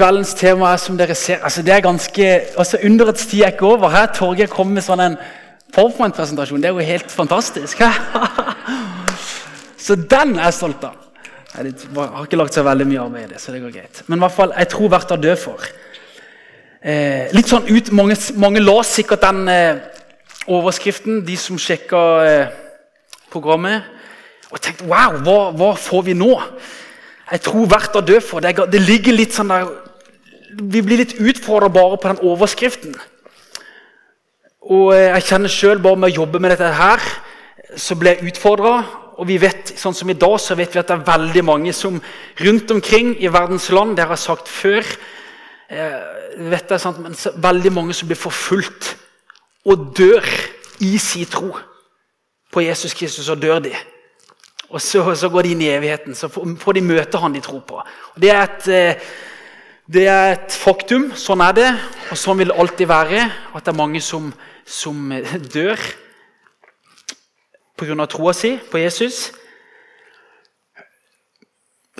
kveldens 0.00 0.32
tema 0.38 0.72
er 0.72 0.80
som 0.80 0.96
dere 0.96 1.14
ser, 1.18 1.42
altså 1.44 1.62
det 1.64 1.74
er 1.74 1.84
ganske, 1.84 2.28
altså 2.58 2.78
Underets 2.84 3.26
tid 3.28 3.42
er 3.44 3.52
ikke 3.52 3.68
over. 3.68 3.90
her. 3.92 4.06
Torgeir 4.16 4.48
kom 4.48 4.72
med 4.72 4.84
sånn 4.86 5.02
en 5.04 5.18
PowerPoint-presentasjon. 5.74 6.62
Det 6.62 6.70
er 6.70 6.78
jo 6.78 6.86
helt 6.92 7.12
fantastisk. 7.12 7.82
Så 9.84 9.96
den 9.96 10.38
er 10.38 10.48
jeg 10.48 10.56
stolt 10.56 10.84
av. 10.88 10.96
Jeg 11.50 11.74
har 11.98 12.24
ikke 12.24 12.38
lagt 12.38 12.54
så 12.54 12.62
veldig 12.62 12.86
mye 12.86 13.02
arbeid 13.02 13.24
i 13.24 13.32
det. 13.32 13.40
så 13.42 13.52
det 13.52 13.60
går 13.62 13.72
greit. 13.74 14.02
Men 14.06 14.20
i 14.20 14.22
hvert 14.22 14.36
fall, 14.36 14.52
jeg 14.56 14.68
tror 14.70 14.90
verdt 14.92 15.14
å 15.16 15.18
dø 15.18 15.32
for. 15.40 15.64
Eh, 16.80 17.32
litt 17.34 17.48
sånn 17.50 17.66
ut, 17.66 17.90
Mange, 17.92 18.16
mange 18.38 18.62
la 18.62 18.76
sikkert 18.86 19.24
den 19.24 19.48
eh, 19.50 19.80
overskriften, 20.46 21.24
de 21.26 21.36
som 21.36 21.58
sjekka 21.58 22.02
eh, 22.24 22.52
programmet, 23.32 23.88
og 24.52 24.62
tenkte 24.62 24.86
wow, 24.86 25.18
hva, 25.26 25.40
hva 25.58 25.72
får 25.80 26.06
vi 26.06 26.14
nå? 26.14 26.36
jeg 27.30 27.42
tror 27.46 27.68
verdt 27.70 27.98
å 27.98 28.02
dø 28.02 28.18
for. 28.24 28.42
Det, 28.42 28.66
det 28.72 28.82
ligger 28.82 29.14
litt 29.14 29.36
sånn 29.36 29.52
der 29.52 29.68
Vi 30.50 30.82
blir 30.82 31.02
litt 31.02 31.18
utfordra 31.20 31.68
bare 31.72 31.98
på 32.00 32.10
den 32.10 32.22
overskriften. 32.26 32.96
Og 34.70 34.94
eh, 34.94 35.10
jeg 35.14 35.26
kjenner 35.28 35.52
sjøl 35.52 35.82
bare 35.82 35.98
med 35.98 36.10
å 36.10 36.20
jobbe 36.22 36.40
med 36.42 36.54
dette 36.54 36.72
her, 36.76 37.04
så 37.78 37.96
blir 37.98 38.18
jeg 38.18 38.32
utfordra. 38.32 38.80
Og 39.20 39.28
vi 39.28 39.36
vet, 39.40 39.74
sånn 39.76 39.94
som 39.96 40.10
i 40.10 40.16
dag 40.16 40.38
så 40.40 40.56
vet 40.56 40.72
vi 40.74 40.80
at 40.80 40.88
det 40.88 40.96
er 40.96 41.08
veldig 41.10 41.44
mange 41.44 41.74
som 41.76 41.98
rundt 42.40 42.70
omkring 42.72 43.12
i 43.20 43.28
verdens 43.28 43.68
land 43.74 43.96
Det 43.96 44.06
har 44.06 44.16
jeg 44.16 44.24
sagt 44.24 44.48
før. 44.48 44.86
Eh, 45.68 45.98
vet 46.50 46.72
jeg, 46.72 46.80
sant, 46.82 47.00
men 47.04 47.14
Veldig 47.14 47.72
mange 47.74 47.96
som 47.96 48.08
blir 48.08 48.18
forfulgt 48.18 48.94
og 49.68 49.90
dør 49.96 50.24
i 50.80 50.94
sin 50.98 51.28
tro 51.28 51.52
på 52.50 52.62
Jesus 52.64 52.96
Kristus. 52.96 53.28
Og 53.28 53.42
dør 53.42 53.60
de. 53.68 53.74
Og 54.70 54.80
så, 54.80 55.02
så, 55.14 55.28
går 55.28 55.42
de 55.42 55.52
inn 55.52 55.64
i 55.66 55.72
evigheten. 55.74 56.14
Så 56.14 56.30
får 56.30 56.78
de 56.78 56.86
møte 56.86 57.20
han 57.20 57.34
de 57.34 57.42
tror 57.44 57.60
på. 57.66 57.82
Og 57.82 58.22
det, 58.22 58.30
er 58.30 58.42
et, 58.46 58.68
eh, 58.72 59.12
det 59.90 60.06
er 60.06 60.36
et 60.36 60.54
faktum. 60.54 61.08
Sånn 61.18 61.42
er 61.42 61.56
det. 61.56 61.70
Og 62.12 62.18
sånn 62.18 62.38
vil 62.38 62.52
det 62.52 62.58
alltid 62.62 62.90
være. 62.90 63.24
At 63.56 63.66
det 63.66 63.72
er 63.72 63.80
mange 63.80 64.02
som, 64.04 64.28
som 64.62 65.10
dør 65.50 65.80
pga. 67.80 68.06
troa 68.06 68.34
si 68.36 68.54
på 68.70 68.78
Jesus. 68.78 69.32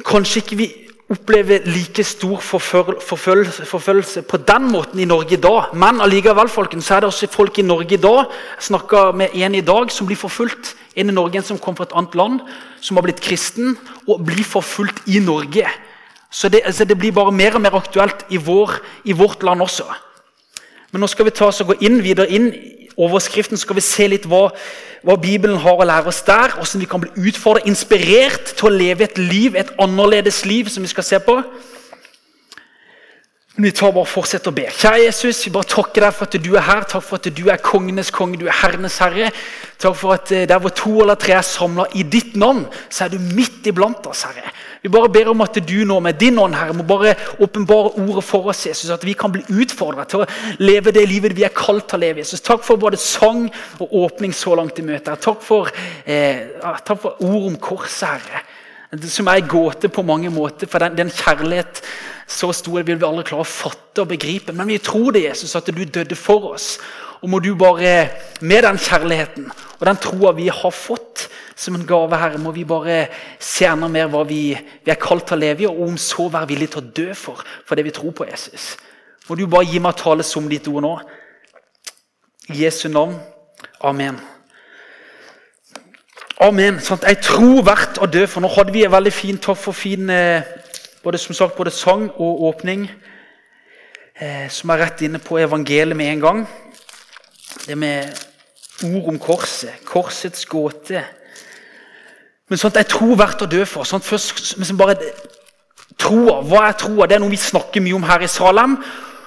Kanskje 0.06 0.44
ikke 0.44 0.60
vi 0.60 0.68
opplever 1.10 1.66
like 1.66 2.04
stor 2.06 2.38
forfølgelse, 2.38 4.22
på 4.22 4.38
den 4.46 4.70
måten 4.70 5.00
i 5.00 5.08
Norge 5.08 5.34
i 5.34 5.42
dag. 5.42 5.74
Men 5.74 6.00
allikevel 6.00 6.48
folkens, 6.48 6.86
så 6.86 6.94
er 6.94 7.00
det 7.00 7.10
også 7.10 7.26
folk 7.26 7.58
i 7.58 7.66
Norge 7.66 7.94
i 7.94 8.00
dag 8.00 8.30
Jeg 8.60 9.16
med 9.16 9.34
en 9.34 9.54
i 9.54 9.60
dag 9.60 9.90
som 9.90 10.06
blir 10.06 10.16
forfulgt. 10.16 10.76
En 10.94 11.08
i 11.08 11.12
Norge 11.12 11.42
som 11.42 11.58
kom 11.58 11.74
fra 11.74 11.84
et 11.84 11.96
annet 11.96 12.14
land, 12.14 12.40
som 12.80 12.96
har 12.96 13.02
blitt 13.02 13.20
kristen 13.20 13.76
og 14.06 14.24
blir 14.24 14.44
forfulgt 14.44 15.02
i 15.06 15.18
Norge. 15.18 15.66
Så 16.30 16.48
det, 16.48 16.62
så 16.74 16.84
det, 16.86 16.98
blir 16.98 17.12
bare 17.12 17.32
mer 17.34 17.56
og 17.58 17.64
mer 17.64 17.74
aktuelt 17.74 18.26
i, 18.30 18.38
vår, 18.38 18.76
i 19.04 19.12
vårt 19.12 19.42
land 19.42 19.62
også. 19.62 19.88
Men 20.92 21.02
nå 21.02 21.08
skal 21.10 21.26
vi 21.26 21.34
ta 21.34 21.48
oss 21.50 21.60
og 21.62 21.72
gå 21.72 21.80
inn, 21.86 21.98
videre 22.02 22.30
inn 22.30 22.52
overskriften 23.00 23.58
skal 23.60 23.78
vi 23.78 23.84
se 23.84 24.06
litt 24.10 24.26
hva, 24.28 24.48
hva, 25.06 25.16
Bibelen 25.20 25.60
har 25.62 25.80
å 25.80 25.86
lære 25.88 26.10
oss 26.10 26.22
der. 26.26 26.54
Hvordan 26.56 26.82
vi 26.82 26.88
kan 26.90 27.02
bli 27.04 27.28
utfordret, 27.30 27.68
inspirert 27.70 28.54
til 28.56 28.68
å 28.68 28.74
leve 28.74 29.06
et 29.06 29.18
liv, 29.20 29.56
et 29.56 29.72
annerledes 29.80 30.44
liv. 30.44 30.68
som 30.68 30.82
vi 30.82 30.92
skal 30.92 31.06
se 31.06 31.20
på. 31.24 31.40
Men 33.60 33.66
vi 33.68 33.76
tar 33.76 33.90
bare 33.92 34.08
fortsetter 34.08 34.48
å 34.48 34.56
be. 34.56 34.62
Kjære 34.72 35.02
Jesus, 35.02 35.42
vi 35.44 35.50
bare 35.52 35.68
takker 35.68 36.06
deg 36.06 36.14
for 36.16 36.24
at 36.24 36.36
du 36.40 36.54
er 36.54 36.62
her. 36.64 36.84
Takk 36.88 37.02
for 37.04 37.20
at 37.20 37.26
du 37.36 37.42
er 37.52 37.58
kongenes 37.60 38.08
konge, 38.08 38.38
du 38.40 38.46
er 38.46 38.54
herrenes 38.56 38.94
herre. 39.04 39.26
Takk 39.76 39.98
for 40.00 40.14
at 40.14 40.30
eh, 40.32 40.46
der 40.48 40.62
hvor 40.64 40.72
to 40.72 40.94
eller 41.02 41.18
tre 41.20 41.34
er 41.36 41.44
samla 41.44 41.84
i 41.92 42.06
ditt 42.08 42.38
navn, 42.40 42.62
så 42.88 43.04
er 43.04 43.12
du 43.12 43.18
midt 43.20 43.68
iblant 43.68 44.06
oss, 44.08 44.22
Herre. 44.24 44.48
Vi 44.80 44.88
bare 44.88 45.10
ber 45.12 45.28
om 45.34 45.44
at 45.44 45.58
du 45.60 45.74
nå 45.84 45.98
med 46.00 46.16
din 46.16 46.40
ånd 46.40 46.56
Herre, 46.56 46.78
må 46.78 46.86
bare 46.88 47.12
åpenbare 47.36 47.90
ordet 48.00 48.24
for 48.24 48.48
oss, 48.48 48.62
Jesus, 48.64 48.88
at 48.94 49.04
vi 49.04 49.12
kan 49.12 49.34
bli 49.34 49.44
utfordra 49.60 50.06
til 50.08 50.22
å 50.24 50.30
leve 50.64 50.94
det 50.96 51.04
livet 51.10 51.36
vi 51.36 51.44
er 51.44 51.52
kalt 51.52 51.84
til 51.90 52.00
å 52.00 52.04
leve. 52.06 52.24
Jesus. 52.24 52.40
Takk 52.46 52.64
for 52.64 52.80
både 52.80 52.96
sang 52.96 53.44
og 53.76 53.92
åpning 54.06 54.32
så 54.32 54.56
langt 54.56 54.80
i 54.80 54.86
møtet. 54.88 55.20
Takk 55.20 55.44
eh, 56.08 56.48
takk 56.80 56.96
for 57.04 57.20
ord 57.28 57.50
om 57.52 57.60
korset, 57.60 58.08
Herre. 58.08 58.42
Som 58.90 59.28
er 59.30 59.38
en 59.38 59.50
gåte 59.50 59.88
på 59.88 60.02
mange 60.02 60.30
måter. 60.34 60.66
For 60.70 60.82
den, 60.82 60.96
den 60.98 61.12
kjærlighet 61.14 61.82
så 62.30 62.52
stor 62.54 62.82
vil 62.82 62.98
vi 62.98 63.06
aldri 63.06 63.26
klare 63.28 63.44
å 63.44 63.48
fatte 63.48 64.02
og 64.02 64.10
begripe. 64.10 64.54
Men 64.56 64.70
vi 64.70 64.80
tror 64.82 65.14
det, 65.14 65.28
Jesus, 65.28 65.54
at 65.58 65.70
du 65.70 65.84
døde 65.84 66.18
for 66.18 66.52
oss. 66.54 66.76
Og 67.20 67.28
må 67.28 67.40
du 67.42 67.52
bare, 67.58 68.08
med 68.40 68.64
den 68.64 68.78
kjærligheten 68.80 69.50
og 69.50 69.86
den 69.88 70.00
troa 70.00 70.32
vi 70.36 70.48
har 70.52 70.72
fått 70.72 71.28
som 71.60 71.76
en 71.76 71.84
gave, 71.86 72.16
Herre, 72.16 72.40
må 72.40 72.54
vi 72.56 72.64
bare 72.64 73.02
se 73.40 73.66
enda 73.68 73.88
mer 73.92 74.08
hva 74.08 74.22
vi, 74.28 74.54
vi 74.56 74.92
er 74.92 75.00
kalt 75.00 75.26
til 75.28 75.36
å 75.36 75.40
leve 75.42 75.66
i, 75.66 75.68
og 75.68 75.82
om 75.84 75.98
så 76.00 76.30
være 76.32 76.48
villige 76.54 76.74
til 76.74 76.80
å 76.80 76.92
dø 77.00 77.08
for, 77.18 77.44
for 77.68 77.76
det 77.76 77.84
vi 77.84 77.94
tror 77.96 78.16
på 78.16 78.28
Jesus. 78.30 78.72
Må 79.28 79.36
du 79.36 79.44
bare 79.50 79.68
gi 79.68 79.82
meg 79.82 79.98
tale 80.00 80.24
som 80.26 80.48
ditt 80.48 80.68
ord 80.72 80.84
nå. 80.86 80.96
I 82.50 82.64
Jesu 82.64 82.88
navn. 82.88 83.18
Amen. 83.84 84.16
Amen. 86.40 86.78
Sånn, 86.80 87.02
jeg 87.04 87.18
tror 87.20 87.58
verdt 87.66 87.98
å 88.00 88.06
dø 88.08 88.22
for. 88.24 88.40
Nå 88.40 88.48
hadde 88.54 88.72
vi 88.72 88.86
en 88.86 88.94
veldig 88.94 89.10
fin, 89.12 89.36
tøff 89.36 89.66
og 89.68 89.74
fin 89.76 90.08
eh, 90.08 90.46
både, 91.04 91.18
som 91.20 91.36
sagt, 91.36 91.52
både 91.58 91.72
sang 91.74 92.06
og 92.16 92.46
åpning. 92.48 92.86
Eh, 94.16 94.46
som 94.48 94.72
er 94.72 94.80
rett 94.80 95.02
inne 95.04 95.20
på 95.20 95.36
evangeliet 95.36 95.98
med 96.00 96.14
en 96.14 96.22
gang. 96.24 96.40
Det 97.66 97.76
med 97.76 98.24
ord 98.88 99.12
om 99.12 99.20
korset, 99.20 99.84
korsets 99.84 100.48
gåte. 100.48 101.04
Men 102.48 102.62
sånt 102.64 102.80
jeg 102.80 102.88
tror 102.88 103.20
verdt 103.20 103.44
å 103.44 103.50
dø 103.58 103.60
for. 103.68 103.84
Sånt 103.84 104.08
først, 104.08 104.56
liksom 104.56 104.80
bare 104.80 104.96
troa, 106.00 106.40
Hva 106.40 106.64
er 106.70 106.80
troa? 106.80 107.04
Det 107.04 107.20
er 107.20 107.24
noe 107.26 107.36
vi 107.36 107.44
snakker 107.44 107.84
mye 107.84 108.00
om 108.00 108.08
her 108.08 108.24
i 108.24 108.32
Salem. 108.32 108.80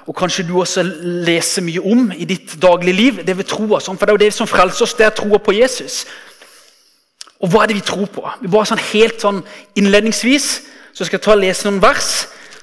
Og 0.10 0.18
kanskje 0.18 0.50
du 0.50 0.58
også 0.58 0.82
leser 1.30 1.62
mye 1.62 1.86
om 1.94 2.10
i 2.18 2.26
ditt 2.26 2.58
daglige 2.58 3.02
liv. 3.06 3.22
Det 3.22 3.38
ved 3.38 3.54
troa, 3.54 3.78
for 3.86 4.02
det 4.02 4.10
er 4.10 4.18
jo 4.18 4.26
det 4.26 4.34
som 4.34 4.50
frelser 4.50 4.90
oss, 4.90 4.98
det 4.98 5.12
er 5.12 5.20
troa 5.22 5.38
på 5.38 5.54
Jesus. 5.62 6.08
Og 7.44 7.52
hva 7.52 7.64
er 7.64 7.72
det 7.72 7.82
vi 7.82 7.86
tror 7.86 8.08
på? 8.08 8.24
Vi 8.42 8.52
bare 8.52 8.70
sånn 8.70 8.82
Helt 8.94 9.24
sånn 9.24 9.42
innledningsvis 9.80 10.48
så 10.94 11.06
skal 11.06 11.18
jeg 11.18 11.26
ta 11.26 11.34
og 11.34 11.42
lese 11.42 11.68
noen 11.68 11.82
vers 11.84 12.12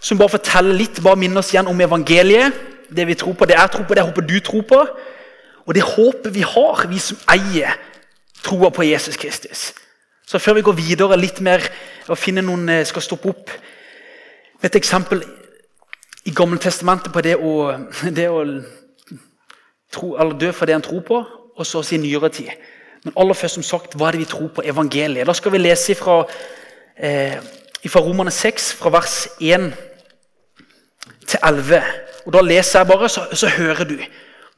som 0.00 0.18
bare 0.18 0.32
forteller 0.38 0.76
litt, 0.78 1.02
bare 1.04 1.18
minner 1.20 1.42
oss 1.42 1.50
igjen 1.52 1.68
om 1.68 1.80
evangeliet. 1.82 2.56
Det 2.88 3.04
vi 3.06 3.16
tror 3.18 3.34
på, 3.36 3.46
det 3.46 3.58
jeg 3.58 3.72
tror 3.74 3.84
på, 3.84 3.94
det 3.94 4.00
jeg 4.00 4.08
håper 4.08 4.26
du 4.26 4.36
tror 4.40 4.62
på. 4.70 4.78
Og 5.66 5.74
det 5.76 5.84
håpet 5.84 6.32
vi 6.34 6.44
har, 6.46 6.86
vi 6.88 7.02
som 7.02 7.18
eier 7.30 7.76
troa 8.40 8.70
på 8.72 8.86
Jesus 8.86 9.18
Kristus. 9.20 9.72
Så 10.26 10.38
før 10.38 10.56
vi 10.60 10.64
går 10.64 10.78
videre 10.78 11.18
litt 11.18 11.42
mer 11.44 11.66
og 12.08 12.18
finner 12.18 12.46
noen 12.46 12.68
eh, 12.70 12.86
skal 12.86 13.04
stoppe 13.04 13.30
opp 13.34 13.52
Et 14.62 14.74
eksempel 14.76 15.22
i 16.28 16.32
Gammeltestamentet 16.36 17.12
på 17.12 17.20
det 17.24 17.36
å, 17.36 17.52
det 18.18 18.26
å 18.28 18.42
tro, 19.92 20.10
dø 20.36 20.50
for 20.52 20.68
det 20.68 20.76
en 20.76 20.84
tror 20.84 21.00
på, 21.06 21.20
og 21.56 21.66
så 21.66 21.80
si 21.82 21.96
nyere 21.96 22.28
tid. 22.28 22.50
Men 23.04 23.16
aller 23.16 23.34
først 23.34 23.56
som 23.56 23.64
sagt, 23.64 23.96
hva 23.96 24.08
er 24.08 24.16
det 24.16 24.24
vi 24.26 24.30
tror 24.32 24.50
på 24.54 24.64
evangeliet? 24.66 25.26
Da 25.26 25.32
skal 25.36 25.54
vi 25.54 25.62
lese 25.62 25.94
fra, 25.96 26.24
eh, 27.00 27.36
fra 27.88 28.00
Romerne 28.04 28.30
6, 28.30 28.72
fra 28.76 28.92
vers 28.92 29.28
1 29.40 29.72
til 31.26 31.38
11. 31.42 31.82
Og 32.26 32.32
Da 32.32 32.40
leser 32.40 32.80
jeg 32.80 32.86
bare, 32.86 33.08
så, 33.08 33.24
så 33.32 33.48
hører 33.48 33.84
du. 33.84 33.96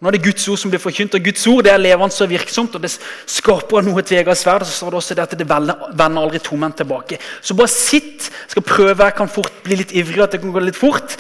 Nå 0.02 0.08
er 0.08 0.16
det 0.16 0.24
Guds 0.24 0.48
ord 0.50 0.58
som 0.58 0.70
blir 0.72 0.82
forkynt, 0.82 1.14
og 1.14 1.22
Guds 1.22 1.46
ord 1.46 1.62
det 1.62 1.70
er 1.72 1.78
levende 1.78 2.24
og 2.24 2.30
virksomt. 2.30 2.74
og 2.74 2.82
Det 2.82 2.90
skaper 3.30 3.84
noe 3.86 4.02
tvega 4.02 4.34
sverd. 4.34 4.66
Så 4.66 4.80
står 4.80 4.90
det 4.90 4.98
også 4.98 5.14
det 5.14 5.22
at 5.22 5.38
det 5.38 5.46
vender 5.46 6.22
aldri 6.24 6.40
tomhendt 6.42 6.76
tilbake. 6.82 7.20
Så 7.40 7.54
bare 7.54 7.70
sitt. 7.70 8.26
Jeg 8.26 8.56
skal 8.56 8.66
prøve, 8.66 9.04
jeg 9.04 9.14
kan 9.14 9.30
fort 9.30 9.62
bli 9.62 9.78
litt 9.78 9.94
ivrig, 9.94 10.18
at 10.24 10.34
det 10.34 10.40
kan 10.42 10.50
gå 10.50 10.58
litt 10.58 10.76
fort. 10.76 11.14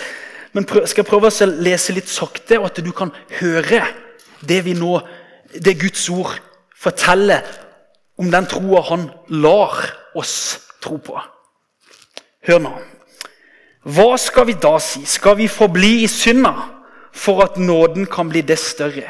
Men 0.52 0.66
prøv, 0.66 0.88
skal 0.90 1.06
prøve 1.06 1.30
å 1.30 1.50
lese 1.62 1.94
litt 1.94 2.10
sakte, 2.10 2.58
og 2.58 2.72
at 2.72 2.82
du 2.82 2.90
kan 2.90 3.14
høre 3.38 3.84
det 4.42 4.64
vi 4.66 4.74
nå, 4.74 4.98
det 5.54 5.78
Guds 5.78 6.08
ord 6.10 6.34
forteller 6.82 7.46
om 8.18 8.30
den 8.30 8.48
troa 8.50 8.82
han 8.90 9.06
lar 9.30 9.78
oss 10.18 10.34
tro 10.82 10.98
på. 11.02 11.16
Hør 12.48 12.62
nå. 12.62 12.74
Hva 13.82 14.12
skal 14.20 14.46
vi 14.50 14.58
da 14.62 14.76
si? 14.82 15.02
Skal 15.06 15.38
vi 15.38 15.50
forbli 15.50 16.02
i 16.04 16.10
synda? 16.10 16.54
for 17.12 17.42
at 17.44 17.56
nåden 17.56 18.06
kan 18.06 18.28
bli 18.28 18.40
det 18.40 18.58
større. 18.58 19.04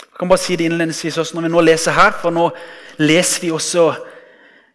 Jeg 0.00 0.18
kan 0.18 0.28
bare 0.28 0.38
si 0.38 0.56
det 0.56 0.64
innledningsvis 0.64 1.18
også 1.18 1.36
når 1.36 1.46
vi 1.46 1.52
nå 1.52 1.60
leser 1.60 1.96
her, 1.96 2.14
for 2.20 2.32
nå 2.32 2.48
leser 3.02 3.42
vi 3.44 3.50
også 3.52 3.88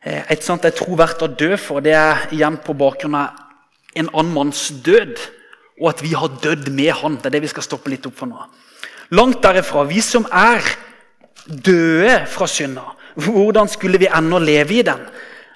eh, 0.03 0.23
et 0.29 0.43
sånt 0.45 0.67
jeg 0.67 0.75
tror 0.77 0.99
verdt 0.99 1.25
å 1.25 1.31
dø 1.31 1.55
for. 1.57 1.81
Det 1.81 1.95
er 1.95 2.27
igjen 2.35 2.59
på 2.63 2.75
bakgrunn 2.77 3.17
av 3.17 3.39
en 3.97 4.11
annen 4.13 4.33
manns 4.35 4.67
død, 4.85 5.17
og 5.79 5.89
at 5.93 6.03
vi 6.03 6.13
har 6.13 6.35
dødd 6.43 6.69
med 6.75 6.91
han. 7.01 7.17
Det 7.17 7.31
er 7.31 7.37
det 7.37 7.45
vi 7.47 7.53
skal 7.53 7.65
stoppe 7.65 7.91
litt 7.91 8.05
opp 8.05 8.19
for 8.19 8.29
nå. 8.29 8.43
Langt 9.15 9.41
derifra. 9.41 9.87
Vi 9.89 10.03
som 10.05 10.27
er 10.29 10.61
døde 11.47 12.25
fra 12.29 12.47
synda, 12.47 12.85
hvordan 13.15 13.69
skulle 13.71 13.99
vi 13.99 14.09
ennå 14.11 14.39
leve 14.39 14.79
i 14.79 14.85
den? 14.85 15.01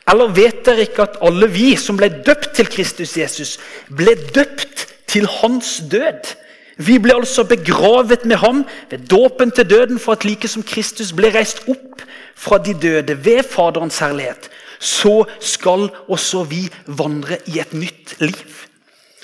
Eller 0.09 0.33
vet 0.35 0.65
dere 0.65 0.83
ikke 0.83 1.05
at 1.05 1.19
alle 1.23 1.47
vi 1.51 1.73
som 1.79 1.97
ble 1.99 2.09
døpt 2.25 2.55
til 2.57 2.67
Kristus 2.67 3.15
Jesus, 3.17 3.57
ble 3.87 4.15
døpt 4.35 4.87
til 5.07 5.27
hans 5.39 5.77
død? 5.91 6.33
Vi 6.77 6.97
ble 6.99 7.13
altså 7.15 7.45
begravet 7.45 8.25
med 8.25 8.41
ham 8.41 8.63
ved 8.89 9.05
dåpen 9.11 9.51
til 9.51 9.69
døden 9.69 9.99
for 9.99 10.17
at 10.17 10.25
like 10.25 10.47
som 10.49 10.65
Kristus 10.65 11.13
ble 11.13 11.29
reist 11.35 11.61
opp 11.69 12.01
fra 12.35 12.57
de 12.57 12.73
døde 12.73 13.15
ved 13.25 13.43
Faderens 13.45 13.99
herlighet, 14.01 14.49
så 14.79 15.23
skal 15.39 15.87
også 16.09 16.43
vi 16.49 16.65
vandre 16.87 17.37
i 17.47 17.59
et 17.61 17.73
nytt 17.73 18.15
liv. 18.19 18.65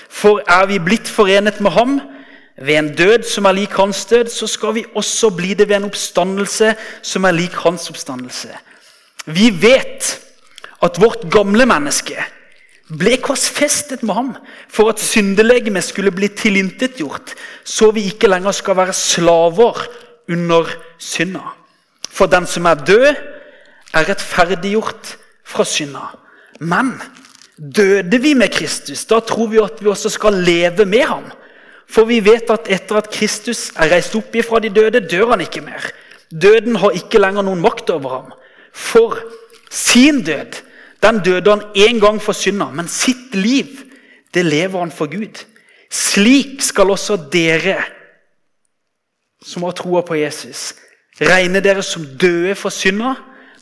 For 0.08 0.40
er 0.48 0.66
vi 0.70 0.78
blitt 0.78 1.08
forenet 1.08 1.60
med 1.60 1.74
ham 1.74 2.00
ved 2.60 2.76
en 2.76 2.90
død 2.96 3.24
som 3.28 3.48
er 3.48 3.56
lik 3.56 3.76
hans 3.78 4.04
død, 4.10 4.28
så 4.28 4.46
skal 4.46 4.74
vi 4.76 4.84
også 4.94 5.30
bli 5.36 5.54
det 5.56 5.68
ved 5.68 5.80
en 5.80 5.88
oppstandelse 5.88 6.74
som 7.02 7.24
er 7.24 7.36
lik 7.36 7.56
hans 7.64 7.88
oppstandelse. 7.90 8.50
Vi 9.26 9.48
vet 9.62 10.10
at 10.84 11.00
vårt 11.00 11.24
gamle 11.32 11.66
menneske 11.68 12.20
ble 12.90 13.16
korsfestet 13.22 14.02
med 14.02 14.16
ham 14.16 14.30
for 14.68 14.90
at 14.90 15.00
syndelegemet 15.02 15.86
skulle 15.86 16.12
bli 16.12 16.28
tilintetgjort, 16.34 17.34
så 17.64 17.90
vi 17.94 18.08
ikke 18.10 18.30
lenger 18.30 18.52
skal 18.56 18.76
være 18.76 18.96
slaver 18.96 19.84
under 20.30 20.68
synda. 20.98 21.54
For 22.10 22.26
den 22.26 22.46
som 22.46 22.66
er 22.66 22.82
død, 22.86 23.14
er 23.94 24.06
rettferdiggjort 24.08 25.16
fra 25.46 25.64
synda. 25.64 26.10
Men 26.60 26.94
døde 27.56 28.20
vi 28.20 28.34
med 28.34 28.52
Kristus, 28.52 29.04
da 29.08 29.20
tror 29.20 29.48
vi 29.50 29.62
at 29.62 29.80
vi 29.80 29.90
også 29.90 30.12
skal 30.12 30.42
leve 30.44 30.84
med 30.86 31.06
ham. 31.08 31.30
For 31.90 32.06
vi 32.06 32.20
vet 32.22 32.50
at 32.52 32.70
etter 32.70 33.00
at 33.00 33.10
Kristus 33.10 33.70
er 33.74 33.90
reist 33.90 34.14
opp 34.18 34.34
ifra 34.38 34.60
de 34.62 34.70
døde, 34.70 35.02
dør 35.10 35.32
han 35.34 35.42
ikke 35.44 35.64
mer. 35.64 35.90
Døden 36.30 36.78
har 36.78 36.94
ikke 36.94 37.18
lenger 37.18 37.42
noen 37.42 37.62
makt 37.62 37.90
over 37.90 38.16
ham. 38.16 38.34
For 38.70 39.18
sin 39.70 40.22
død 40.26 40.60
den 41.02 41.22
døde 41.24 41.50
han 41.50 41.62
én 41.74 42.00
gang 42.00 42.20
for 42.22 42.36
synda, 42.36 42.68
men 42.70 42.88
sitt 42.88 43.34
liv 43.34 43.86
det 44.34 44.44
lever 44.44 44.78
han 44.78 44.92
for 44.92 45.10
Gud. 45.10 45.42
Slik 45.90 46.60
skal 46.62 46.92
også 46.92 47.16
dere 47.32 47.80
som 49.42 49.64
har 49.64 49.72
troa 49.72 50.02
på 50.04 50.18
Jesus, 50.20 50.74
regne 51.20 51.62
dere 51.64 51.82
som 51.82 52.04
døde 52.04 52.54
for 52.54 52.70
synda, 52.70 53.14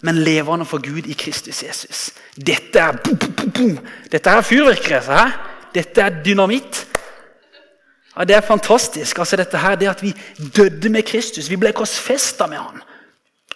men 0.03 0.21
levende 0.23 0.67
for 0.67 0.83
Gud 0.83 1.07
i 1.07 1.15
Kristus 1.19 1.63
Jesus. 1.63 2.11
Dette 2.35 2.79
er 2.79 2.99
boom, 3.03 3.19
boom, 3.19 3.51
boom. 3.51 3.79
Dette 4.13 4.31
er 4.31 4.45
fyrverkeri. 4.47 5.23
Dette 5.75 6.05
er 6.05 6.21
dynamitt. 6.23 6.85
Ja, 8.19 8.25
Det 8.25 8.37
er 8.37 8.41
fantastisk. 8.41 9.19
Altså 9.19 9.37
dette 9.37 9.59
her, 9.59 9.75
det 9.75 9.89
at 9.89 10.03
Vi 10.03 10.15
døde 10.57 10.89
med 10.89 11.03
Kristus. 11.03 11.51
Vi 11.51 11.57
ble 11.57 11.73
korsfesta 11.73 12.47
med 12.47 12.59
han. 12.59 12.83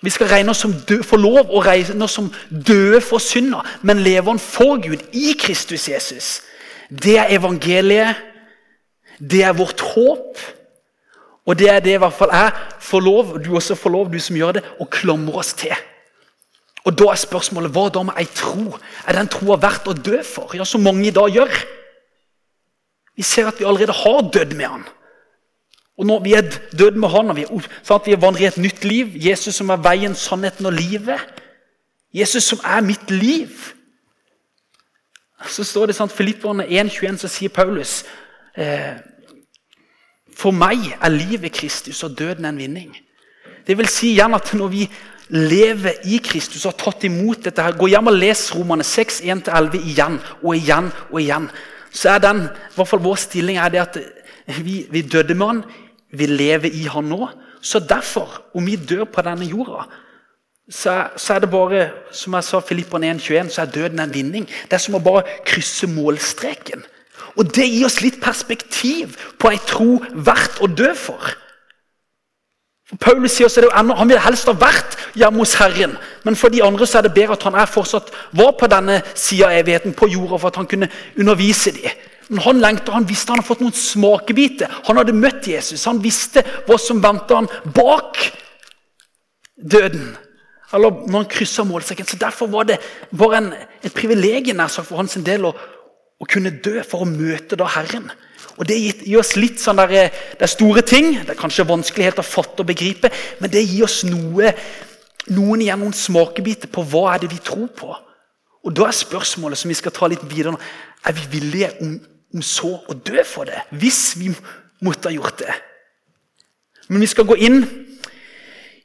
Vi 0.02 0.10
skal 0.10 0.26
regne 0.26 0.50
oss 0.50 0.58
som 0.58 0.72
død, 0.72 1.02
få 1.02 1.16
lov 1.16 1.50
å 1.50 1.62
regne 1.62 2.04
oss 2.04 2.16
som 2.18 2.32
døde 2.50 3.00
for 3.00 3.22
synder, 3.22 3.62
men 3.82 4.02
lever 4.02 4.38
for 4.38 4.80
Gud 4.82 4.98
i 5.12 5.34
Kristus 5.38 5.88
Jesus. 5.88 6.42
Det 6.90 7.18
er 7.18 7.30
evangeliet. 7.30 8.16
Det 9.30 9.42
er 9.42 9.52
vårt 9.52 9.80
håp. 9.80 10.38
Og 11.46 11.58
det 11.58 11.70
er 11.70 11.80
det 11.80 11.94
i 11.94 11.98
hvert 12.02 12.14
fall 12.14 12.30
jeg 12.32 12.52
får 12.80 13.00
lov, 13.00 13.38
du 13.44 13.54
også 13.54 13.74
får 13.74 13.90
lov, 13.90 14.10
du 14.12 14.18
som 14.18 14.36
gjør 14.36 14.58
det, 14.58 14.64
å 14.80 14.86
klamre 14.90 15.38
oss 15.38 15.52
til. 15.58 15.74
Og 16.84 16.98
Da 16.98 17.12
er 17.12 17.18
spørsmålet 17.18 17.70
hva 17.70 17.88
da 17.94 18.02
med 18.02 18.18
ei 18.18 18.26
tro? 18.26 18.78
Er 19.06 19.14
den 19.14 19.30
troa 19.30 19.56
verdt 19.56 19.86
å 19.86 19.94
dø 19.94 20.22
for? 20.26 20.50
Ja, 20.54 20.64
som 20.64 20.82
mange 20.82 21.06
i 21.06 21.14
dag 21.14 21.30
gjør. 21.30 21.50
Vi 23.16 23.22
ser 23.22 23.46
at 23.46 23.60
vi 23.60 23.64
allerede 23.64 23.92
har 23.92 24.30
dødd 24.32 24.56
med 24.56 24.66
han. 24.66 24.84
Og 25.98 26.06
når 26.06 26.22
vi 26.24 26.32
er 26.32 26.48
dødd 26.78 26.96
med 26.96 27.08
han, 27.08 27.30
og 27.30 27.36
vi, 27.36 27.44
at 27.90 28.06
vi 28.06 28.20
vandrer 28.20 28.42
i 28.42 28.48
et 28.48 28.58
nytt 28.58 28.84
liv 28.84 29.12
Jesus 29.14 29.54
som 29.54 29.70
er 29.70 29.82
veien, 29.84 30.14
sannheten 30.14 30.66
og 30.66 30.72
livet. 30.72 31.20
Jesus 32.14 32.44
som 32.44 32.60
er 32.64 32.80
mitt 32.80 33.10
liv. 33.10 33.48
Så 35.48 35.64
står 35.64 35.90
det 35.90 35.96
sånn, 35.98 36.12
Filipperne 36.12 36.64
1,21 36.64 37.22
så 37.24 37.30
sier 37.30 37.52
Paulus 37.52 38.02
eh, 38.54 38.94
For 40.38 40.54
meg 40.54 40.84
er 40.94 41.12
livet 41.12 41.52
Kristus 41.56 42.02
og 42.06 42.14
døden 42.18 42.46
en 42.48 42.60
vinning. 42.60 42.92
Det 43.66 43.76
vil 43.78 43.90
si 43.90 44.12
igjen 44.14 44.34
at 44.34 44.52
når 44.56 44.70
vi 44.72 44.86
lever 45.32 46.06
i 46.08 46.18
Kristus 46.22 46.64
og 46.64 46.72
har 46.72 46.92
tatt 46.92 47.04
imot 47.08 47.44
dette 47.46 47.64
her, 47.64 47.76
Gå 47.76 47.90
hjem 47.90 48.10
og 48.12 48.16
les 48.16 48.46
Romane 48.54 48.86
6, 48.86 49.20
1-11 49.22 49.78
igjen 49.82 50.18
og 50.42 50.56
igjen 50.56 50.90
og 51.10 51.20
igjen 51.20 51.50
så 51.92 52.14
er 52.14 52.22
den, 52.24 52.46
i 52.48 52.74
hvert 52.76 52.88
fall 52.88 53.02
vår 53.04 53.18
stilling 53.20 53.58
er 53.60 53.72
det 53.72 53.82
at 53.82 53.98
vi, 54.64 54.82
vi 54.90 55.02
døde 55.02 55.36
med 55.36 55.46
han, 55.46 55.64
vi 56.12 56.26
lever 56.26 56.72
i 56.72 56.86
han 56.90 57.10
nå. 57.12 57.28
Så 57.62 57.78
derfor, 57.78 58.40
om 58.54 58.66
vi 58.66 58.76
dør 58.76 59.04
på 59.04 59.22
denne 59.22 59.46
jorda, 59.46 59.84
så, 60.70 60.94
så 61.16 61.34
er 61.34 61.44
det 61.44 61.50
bare 61.52 61.82
som 62.14 62.34
jeg 62.38 62.46
sa, 62.46 62.60
Filipperne 62.64 63.12
1,21, 63.12 63.52
så 63.52 63.62
er 63.62 63.74
døden 63.74 64.00
en 64.00 64.14
vinning. 64.14 64.48
Det 64.70 64.78
er 64.78 64.82
som 64.82 64.96
å 64.96 65.02
bare 65.04 65.24
krysse 65.46 65.86
målstreken. 65.90 66.84
Og 67.36 67.48
Det 67.54 67.68
gir 67.68 67.86
oss 67.86 68.00
litt 68.02 68.20
perspektiv 68.22 69.16
på 69.40 69.52
ei 69.52 69.60
tro 69.68 70.00
verdt 70.12 70.60
å 70.64 70.68
dø 70.68 70.92
for. 70.98 71.32
Paulus 73.00 73.32
sier 73.32 73.48
også 73.48 73.64
at 73.72 73.98
Han 73.98 74.08
vil 74.08 74.20
helst 74.20 74.48
ha 74.50 74.52
vært 74.52 74.98
hjemme 75.16 75.40
hos 75.40 75.54
Herren, 75.60 75.96
men 76.24 76.36
for 76.36 76.52
de 76.52 76.62
andre 76.64 76.86
så 76.86 76.98
er 76.98 77.06
det 77.06 77.14
bedre 77.16 77.38
at 77.38 77.46
han 77.48 77.56
er 77.56 77.70
fortsatt 77.70 78.12
var 78.36 78.52
på 78.58 78.68
denne 78.68 79.00
sida 79.14 79.48
av 79.48 79.62
evigheten, 79.62 79.94
på 79.96 80.10
jorda, 80.12 80.38
for 80.38 80.52
at 80.52 80.60
han 80.60 80.68
kunne 80.68 80.90
undervise 81.18 81.72
dem. 81.76 82.02
Men 82.28 82.44
han 82.46 82.60
lengta, 82.62 82.94
han 82.94 83.08
visste 83.08 83.32
han 83.32 83.40
hadde 83.40 83.48
fått 83.48 83.62
noen 83.64 83.76
smakebiter. 83.76 84.70
Han 84.86 84.96
hadde 84.96 85.12
møtt 85.16 85.48
Jesus. 85.50 85.84
Han 85.84 86.00
visste 86.00 86.44
hva 86.68 86.78
som 86.80 87.02
ventet 87.02 87.34
han 87.36 87.48
bak 87.74 88.20
døden. 89.56 90.14
Eller 90.72 91.02
når 91.04 91.18
han 91.18 91.28
kryssa 91.28 91.64
målsekken. 91.68 92.08
Så 92.08 92.16
Derfor 92.16 92.48
var 92.48 92.70
det 92.70 92.78
bare 93.12 93.42
en, 93.42 93.50
et 93.84 93.92
privilegium 93.92 94.62
for 94.70 95.02
hans 95.02 95.18
del 95.20 95.44
å, 95.44 95.52
å, 96.22 96.28
kunne 96.30 96.54
dø 96.62 96.78
for 96.86 97.02
å 97.02 97.08
møte 97.08 97.58
da 97.58 97.66
Herren. 97.74 98.06
Og 98.60 98.66
Det 98.68 98.76
gir 98.78 99.18
oss 99.18 99.34
litt 99.38 99.58
sånn 99.62 99.80
der, 99.80 100.12
det 100.38 100.44
er 100.46 100.50
store 100.50 100.84
ting. 100.86 101.16
Det 101.22 101.34
er 101.34 101.40
kanskje 101.40 101.66
vanskelig 101.66 102.10
helt 102.10 102.22
å 102.22 102.26
fatte 102.26 102.62
og 102.62 102.68
begripe, 102.68 103.10
men 103.40 103.50
det 103.50 103.64
gir 103.64 103.86
oss 103.88 104.02
noe, 104.06 104.52
noen 105.32 105.64
igjen 105.64 105.80
noen 105.82 105.96
smakebiter 105.96 106.70
på 106.70 106.84
hva 106.92 107.14
er 107.14 107.24
det 107.24 107.32
vi 107.32 107.42
tror 107.42 107.68
på. 107.74 107.90
Og 108.62 108.74
Da 108.76 108.86
er 108.86 108.94
spørsmålet 108.94 109.58
som 109.58 109.72
vi 109.72 109.78
skal 109.78 109.94
ta 109.94 110.06
litt 110.10 110.22
videre 110.30 110.54
nå, 110.54 110.60
er 111.02 111.16
vi 111.16 111.26
villige 111.32 111.72
om, 111.82 111.96
om 112.36 112.44
så 112.46 112.76
å 112.86 112.94
dø 112.94 113.24
for 113.26 113.48
det. 113.50 113.64
Hvis 113.74 114.14
vi 114.20 114.30
måtte 114.82 115.10
ha 115.10 115.14
gjort 115.14 115.40
det. 115.42 115.54
Men 116.88 117.02
vi 117.02 117.10
skal 117.10 117.26
gå 117.26 117.38
inn 117.40 117.62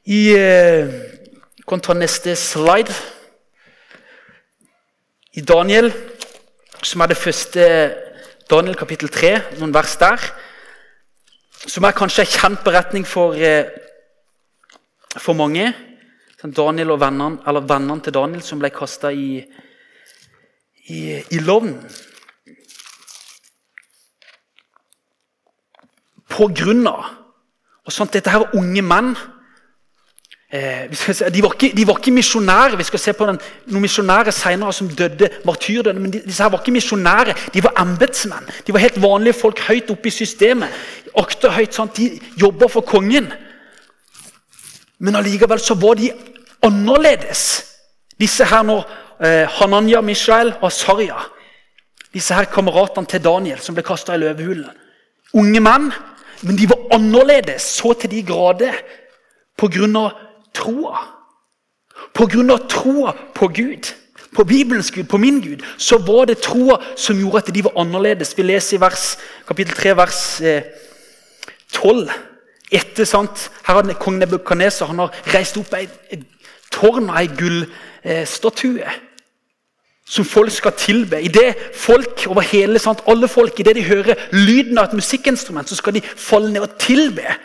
i 0.08 0.22
eh, 0.38 1.14
Kan 1.68 1.82
ta 1.84 1.92
neste 1.92 2.32
slide. 2.40 2.94
I 5.36 5.42
Daniel, 5.44 5.90
som 6.84 7.02
er 7.02 7.12
det 7.12 7.18
første 7.18 7.64
Daniel 8.50 8.78
kapittel 8.80 9.10
3, 9.12 9.32
noen 9.60 9.74
vers 9.76 9.96
der, 10.00 10.22
som 11.68 11.84
er 11.84 11.96
kanskje 11.98 12.24
en 12.24 12.32
kjent 12.32 12.64
beretning 12.64 13.08
for, 13.08 13.34
eh, 13.34 13.66
for 15.18 15.34
mange. 15.34 15.74
Sånn 16.38 16.54
Daniel 16.54 16.94
og 16.94 17.02
vennene, 17.02 17.42
eller 17.48 17.66
vennene 17.66 18.04
til 18.04 18.14
Daniel 18.14 18.44
som 18.46 18.60
ble 18.60 18.70
kasta 18.70 19.12
i, 19.12 19.42
i, 20.88 21.00
i 21.34 21.40
lovn. 21.40 21.74
På 26.30 26.48
grunn 26.54 26.86
av 26.88 27.16
og 27.88 27.94
sånt, 27.96 28.12
Dette 28.12 28.30
her 28.30 28.44
var 28.44 28.56
unge 28.60 28.84
menn 28.84 29.14
Eh, 30.54 30.88
de, 31.34 31.44
var 31.44 31.54
ikke, 31.54 31.76
de, 31.76 31.82
ikke, 31.82 32.12
misjonærer. 32.12 32.76
Vi 32.76 32.84
skal 32.84 33.00
se 33.00 33.14
på 33.14 33.26
den, 33.28 33.40
noen 33.68 33.84
misjonærer 33.84 34.32
senere 34.32 34.74
som 34.74 34.90
døde 34.90 35.30
martyrdøden. 35.46 36.02
Men 36.02 36.12
disse 36.12 36.44
her 36.44 36.50
var 36.50 36.62
ikke 36.64 36.76
misjonærer, 36.78 37.34
de 37.54 37.64
var 37.64 37.76
embetsmenn. 37.82 38.48
De 38.68 38.74
var 38.74 38.84
helt 38.84 39.02
vanlige 39.02 39.36
folk 39.36 39.60
høyt 39.68 39.92
oppe 39.92 40.08
i 40.08 40.16
systemet. 40.16 40.72
Akter 41.18 41.52
høyt, 41.52 41.76
sant? 41.76 41.98
De 41.98 42.20
jobba 42.40 42.70
for 42.72 42.86
kongen. 42.88 43.28
Men 45.00 45.16
allikevel 45.20 45.60
så 45.60 45.76
var 45.76 46.00
de 46.00 46.12
annerledes. 46.64 47.42
Disse 48.20 48.46
her 48.48 48.64
nå, 48.64 48.78
eh, 49.22 49.46
Hananya, 49.60 50.02
Mishael 50.02 50.54
og 50.62 50.72
Asarya. 50.72 51.20
Disse 52.14 52.34
her 52.34 52.48
kameratene 52.50 53.06
til 53.06 53.22
Daniel 53.24 53.60
som 53.60 53.76
ble 53.76 53.84
kasta 53.86 54.16
i 54.16 54.22
løvehulen. 54.24 54.72
Unge 55.38 55.60
menn, 55.60 55.92
men 56.42 56.56
de 56.56 56.70
var 56.70 56.96
annerledes 56.96 57.68
så 57.78 57.92
til 58.00 58.10
de 58.10 58.24
grader 58.24 58.80
på 59.58 59.68
grunn 59.68 59.96
av 60.00 60.27
troa. 60.54 61.00
Pga. 62.14 62.58
troa 62.70 63.14
på 63.34 63.48
Gud, 63.48 63.94
på 64.36 64.44
Bibelens 64.44 64.92
Gud, 64.92 65.08
på 65.08 65.18
min 65.18 65.42
Gud, 65.42 65.64
så 65.78 65.98
var 65.98 66.26
det 66.26 66.42
troa 66.42 66.78
som 66.96 67.20
gjorde 67.20 67.38
at 67.38 67.54
de 67.56 67.64
var 67.64 67.78
annerledes. 67.78 68.38
Vi 68.38 68.44
leser 68.44 68.78
i 68.78 68.82
vers, 68.82 69.18
kapittel 69.48 69.76
3, 69.76 69.98
vers 69.98 70.42
eh, 70.42 70.64
12. 71.74 72.10
Etter, 72.72 73.06
sant? 73.06 73.50
Her 73.66 73.74
har 73.74 73.94
Kong 74.00 74.20
Nebukadneser 74.20 74.86
han 74.86 75.00
har 75.00 75.14
reist 75.34 75.58
opp 75.58 75.74
et 75.74 76.24
tårn 76.72 77.10
av 77.10 77.22
ei 77.22 77.30
gullstatue. 77.32 78.84
Eh, 78.84 79.04
som 80.08 80.26
folk 80.26 80.52
skal 80.52 80.72
tilbe. 80.72 81.20
I 81.22 81.28
det 81.28 81.56
folk 81.76 82.28
over 82.28 82.42
hele, 82.42 82.80
sant? 82.80 83.04
alle 83.08 83.28
folk, 83.28 83.60
i 83.60 83.64
det 83.64 83.76
de 83.76 83.84
hører 83.84 84.16
lyden 84.32 84.78
av 84.78 84.88
et 84.88 84.98
musikkinstrument, 85.02 85.70
så 85.70 85.76
skal 85.76 85.98
de 85.98 86.02
falle 86.02 86.54
ned 86.54 86.64
og 86.64 86.78
tilbe 86.80 87.36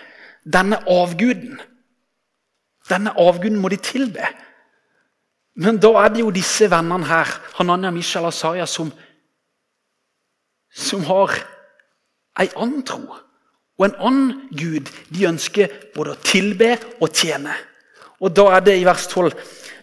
denne 0.47 0.79
avguden. 0.87 1.59
Denne 2.93 3.15
avguden 3.17 3.59
må 3.61 3.73
de 3.73 3.81
tilbe. 3.81 4.29
Men 5.57 5.81
da 5.81 5.91
er 6.05 6.13
det 6.13 6.23
jo 6.23 6.33
disse 6.33 6.69
vennene 6.73 7.09
her, 7.09 7.33
Hananya, 7.59 7.91
Mishal 7.93 8.29
og 8.29 8.37
Saria, 8.37 8.69
som, 8.69 8.93
som 10.73 11.05
har 11.09 11.35
ei 12.41 12.49
annen 12.57 12.85
tro 12.89 13.05
og 13.83 13.89
en 13.89 13.99
annen 13.99 14.33
gud 14.55 14.91
de 15.11 15.27
ønsker 15.27 15.73
både 15.97 16.15
å 16.15 16.21
tilbe 16.23 16.77
og 17.01 17.09
tjene. 17.11 17.55
Og 18.23 18.31
Da 18.31 18.45
er 18.55 18.61
det 18.63 18.77
i 18.79 18.85
vers 18.87 19.09
12. 19.11 19.33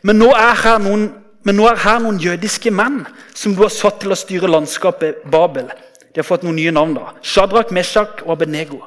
Men 0.07 0.21
nå 0.21 0.29
er 0.31 0.55
her 0.63 0.79
noen, 0.79 1.09
er 1.43 1.81
her 1.83 1.99
noen 1.99 2.19
jødiske 2.21 2.71
menn 2.71 3.01
som 3.35 3.55
du 3.55 3.65
har 3.65 3.73
satt 3.73 3.99
til 3.99 4.13
å 4.13 4.19
styre 4.19 4.47
landskapet 4.47 5.25
Babel. 5.31 5.67
De 6.13 6.21
har 6.21 6.27
fått 6.27 6.45
noen 6.47 6.55
nye 6.55 6.71
navn. 6.71 6.93
da. 6.95 7.13
Shadrach, 7.21 7.71
Meshach 7.71 8.23
og 8.23 8.37
Abenego. 8.37 8.79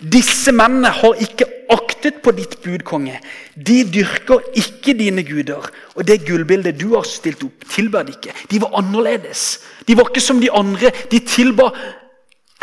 Disse 0.00 0.52
mennene 0.52 0.90
har 0.92 1.20
ikke 1.20 1.46
aktet 1.70 2.20
på 2.24 2.32
ditt 2.36 2.58
bud, 2.64 2.82
konge. 2.88 3.18
De 3.54 3.82
dyrker 3.88 4.42
ikke 4.58 4.94
dine 4.98 5.24
guder. 5.26 5.68
Og 5.96 6.06
det 6.08 6.22
gullbildet 6.26 6.78
du 6.80 6.94
har 6.96 7.06
stilt 7.08 7.44
opp, 7.46 7.64
tilber 7.70 8.06
de 8.06 8.16
ikke. 8.16 8.34
De 8.50 8.60
var 8.62 8.76
annerledes. 8.80 9.60
De 9.88 9.96
var 9.96 10.10
ikke 10.10 10.24
som 10.24 10.40
de 10.42 10.50
andre. 10.52 10.92
De 11.12 11.22
tilba 11.24 11.70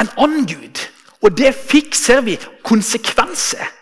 en 0.01 0.11
annen 0.17 0.45
gud. 0.49 0.83
Og 1.21 1.33
det 1.37 1.53
fikk, 1.57 1.95
ser 1.97 2.21
vi, 2.25 2.37
konsekvenser. 2.65 3.73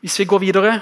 Hvis 0.00 0.18
vi 0.20 0.28
går 0.28 0.44
videre 0.44 0.76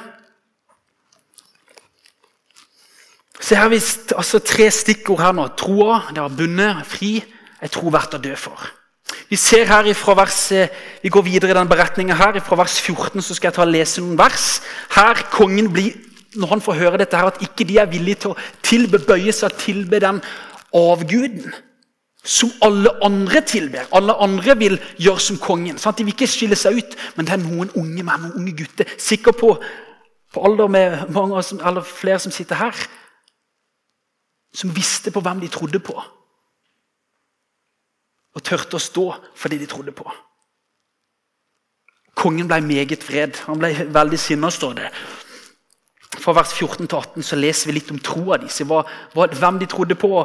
Se 3.45 3.57
her 3.59 3.69
vi 3.69 3.77
altså 3.77 4.39
tre 4.41 4.71
stikkord 4.73 5.21
her 5.21 5.35
nå. 5.37 5.51
Troa, 5.59 5.99
det 6.09 6.23
har 6.23 6.33
bundet, 6.33 6.79
fri. 6.89 7.19
Jeg 7.61 7.73
tror 7.75 7.93
verdt 7.93 8.17
å 8.17 8.21
dø 8.25 8.33
for. 8.41 8.63
Vi 9.31 9.37
ser 9.37 9.69
her 9.71 9.87
ifra 9.91 10.15
vers, 10.19 10.41
vi 11.03 11.13
går 11.13 11.27
videre 11.27 11.51
i 11.53 11.59
den 11.59 11.69
beretningen 11.69 12.17
her. 12.17 12.41
Fra 12.45 12.59
vers 12.61 12.81
14 12.81 13.23
så 13.23 13.35
skal 13.35 13.49
jeg 13.49 13.59
ta 13.59 13.63
og 13.67 13.73
lese 13.73 14.03
noen 14.03 14.19
vers. 14.19 14.61
Her 14.97 15.27
kongen 15.33 15.73
blir, 15.73 15.95
Når 16.35 16.49
han 16.51 16.61
får 16.61 16.75
høre 16.75 16.99
dette, 16.99 17.17
her, 17.17 17.31
at 17.31 17.43
ikke 17.47 17.65
de 17.65 17.77
er 17.79 17.87
villige 17.87 18.25
til 18.25 18.33
å 18.33 18.41
tilbe, 18.63 18.99
bøye 18.99 19.31
seg 19.31 19.55
tilbe 19.55 20.01
den 20.03 20.17
avguden 20.75 21.53
som 22.25 22.51
alle 22.65 22.91
andre 23.05 23.41
tilber. 23.47 23.87
Alle 23.93 24.17
andre 24.19 24.57
vil 24.59 24.79
gjøre 24.99 25.21
som 25.21 25.39
kongen. 25.39 25.79
Sant? 25.79 25.99
De 25.99 26.05
vil 26.05 26.17
ikke 26.17 26.27
skille 26.27 26.57
seg 26.57 26.81
ut, 26.81 26.97
men 27.17 27.29
det 27.29 27.37
er 27.37 27.43
noen 27.45 27.71
unge 27.79 28.03
menn 28.03 28.29
og 28.31 28.39
unge 28.41 28.57
gutter, 28.57 28.91
Sikker 28.99 29.37
på, 29.37 29.55
på 30.33 30.45
alder 30.45 30.69
med 30.69 31.07
mange, 31.15 31.45
eller 31.61 31.85
flere 31.87 32.19
som 32.19 32.33
sitter 32.33 32.59
her, 32.59 32.85
som 34.55 34.73
visste 34.75 35.13
på 35.15 35.21
hvem 35.21 35.43
de 35.45 35.53
trodde 35.53 35.79
på. 35.79 36.01
Og 38.35 38.43
tørte 38.43 38.79
å 38.79 38.83
stå 38.83 39.05
for 39.35 39.53
det 39.53 39.61
de 39.63 39.69
trodde 39.71 39.95
på. 39.95 40.07
Kongen 42.19 42.49
ble 42.51 42.61
meget 42.65 43.05
vred. 43.07 43.39
Han 43.49 43.61
ble 43.61 43.73
veldig 43.95 44.19
sinna, 44.21 44.51
står 44.51 44.77
det. 44.81 44.91
Fra 46.15 46.35
vers 46.37 46.53
14 46.55 46.87
til 46.87 46.99
18 46.99 47.27
så 47.27 47.39
leser 47.39 47.71
vi 47.71 47.79
litt 47.79 47.91
om 47.91 47.99
troa 47.99 48.39
deres, 48.39 48.61
hvem 48.63 49.59
de 49.61 49.71
trodde 49.71 49.97
på. 49.99 50.25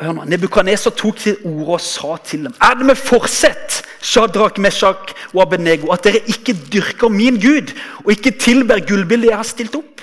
Hør 0.00 0.16
nå, 0.16 0.24
Nebukadneser 0.32 0.94
tok 0.96 1.18
til 1.20 1.38
orde 1.44 1.76
og 1.76 1.82
sa 1.84 2.16
til 2.24 2.46
dem.: 2.48 2.54
Er 2.60 2.74
det 2.78 2.86
med 2.88 2.98
forsett, 2.98 3.82
Shadrach, 4.00 4.58
Meshach 4.58 5.12
og 5.34 5.42
Abenego, 5.44 5.92
at 5.92 6.04
dere 6.04 6.22
ikke 6.26 6.56
dyrker 6.72 7.12
min 7.12 7.36
Gud 7.40 7.74
og 8.04 8.14
ikke 8.14 8.32
tilber 8.40 8.80
gullbildet 8.80 9.30
jeg 9.30 9.36
har 9.36 9.46
stilt 9.46 9.76
opp? 9.76 10.00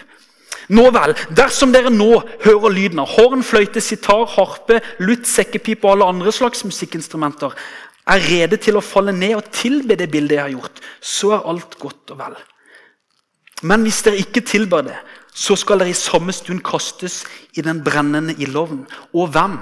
Nå 0.68 0.90
vel, 0.92 1.14
dersom 1.32 1.72
dere 1.72 1.92
nå 1.94 2.10
hører 2.44 2.74
lyden 2.76 3.00
av 3.00 3.14
horn, 3.16 3.44
fløyte, 3.46 3.80
sitar, 3.84 4.26
harpe, 4.36 4.82
lutt, 5.00 5.28
sekkepip 5.30 5.86
og 5.86 5.94
alle 5.94 6.10
andre 6.16 6.34
slags 6.36 6.66
musikkinstrumenter, 6.68 7.56
er 8.08 8.24
rede 8.24 8.60
til 8.60 8.80
å 8.80 8.84
falle 8.84 9.14
ned 9.16 9.38
og 9.38 9.48
tilbe 9.56 9.98
det 10.00 10.10
bildet 10.12 10.38
jeg 10.38 10.46
har 10.46 10.56
gjort, 10.56 10.84
så 11.04 11.34
er 11.38 11.48
alt 11.54 11.80
godt 11.80 12.16
og 12.16 12.20
vel. 12.20 12.38
Men 13.68 13.88
hvis 13.88 14.04
dere 14.06 14.20
ikke 14.22 14.44
tilber 14.46 14.84
det, 14.86 14.98
så 15.38 15.56
skal 15.58 15.82
dere 15.82 15.94
i 15.94 15.98
samme 15.98 16.34
stund 16.34 16.64
kastes 16.66 17.20
i 17.58 17.62
den 17.66 17.84
brennende 17.86 18.34
ildovnen. 18.42 18.88
Og 19.14 19.30
hvem 19.34 19.60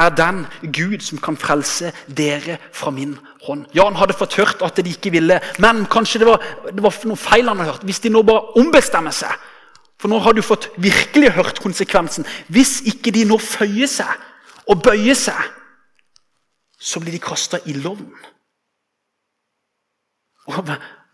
er 0.00 0.14
den 0.16 0.46
Gud 0.72 1.04
som 1.04 1.20
kan 1.20 1.36
frelse 1.40 1.92
dere 2.08 2.56
fra 2.72 2.92
min 2.94 3.14
hånd? 3.44 3.66
Ja, 3.76 3.84
han 3.88 3.98
hadde 4.00 4.16
fått 4.16 4.38
hørt 4.40 4.64
at 4.64 4.80
de 4.80 4.92
ikke 4.92 5.12
ville, 5.12 5.40
men 5.60 5.84
kanskje 5.92 6.22
det 6.22 6.28
var, 6.30 6.44
det 6.72 6.84
var 6.84 6.96
noe 7.08 7.20
feil 7.20 7.52
han 7.52 7.60
hadde 7.60 7.74
hørt. 7.74 7.86
Hvis 7.88 8.00
de 8.04 8.12
nå 8.12 8.24
bare 8.26 8.56
ombestemmer 8.60 9.14
seg 9.14 9.49
for 10.00 10.08
nå 10.08 10.18
har 10.24 10.32
du 10.32 10.40
fått 10.40 10.70
virkelig 10.80 11.34
hørt 11.36 11.60
konsekvensen. 11.60 12.24
Hvis 12.48 12.80
ikke 12.88 13.12
de 13.12 13.26
nå 13.28 13.36
føyer 13.36 13.90
seg 13.90 14.08
og 14.72 14.80
bøyer 14.86 15.18
seg, 15.18 15.42
så 16.80 17.02
blir 17.02 17.12
de 17.12 17.20
kasta 17.20 17.60
i 17.60 17.74
ildovnen. 17.74 18.16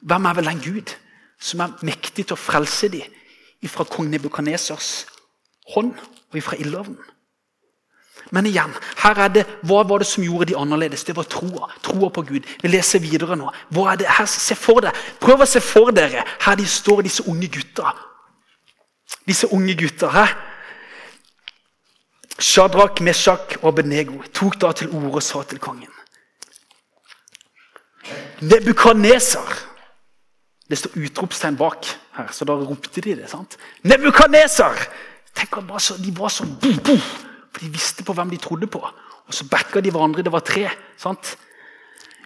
Hvem 0.07 0.31
er 0.31 0.38
vel 0.38 0.52
den 0.52 0.62
Gud 0.62 0.95
som 1.43 1.64
er 1.64 1.75
mektig 1.85 2.28
til 2.28 2.37
å 2.37 2.40
frelse 2.40 2.88
dem 2.93 3.11
ifra 3.66 3.85
kong 3.90 4.07
Nebukanesers 4.12 4.93
hånd 5.75 5.99
og 5.99 6.38
ifra 6.38 6.55
ildovnen? 6.62 7.02
Men 8.31 8.47
igjen, 8.47 8.73
her 9.02 9.19
er 9.23 9.28
det, 9.35 9.45
hva 9.66 9.83
var 9.87 10.02
det 10.02 10.09
som 10.11 10.25
gjorde 10.25 10.49
de 10.50 10.57
annerledes? 10.59 11.05
Det 11.07 11.14
var 11.14 11.26
troa. 11.31 11.69
Troa 11.83 12.09
på 12.11 12.25
Gud. 12.26 12.47
Vi 12.62 12.71
leser 12.71 13.02
videre 13.02 13.37
nå. 13.38 13.50
Hva 13.75 13.93
er 13.93 14.00
det? 14.00 14.09
Her, 14.11 14.26
se 14.31 14.57
for 14.59 14.83
deg, 14.83 14.95
Prøv 15.23 15.43
å 15.43 15.47
se 15.50 15.62
for 15.62 15.95
dere 15.95 16.25
her 16.47 16.59
de 16.59 16.66
står, 16.66 17.05
disse 17.07 17.26
unge 17.26 17.50
gutta 17.55 17.93
disse 19.26 19.46
unge 19.52 19.75
gutta. 19.75 20.08
her. 20.08 20.36
Shadrach, 22.38 23.00
Meshach 23.00 23.56
og 23.62 23.68
Abednego 23.68 24.22
tok 24.34 24.58
da 24.60 24.72
til 24.72 24.90
orde 24.92 25.14
og 25.14 25.22
sa 25.25 25.40
til 25.48 25.58
kongen 25.58 25.88
Nebukaneser 28.44 29.54
Det 30.68 30.78
står 30.78 30.98
utropstegn 31.00 31.56
bak 31.56 31.86
her, 32.18 32.28
så 32.32 32.44
da 32.44 32.52
ropte 32.58 33.00
de 33.00 33.14
det. 33.16 33.30
sant? 33.30 33.56
Nebukaneser! 33.82 34.75
Tenk 35.36 35.56
at 35.56 35.92
De 36.02 36.12
var 36.18 36.28
så 36.28 36.44
bo, 36.44 36.72
bo, 36.84 36.96
for 37.52 37.60
de 37.60 37.70
visste 37.70 38.04
på 38.04 38.12
hvem 38.12 38.30
de 38.30 38.36
trodde 38.36 38.66
på. 38.66 38.80
Og 39.26 39.34
så 39.34 39.44
backa 39.46 39.80
de 39.80 39.90
hverandre. 39.90 40.22
Det 40.22 40.32
var 40.32 40.40
tre. 40.40 40.70
sant? 40.96 41.36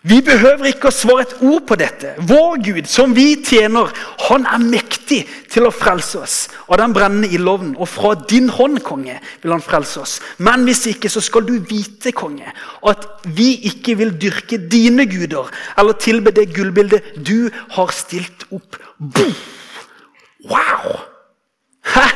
Vi 0.01 0.23
behøver 0.25 0.71
ikke 0.71 0.89
å 0.89 0.95
svare 0.97 1.27
et 1.27 1.33
ord 1.45 1.67
på 1.69 1.77
dette. 1.77 2.15
Vår 2.25 2.63
Gud, 2.65 2.87
som 2.89 3.13
vi 3.13 3.35
tjener, 3.45 3.91
han 4.31 4.47
er 4.49 4.63
mektig 4.63 5.19
til 5.53 5.67
å 5.69 5.73
frelse 5.75 6.23
oss 6.23 6.37
av 6.71 6.79
den 6.81 6.95
brennende 6.97 7.29
ildovnen. 7.29 7.75
Og 7.77 7.91
fra 7.91 8.15
din 8.31 8.49
hånd, 8.49 8.81
konge, 8.87 9.19
vil 9.43 9.53
han 9.53 9.65
frelse 9.65 10.01
oss. 10.01 10.15
Men 10.41 10.65
hvis 10.65 10.87
ikke, 10.95 11.13
så 11.13 11.21
skal 11.21 11.45
du 11.45 11.59
vite, 11.69 12.15
konge, 12.17 12.49
at 12.89 13.05
vi 13.37 13.51
ikke 13.69 13.99
vil 14.01 14.17
dyrke 14.17 14.63
dine 14.73 15.05
guder 15.11 15.53
eller 15.77 16.01
tilbe 16.01 16.33
det 16.33 16.49
gullbildet 16.57 17.21
du 17.21 17.51
har 17.77 17.93
stilt 17.93 18.49
opp. 18.57 18.81
Boom! 18.97 19.37
Wow! 20.49 20.97
Hæ? 21.93 22.09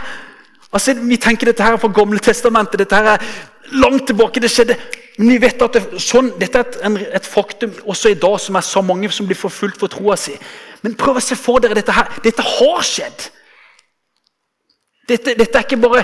Altså, 0.73 0.97
Vi 1.05 1.21
tenker 1.21 1.53
dette 1.53 1.62
her 1.62 1.76
fra 1.76 1.93
Gamle 1.93 2.19
testamentet. 2.19 2.81
Dette 2.81 2.97
her 2.97 3.19
er 3.19 3.33
langt 3.76 4.09
tilbake. 4.09 4.41
Det 4.41 4.50
skjedde 4.50 4.81
men 5.18 5.30
vi 5.30 5.38
vet 5.38 5.62
at 5.62 5.76
det, 5.76 6.00
sånn, 6.02 6.33
Dette 6.40 6.59
er 6.59 6.71
et, 6.90 7.04
et, 7.21 7.26
faktum 7.26 7.75
også 7.87 8.11
i 8.11 8.18
dag, 8.18 8.35
som 8.42 8.59
er 8.59 8.66
så 8.66 8.83
mange 8.83 9.11
som 9.14 9.28
blir 9.28 9.38
forfulgt 9.38 9.78
for 9.78 9.92
troa 9.92 10.16
si. 10.18 10.35
Men 10.83 10.97
prøv 10.99 11.21
å 11.21 11.23
se 11.23 11.38
for 11.38 11.62
dere 11.62 11.76
dette 11.78 11.94
her. 11.94 12.11
Dette 12.25 12.42
har 12.42 12.83
skjedd. 12.85 13.28
Dette, 15.06 15.37
dette 15.38 15.61
er 15.61 15.66
ikke 15.66 15.78
bare 15.85 16.02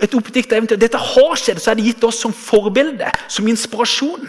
et 0.00 0.14
oppdikta 0.16 0.58
eventyr. 0.58 0.80
Dette 0.80 1.00
har 1.00 1.40
skjedd, 1.40 1.62
så 1.62 1.72
er 1.72 1.80
det 1.80 1.88
gitt 1.88 2.04
oss 2.04 2.20
som 2.20 2.36
forbilde, 2.36 3.08
som 3.32 3.48
inspirasjon. 3.48 4.28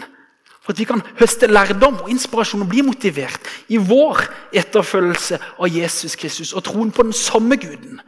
For 0.62 0.72
at 0.72 0.80
vi 0.80 0.88
kan 0.88 1.02
høste 1.18 1.50
lærdom 1.50 2.00
og 2.04 2.10
inspirasjon 2.12 2.64
og 2.64 2.72
bli 2.72 2.84
motivert 2.86 3.52
i 3.68 3.80
vår 3.82 4.24
etterfølgelse 4.62 5.40
av 5.58 5.68
Jesus 5.74 6.16
Kristus 6.16 6.54
og 6.54 6.64
troen 6.68 6.92
på 6.94 7.04
den 7.04 7.16
samme 7.16 7.58
Guden. 7.60 8.00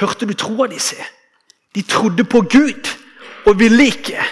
Hørte 0.00 0.26
du 0.26 0.32
troa 0.34 0.66
de 0.72 0.80
si? 0.80 0.96
De 1.76 1.84
trodde 1.86 2.24
på 2.24 2.40
Gud 2.48 2.88
og 3.46 3.58
ville 3.60 3.84
ikke 3.92 4.24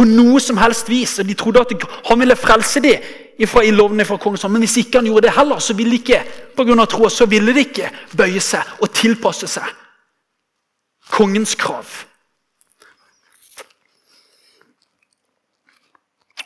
på 0.00 0.06
noe 0.08 0.40
som 0.40 0.56
helst 0.56 0.88
vis. 0.88 1.18
Og 1.20 1.28
De 1.28 1.36
trodde 1.36 1.60
at 1.60 1.88
han 2.08 2.20
ville 2.20 2.36
frelse 2.36 2.80
dem 2.80 3.48
fra 3.48 3.64
lovene 3.68 4.04
fra 4.08 4.16
kongen. 4.20 4.52
Men 4.52 4.64
hvis 4.64 4.78
ikke 4.80 5.00
han 5.00 5.08
gjorde 5.10 5.28
det 5.28 5.36
heller, 5.36 5.58
så 5.60 5.76
ville 5.76 5.92
de 5.92 6.00
ikke 6.00 6.22
på 6.56 6.64
grunn 6.64 6.80
av 6.80 6.88
tro, 6.88 7.08
så 7.08 7.26
ville 7.28 7.52
de 7.52 7.66
ikke 7.66 7.90
bøye 8.16 8.40
seg 8.40 8.80
og 8.80 8.92
tilpasse 8.96 9.48
seg 9.48 9.76
kongens 11.10 11.56
krav. 11.58 11.88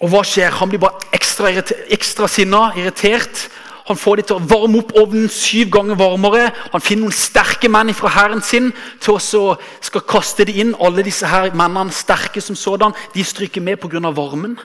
Og 0.03 0.11
hva 0.11 0.25
skjer? 0.27 0.55
Han 0.59 0.73
blir 0.73 0.83
bare 0.83 1.13
ekstra, 1.15 1.53
ekstra 1.95 2.27
sinna, 2.29 2.73
irritert. 2.77 3.47
Han 3.85 3.99
får 4.01 4.17
dem 4.17 4.27
til 4.29 4.39
å 4.39 4.47
varme 4.49 4.81
opp 4.81 4.95
ovnen 4.97 5.29
syv 5.29 5.69
ganger 5.75 5.99
varmere. 6.01 6.47
Han 6.73 6.83
finner 6.85 7.05
noen 7.05 7.17
sterke 7.17 7.69
menn 7.69 7.93
fra 7.97 8.13
hæren 8.15 8.41
sin 8.43 8.71
til 9.05 9.19
å 9.19 9.45
skal 9.85 10.07
kaste 10.09 10.47
det 10.49 10.57
inn. 10.57 10.73
Alle 10.81 11.05
disse 11.05 11.29
her 11.29 11.53
mennene, 11.53 11.93
sterke 11.93 12.41
som 12.41 12.57
sådan, 12.57 12.97
de 13.13 13.25
stryker 13.25 13.61
med 13.61 13.81
pga. 13.83 14.01
varmen. 14.11 14.57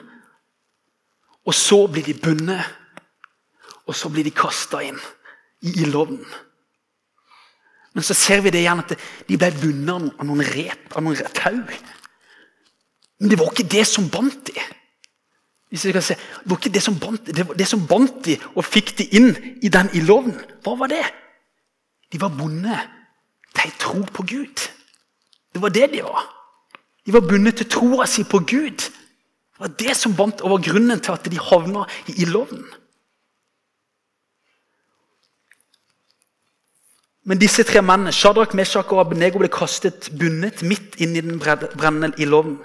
Og 1.44 1.54
så 1.54 1.86
blir 1.86 2.04
de 2.04 2.14
bundet, 2.14 2.64
og 3.86 3.94
så 3.94 4.08
blir 4.08 4.24
de 4.24 4.30
kasta 4.30 4.82
inn 4.82 4.98
i 5.62 5.82
ildovnen. 5.82 6.24
Men 7.92 8.04
så 8.06 8.14
ser 8.14 8.40
vi 8.40 8.50
det 8.50 8.60
igjen 8.62 8.80
at 8.80 8.92
de 9.28 9.36
ble 9.36 9.50
bundet 9.60 10.12
av 10.18 10.26
noen 10.26 10.44
rep, 10.46 10.92
av 10.94 11.02
noen 11.02 11.32
tau. 11.34 11.64
Men 13.20 13.28
det 13.28 13.38
var 13.38 13.50
ikke 13.52 13.68
det 13.68 13.86
som 13.88 14.08
bandt 14.08 14.46
dem. 14.46 14.76
Hvis 15.70 15.86
vi 15.86 15.92
kan 15.94 16.02
se, 16.02 16.14
Det 16.14 16.50
var 16.50 16.56
ikke 16.56 16.74
det 16.74 16.82
som 16.82 16.98
bandt, 16.98 17.26
det, 17.26 17.46
det 17.58 17.66
som 17.68 17.86
bandt 17.86 18.24
de 18.26 18.36
og 18.54 18.64
fikk 18.64 18.96
de 18.98 19.06
inn 19.16 19.30
i 19.62 19.68
den 19.70 19.90
ildovnen. 19.94 20.38
Hva 20.64 20.74
var 20.78 20.90
det? 20.90 21.04
De 22.12 22.20
var 22.20 22.34
bundet 22.34 22.90
til 23.54 23.72
tro 23.78 24.02
på 24.02 24.26
Gud. 24.26 24.66
Det 25.54 25.62
var 25.62 25.68
det 25.68 25.92
de 25.92 26.02
var. 26.02 26.26
De 27.06 27.14
var 27.14 27.22
bundet 27.26 27.56
til 27.56 27.70
troa 27.70 28.06
si 28.06 28.24
på 28.24 28.42
Gud. 28.42 28.82
Det 28.82 29.62
var 29.62 29.74
det 29.78 29.96
som 29.96 30.16
bandt 30.16 30.42
over 30.42 30.58
grunnen 30.58 31.00
til 31.00 31.12
at 31.12 31.30
de 31.30 31.38
havna 31.38 31.86
i 32.08 32.18
ildovnen. 32.22 32.66
Men 37.24 37.38
disse 37.38 37.62
tre 37.62 37.82
mennene 37.84 38.12
Shadrach, 38.16 38.54
Meshach 38.56 38.90
og 38.90 39.04
Abnego, 39.04 39.38
ble 39.38 39.50
kastet 39.52 40.08
bundet 40.18 40.64
midt 40.66 40.96
inn 40.98 41.12
i 41.14 41.22
den 41.22 41.38
brennende 41.38 42.14
ildovnen. 42.18 42.58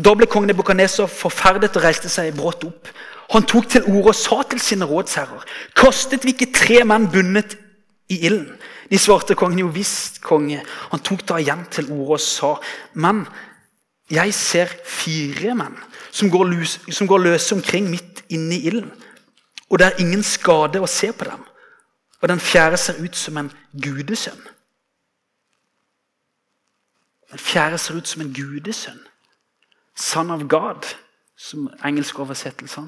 Da 0.00 0.14
ble 0.16 0.28
kong 0.30 0.46
Nebukadneser 0.48 1.10
forferdet 1.10 1.76
og 1.76 1.84
reiste 1.84 2.08
seg 2.08 2.32
brått 2.36 2.64
opp. 2.64 2.90
Han 3.34 3.46
tok 3.46 3.68
til 3.70 3.86
orde 3.90 4.12
og 4.12 4.16
sa 4.18 4.42
til 4.48 4.60
sine 4.62 4.88
rådsherrer.: 4.88 5.44
Kastet 5.76 6.24
vi 6.24 6.34
ikke 6.34 6.52
tre 6.54 6.84
menn 6.84 7.10
bundet 7.10 7.56
i 8.08 8.20
ilden? 8.26 8.56
De 8.90 8.98
svarte 8.98 9.36
kongen 9.38 9.60
jo 9.62 9.68
visst, 9.70 10.20
konge. 10.20 10.62
Han 10.90 11.02
tok 11.06 11.22
da 11.28 11.38
igjen 11.38 11.66
til 11.70 11.92
orde 11.92 12.16
og 12.18 12.20
sa, 12.20 12.54
men 12.94 13.26
jeg 14.10 14.34
ser 14.34 14.72
fire 14.84 15.54
menn 15.54 15.76
som 16.10 16.30
går, 16.30 16.48
løs, 16.50 16.80
som 16.90 17.06
går 17.06 17.22
løse 17.22 17.54
omkring 17.54 17.86
midt 17.90 18.24
inne 18.28 18.56
i 18.56 18.66
ilden. 18.66 18.90
Og 19.70 19.78
det 19.78 19.86
er 19.86 20.00
ingen 20.02 20.22
skade 20.26 20.80
å 20.82 20.90
se 20.90 21.12
på 21.12 21.28
dem. 21.28 21.44
Og 22.20 22.28
den 22.28 22.40
fjerde 22.42 22.76
ser 22.76 22.98
ut 22.98 23.16
som 23.16 23.38
en 23.38 23.52
gudesønn. 23.72 24.42
Den 27.30 27.38
fjerde 27.38 27.78
ser 27.78 27.94
ut 27.94 28.08
som 28.08 28.24
en 28.24 28.34
gudesønn. 28.34 28.98
Son 30.00 30.30
of 30.32 30.46
God, 30.48 30.88
som 31.36 31.68
engelsk 31.84 32.18
oversettelse. 32.18 32.80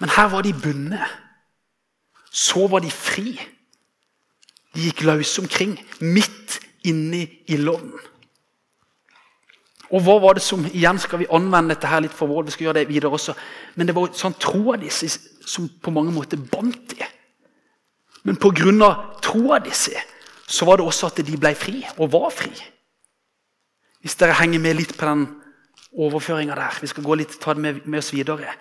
Men 0.00 0.12
her 0.16 0.28
var 0.32 0.42
de 0.42 0.54
bundet. 0.62 1.04
Så 2.32 2.66
var 2.66 2.80
de 2.80 2.90
fri. 2.90 3.36
De 4.74 4.88
gikk 4.88 5.04
løse 5.06 5.42
omkring, 5.42 5.76
midt 6.00 6.58
inni 6.84 7.28
ildovnen. 7.48 8.00
Og 9.94 10.02
hva 10.02 10.16
var 10.18 10.34
det 10.34 10.42
som, 10.42 10.64
igjen 10.66 10.98
skal 10.98 11.20
vi 11.20 11.30
anvende 11.30 11.74
dette 11.74 11.86
her 11.86 12.02
litt 12.02 12.14
for 12.16 12.26
vår, 12.26 12.48
vi 12.48 12.54
skal 12.54 12.66
gjøre 12.68 12.80
det 12.80 12.88
videre 12.88 13.14
også, 13.14 13.34
men 13.76 13.86
det 13.86 13.94
var 13.94 14.10
sånn 14.16 14.34
troa 14.42 14.78
disse 14.80 15.10
som 15.46 15.68
på 15.68 15.92
mange 15.94 16.14
måter 16.14 16.40
bandt 16.40 16.96
de. 16.96 17.06
Men 18.24 18.40
pga. 18.40 18.90
troa 19.22 19.60
disse 19.60 19.92
så 20.48 20.66
var 20.66 20.80
det 20.80 20.86
også 20.88 21.12
at 21.12 21.20
de 21.26 21.36
ble 21.36 21.54
fri, 21.54 21.84
og 21.98 22.10
var 22.12 22.30
fri. 22.34 22.50
Hvis 24.04 24.18
dere 24.20 24.36
henger 24.36 24.60
med 24.60 24.76
litt 24.76 24.92
på 24.98 25.08
den 25.08 25.24
overføringa 25.94 26.56
der. 26.58 26.78
Vi 26.82 26.90
skal 26.90 27.06
gå 27.06 27.16
litt, 27.16 27.38
ta 27.40 27.54
det 27.54 27.62
med, 27.64 27.80
med 27.88 28.02
oss 28.02 28.12
videre. 28.12 28.52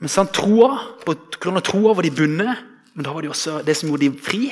Men 0.00 0.10
sant, 0.10 0.32
troa, 0.34 0.72
På 1.04 1.14
grunn 1.40 1.60
av 1.60 1.64
troa 1.66 1.94
var 1.94 2.06
de 2.06 2.12
bundet, 2.14 2.66
men 2.94 3.06
da 3.06 3.12
var 3.14 3.22
de 3.22 3.30
også 3.30 3.60
det 3.64 3.76
som 3.78 3.90
gjorde 3.90 4.08
de 4.08 4.22
fri. 4.24 4.50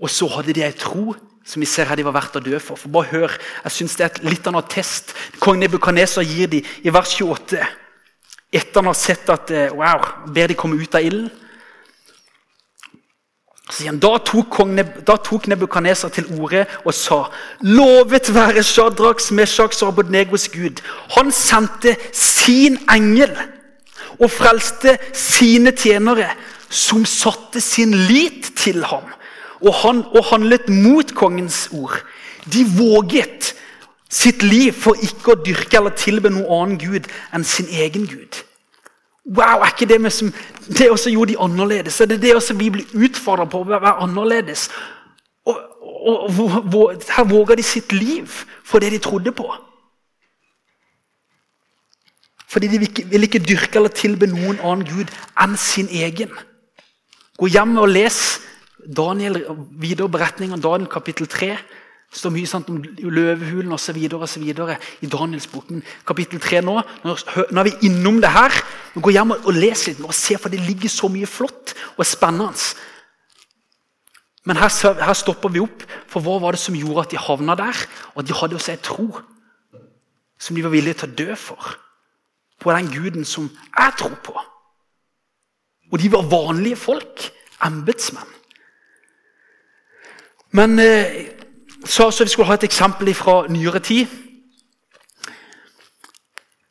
Og 0.00 0.10
så 0.12 0.28
hadde 0.32 0.54
de 0.56 0.64
ei 0.64 0.74
tro 0.76 1.14
som 1.46 1.62
vi 1.62 1.68
ser 1.70 1.86
her 1.86 1.98
de 1.98 2.04
var 2.06 2.16
verdt 2.16 2.38
å 2.40 2.42
dø 2.42 2.58
for. 2.58 2.78
For 2.80 2.92
bare 2.92 3.10
hør, 3.12 3.34
jeg 3.64 3.72
synes 3.72 3.96
Det 3.96 4.04
er 4.04 4.10
et 4.10 4.24
litt 4.26 4.46
annet 4.50 4.70
test 4.72 5.14
kong 5.38 5.60
Nebukadneser 5.60 6.26
gir 6.26 6.50
de 6.50 6.62
i 6.82 6.92
vers 6.92 7.12
28. 7.14 7.60
Etter 8.56 8.80
han 8.80 8.90
har 8.90 8.98
sett 8.98 9.30
at 9.30 9.50
eh, 9.54 9.74
wow, 9.74 10.26
ber 10.34 10.50
de 10.50 10.58
komme 10.58 10.78
ut 10.80 10.94
av 10.94 11.06
ilden. 11.06 11.30
Da 13.66 14.12
tok, 14.22 14.60
tok 15.26 15.48
Nebukadneser 15.50 16.12
til 16.14 16.28
orde 16.38 16.66
og 16.84 16.94
sa.: 16.94 17.24
Lovet 17.66 18.30
være 18.34 18.62
Shadraks, 18.62 19.32
Meshaks 19.34 19.82
og 19.82 19.88
Abodnegos 19.88 20.48
Gud. 20.48 20.82
Han 21.16 21.32
sendte 21.32 21.96
sin 22.12 22.78
engel 22.86 23.34
og 24.20 24.30
frelste 24.30 24.98
sine 25.12 25.74
tjenere, 25.74 26.30
som 26.70 27.04
satte 27.04 27.60
sin 27.60 27.94
lit 28.06 28.52
til 28.56 28.84
ham 28.84 29.10
og, 29.60 29.74
han, 29.74 30.04
og 30.14 30.24
handlet 30.30 30.68
mot 30.68 31.14
kongens 31.14 31.68
ord. 31.72 31.98
De 32.52 32.64
våget 32.78 33.54
sitt 34.12 34.42
liv 34.42 34.72
for 34.72 34.98
ikke 35.02 35.34
å 35.34 35.40
dyrke 35.42 35.80
eller 35.80 35.96
tilbe 35.98 36.30
noen 36.30 36.46
annen 36.46 36.78
gud 36.80 37.08
enn 37.34 37.46
sin 37.46 37.68
egen 37.72 38.06
gud. 38.06 38.42
Wow, 39.26 39.62
er 39.62 39.72
ikke 39.72 39.88
det 39.90 39.98
vi 40.04 40.10
som, 40.10 40.28
det 40.78 40.90
også 40.90 41.10
gjorde 41.10 41.32
de 41.32 41.38
annerledes? 41.42 42.00
Er 42.00 42.06
det 42.06 42.34
også 42.34 42.54
vi 42.54 42.70
blir 42.70 42.92
utfordra 42.94 43.44
på 43.50 43.64
å 43.64 43.66
være 43.66 43.96
annerledes? 44.04 44.68
Og, 45.46 45.56
og, 45.82 46.38
og, 46.38 47.02
Her 47.10 47.26
våga 47.26 47.56
de 47.58 47.64
sitt 47.66 47.92
liv 47.92 48.30
for 48.64 48.78
det 48.78 48.92
de 48.94 49.02
trodde 49.02 49.32
på. 49.34 49.48
Fordi 52.46 52.68
de 52.70 52.78
ville 52.78 53.26
ikke 53.26 53.42
dyrke 53.42 53.80
eller 53.80 53.90
tilbe 53.90 54.28
noen 54.30 54.60
annen 54.62 54.86
gud 54.86 55.10
enn 55.42 55.56
sin 55.58 55.90
egen. 55.90 56.30
Gå 57.36 57.50
hjem 57.50 57.74
og 57.82 57.90
les 57.90 58.20
Daniel, 58.86 59.42
videre 59.74 60.08
beretningen 60.08 60.62
Daniel 60.62 60.88
kapittel 60.88 61.26
3. 61.26 61.56
Det 62.06 62.20
står 62.20 62.32
mye 62.32 62.48
sant, 62.48 62.68
om 62.70 62.80
løvehulen 63.12 63.72
osv. 63.74 63.96
i 63.98 65.08
Daniels 65.10 65.46
bok. 65.52 65.70
Kapittel 66.06 66.40
3 66.40 66.62
nå, 66.64 66.78
nå 67.04 67.14
er 67.60 67.66
vi 67.66 67.74
innom 67.88 68.20
det 68.22 68.30
her. 68.32 68.54
Gå 68.94 69.12
hjem 69.12 69.34
og, 69.34 69.48
og 69.50 69.58
les 69.58 69.86
litt 69.88 70.00
og 70.04 70.14
se, 70.14 70.38
for 70.40 70.52
det 70.52 70.62
ligger 70.64 70.92
så 70.92 71.10
mye 71.12 71.28
flott 71.28 71.74
og 71.96 72.06
spennende. 72.06 72.54
Men 74.46 74.60
her, 74.62 74.70
her, 75.02 75.16
stopper 75.18 75.50
vi 75.50 75.60
opp, 75.60 75.82
for 76.06 76.22
hva 76.22 76.38
var 76.40 76.54
det 76.54 76.62
som 76.62 76.76
gjorde 76.78 77.02
at 77.02 77.12
de 77.12 77.18
havna 77.18 77.56
der? 77.58 77.80
Og 78.14 78.22
at 78.22 78.28
de 78.28 78.36
hadde 78.38 78.54
også 78.54 78.76
en 78.76 78.84
tro 78.86 79.06
som 80.38 80.56
de 80.56 80.62
var 80.62 80.70
villige 80.70 81.00
til 81.00 81.10
å 81.10 81.16
dø 81.18 81.36
for. 81.40 81.74
På 82.62 82.70
den 82.72 82.88
guden 82.92 83.26
som 83.26 83.48
jeg 83.50 83.96
tror 83.98 84.14
på. 84.24 84.36
Og 85.90 85.98
de 85.98 86.12
var 86.12 86.30
vanlige 86.30 86.78
folk. 86.78 87.26
Embetsmenn. 87.66 88.32
Men 90.56 90.78
eh, 90.78 91.35
sa 91.86 92.10
så 92.10 92.24
vi 92.24 92.30
skulle 92.30 92.46
ha 92.46 92.54
et 92.54 92.66
eksempel 92.66 93.14
fra 93.14 93.46
nyere 93.48 93.80
tid. 93.80 94.06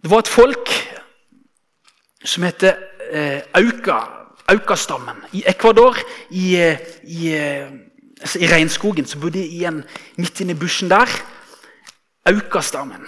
Det 0.04 0.12
var 0.12 0.22
et 0.22 0.30
folk 0.30 0.72
som 2.26 2.44
heter 2.44 2.76
eh, 3.12 3.42
Auka, 3.58 4.00
Aukastammen 4.48 5.24
i 5.34 5.44
Ecuador. 5.48 5.98
I, 6.30 6.56
eh, 6.56 6.78
i, 7.04 7.34
eh, 7.34 7.72
altså 8.22 8.40
i 8.40 8.48
regnskogen. 8.48 9.06
Som 9.06 9.22
bodde 9.22 9.42
i 9.42 9.64
en, 9.66 9.84
midt 10.18 10.42
inne 10.42 10.54
i 10.54 10.60
bushen 10.60 10.90
der. 10.90 11.10
Aukastammen. 12.26 13.08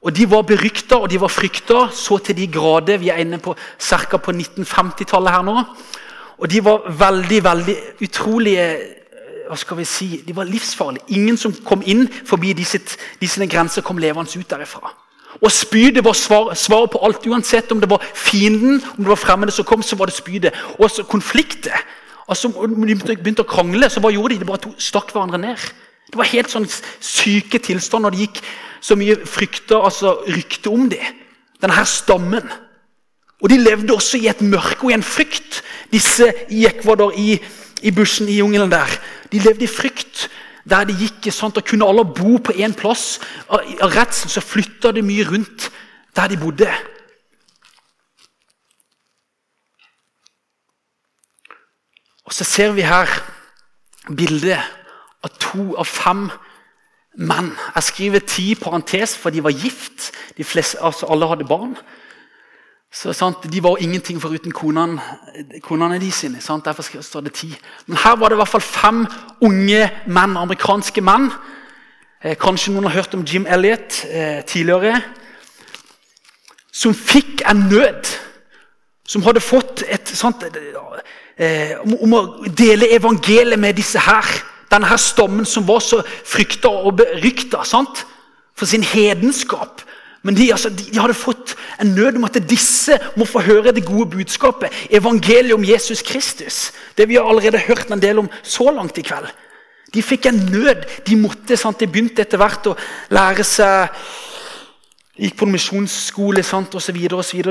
Og 0.00 0.16
De 0.16 0.30
var 0.30 0.42
berykta 0.42 0.96
og 0.96 1.10
de 1.10 1.20
var 1.20 1.28
frykta 1.28 1.88
så 1.92 2.18
til 2.18 2.36
de 2.36 2.46
grader. 2.46 2.96
Vi 2.98 3.08
er 3.08 3.20
inne 3.20 3.38
på 3.38 3.54
ca. 3.78 4.16
på 4.16 4.32
1950-tallet 4.32 5.30
her 5.30 5.42
nå. 5.42 5.64
Og 6.38 6.50
de 6.50 6.64
var 6.64 6.88
veldig, 6.88 7.44
veldig 7.44 7.76
utrolige 8.00 8.99
hva 9.50 9.58
skal 9.58 9.80
vi 9.80 9.84
si, 9.88 10.08
de 10.22 10.34
var 10.36 10.46
livsfarlige. 10.46 11.08
Ingen 11.18 11.38
som 11.40 11.54
kom 11.66 11.82
inn 11.82 12.04
forbi 12.26 12.52
disse, 12.54 12.78
sine 13.18 13.48
grenser, 13.50 13.82
kom 13.82 13.98
levende 13.98 14.38
ut 14.38 14.50
derifra. 14.50 14.92
Og 15.40 15.50
Spydet 15.50 16.04
var 16.04 16.14
svaret 16.18 16.58
svar 16.58 16.86
på 16.90 17.00
alt. 17.06 17.26
Uansett 17.26 17.70
om 17.72 17.80
det 17.82 17.90
var 17.90 18.02
fienden 18.14 18.80
om 18.96 19.04
det 19.04 19.10
var 19.10 19.18
fremmede 19.18 19.54
som 19.54 19.66
kom, 19.66 19.82
så 19.82 19.98
var 19.98 20.10
det 20.10 20.14
spydet. 20.14 20.54
Og 20.78 20.90
så 20.90 21.02
konflikter. 21.02 21.82
Altså, 22.30 22.50
de 22.50 22.96
begynte 22.98 23.42
å 23.42 23.50
krangle, 23.50 23.90
så 23.90 24.02
hva 24.02 24.12
gjorde 24.14 24.36
de? 24.36 24.40
De 24.42 24.50
bare 24.50 24.74
stakk 24.78 25.10
hverandre 25.14 25.40
ned. 25.42 25.70
Det 26.10 26.18
var 26.18 26.30
helt 26.30 26.50
sånn 26.50 26.66
syke 26.70 27.58
tilstander. 27.62 28.14
Det 28.14 28.26
gikk 28.26 28.42
så 28.82 28.96
mye 28.98 29.18
frykter, 29.26 29.78
altså 29.78 30.20
rykte 30.28 30.70
om 30.70 30.88
det. 30.90 31.02
Denne 31.62 31.78
her 31.78 31.88
stammen. 31.90 32.46
Og 33.40 33.50
de 33.50 33.58
levde 33.58 33.94
også 33.94 34.20
i 34.20 34.28
et 34.30 34.42
mørke 34.44 34.84
og 34.84 34.92
i 34.92 34.98
en 34.98 35.06
frykt, 35.06 35.62
disse 35.90 36.28
i 36.52 36.66
Ecuador, 36.68 37.14
i, 37.16 37.38
i 37.82 37.90
bushen 37.90 38.28
i 38.28 38.38
jungelen 38.38 38.70
der. 38.70 38.88
De 39.32 39.38
levde 39.38 39.64
i 39.64 39.70
frykt. 39.70 40.28
Der 40.68 40.84
de 40.84 40.94
gikk 40.94 41.32
Sant? 41.32 41.56
og 41.56 41.64
kunne 41.64 41.86
alle 41.88 42.04
bo 42.04 42.38
på 42.38 42.52
én 42.52 42.74
plass. 42.76 43.20
Av 43.48 43.90
redsel 43.94 44.30
så 44.30 44.40
flytta 44.44 44.92
de 44.92 45.02
mye 45.02 45.26
rundt 45.28 45.70
der 46.16 46.28
de 46.28 46.36
bodde. 46.36 46.70
Og 52.24 52.34
så 52.34 52.44
ser 52.44 52.72
vi 52.72 52.86
her 52.86 53.08
bildet 54.16 54.60
av 55.24 55.32
to 55.42 55.74
av 55.74 55.88
fem 55.88 56.28
menn. 57.18 57.50
Jeg 57.74 57.82
skriver 57.88 58.22
ti 58.26 58.54
parentes, 58.54 59.16
for 59.16 59.34
de 59.34 59.42
var 59.42 59.50
gift. 59.50 60.12
De 60.36 60.44
fleste, 60.44 60.78
altså 60.82 61.06
Alle 61.10 61.28
hadde 61.28 61.48
barn. 61.48 61.74
Så, 62.92 63.12
sant, 63.12 63.52
De 63.52 63.62
var 63.62 63.78
ingenting 63.78 64.18
foruten 64.20 64.52
konene, 64.52 64.98
konene 65.62 66.00
de 66.02 66.10
sine. 66.10 66.40
Sant? 66.42 66.64
Derfor 66.66 66.82
står 67.02 67.20
det 67.20 67.32
ti. 67.38 67.50
Men 67.86 68.00
her 68.02 68.16
var 68.18 68.28
det 68.28 68.34
i 68.34 68.40
hvert 68.42 68.50
fall 68.50 68.64
fem 68.66 69.04
unge 69.46 69.84
menn, 70.10 70.36
amerikanske 70.36 71.04
menn. 71.06 71.28
Eh, 72.24 72.34
kanskje 72.36 72.74
noen 72.74 72.88
har 72.88 72.98
hørt 72.98 73.14
om 73.14 73.22
Jim 73.24 73.46
Elliot 73.46 74.02
eh, 74.10 74.42
tidligere. 74.42 74.98
Som 76.72 76.94
fikk 76.94 77.44
en 77.46 77.68
nød. 77.70 78.10
Som 79.06 79.22
hadde 79.22 79.42
fått 79.42 79.84
et 79.86 80.10
sant, 80.10 80.42
eh, 81.38 81.78
om, 81.84 81.94
om, 81.94 82.16
å 82.18 82.50
dele 82.50 82.90
evangeliet 82.98 83.58
med 83.58 83.78
disse 83.78 84.02
her. 84.02 84.26
Denne 84.70 84.90
her 84.90 84.98
stammen 84.98 85.46
som 85.46 85.62
var 85.66 85.78
så 85.82 86.02
frykta 86.26 86.74
og 86.82 86.98
berykta 86.98 87.62
for 87.62 88.66
sin 88.66 88.82
hedenskap. 88.82 89.86
Men 90.22 90.36
de, 90.36 90.50
altså, 90.52 90.68
de, 90.68 90.84
de, 90.92 91.00
hadde 91.00 91.16
fått 91.16 91.54
en 91.80 91.94
nød 91.96 92.18
om 92.20 92.26
at 92.28 92.36
disse 92.48 92.98
må 93.16 93.24
få 93.24 93.40
høre 93.46 93.72
det 93.72 93.86
gode 93.88 94.10
budskapet. 94.12 94.74
Evangeliet 94.92 95.56
om 95.56 95.64
Jesus 95.64 96.02
Kristus. 96.04 96.72
Det 96.96 97.08
vi 97.08 97.16
har 97.16 97.28
allerede 97.28 97.62
hørt 97.64 97.88
en 97.88 98.02
del 98.02 98.20
om 98.20 98.28
så 98.42 98.68
langt 98.70 98.98
i 99.00 99.04
kveld. 99.06 99.30
De 99.94 100.02
fikk 100.04 100.28
en 100.28 100.42
nød. 100.52 100.84
De 101.06 101.16
måtte, 101.16 101.56
sant? 101.56 101.80
de 101.80 101.88
begynte 101.88 102.22
etter 102.22 102.40
hvert 102.40 102.68
å 102.68 102.76
lære 103.16 103.46
seg 103.46 103.96
Gikk 105.20 105.34
på 105.36 105.46
misjonsskole 105.50 106.40
osv. 106.40 106.96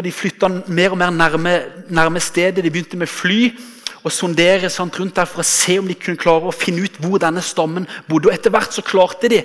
De 0.02 0.12
flytta 0.12 0.48
mer 0.74 0.94
og 0.96 0.98
mer 0.98 1.12
nærme, 1.14 1.52
nærme 1.90 2.20
stedet. 2.20 2.64
De 2.64 2.72
begynte 2.72 2.98
med 2.98 3.08
fly. 3.08 3.52
Og 4.04 4.12
sondere 4.12 4.70
sant, 4.70 4.96
rundt 4.98 5.16
der 5.16 5.28
for 5.28 5.44
å 5.44 5.46
se 5.46 5.78
om 5.78 5.88
de 5.88 5.94
kunne 5.94 6.18
klare 6.18 6.50
å 6.50 6.56
finne 6.56 6.82
ut 6.88 6.98
hvor 7.04 7.20
denne 7.22 7.44
stammen 7.44 7.86
bodde. 8.08 8.30
Og 8.30 8.34
Etter 8.34 8.50
hvert 8.50 8.74
så 8.74 8.82
klarte 8.82 9.30
de 9.30 9.44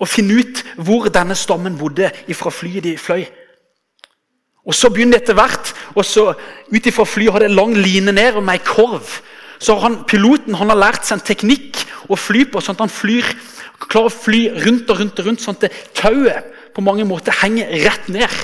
å 0.00 0.08
finne 0.08 0.40
ut 0.40 0.62
hvor 0.76 1.08
denne 1.12 1.36
stammen 1.38 1.78
bodde 1.78 2.10
fra 2.34 2.52
flyet 2.52 2.86
de 2.86 2.96
fløy. 2.98 3.24
Og 4.64 4.74
Så 4.74 4.88
begynner 4.88 5.18
de 5.18 5.22
etter 5.22 5.36
hvert, 5.36 5.72
og 5.94 6.04
så 6.08 6.30
ut 6.72 6.86
ifra 6.86 7.04
flyet 7.04 7.32
har 7.32 7.44
det 7.44 7.50
en 7.50 7.58
lang 7.58 7.74
line 7.76 8.14
ned 8.16 8.40
med 8.40 8.56
ei 8.56 8.64
korv. 8.64 9.20
Så 9.60 9.76
han, 9.80 10.02
Piloten 10.08 10.56
han 10.56 10.72
har 10.72 10.80
lært 10.80 11.04
seg 11.04 11.18
en 11.18 11.26
teknikk 11.28 11.82
å 12.08 12.16
fly 12.16 12.46
på, 12.48 12.62
sånn 12.64 12.78
at 12.78 12.86
han 12.86 12.92
flyr, 12.92 13.28
klarer 13.84 14.08
å 14.08 14.14
fly 14.14 14.42
rundt 14.64 14.90
og 14.90 15.00
rundt 15.00 15.20
og 15.20 15.28
rundt, 15.28 15.44
sånn 15.44 15.58
at 15.60 15.78
tauet 15.96 16.48
på 16.74 16.82
mange 16.84 17.04
måter 17.06 17.36
henger 17.42 17.70
rett 17.84 18.08
ned. 18.08 18.40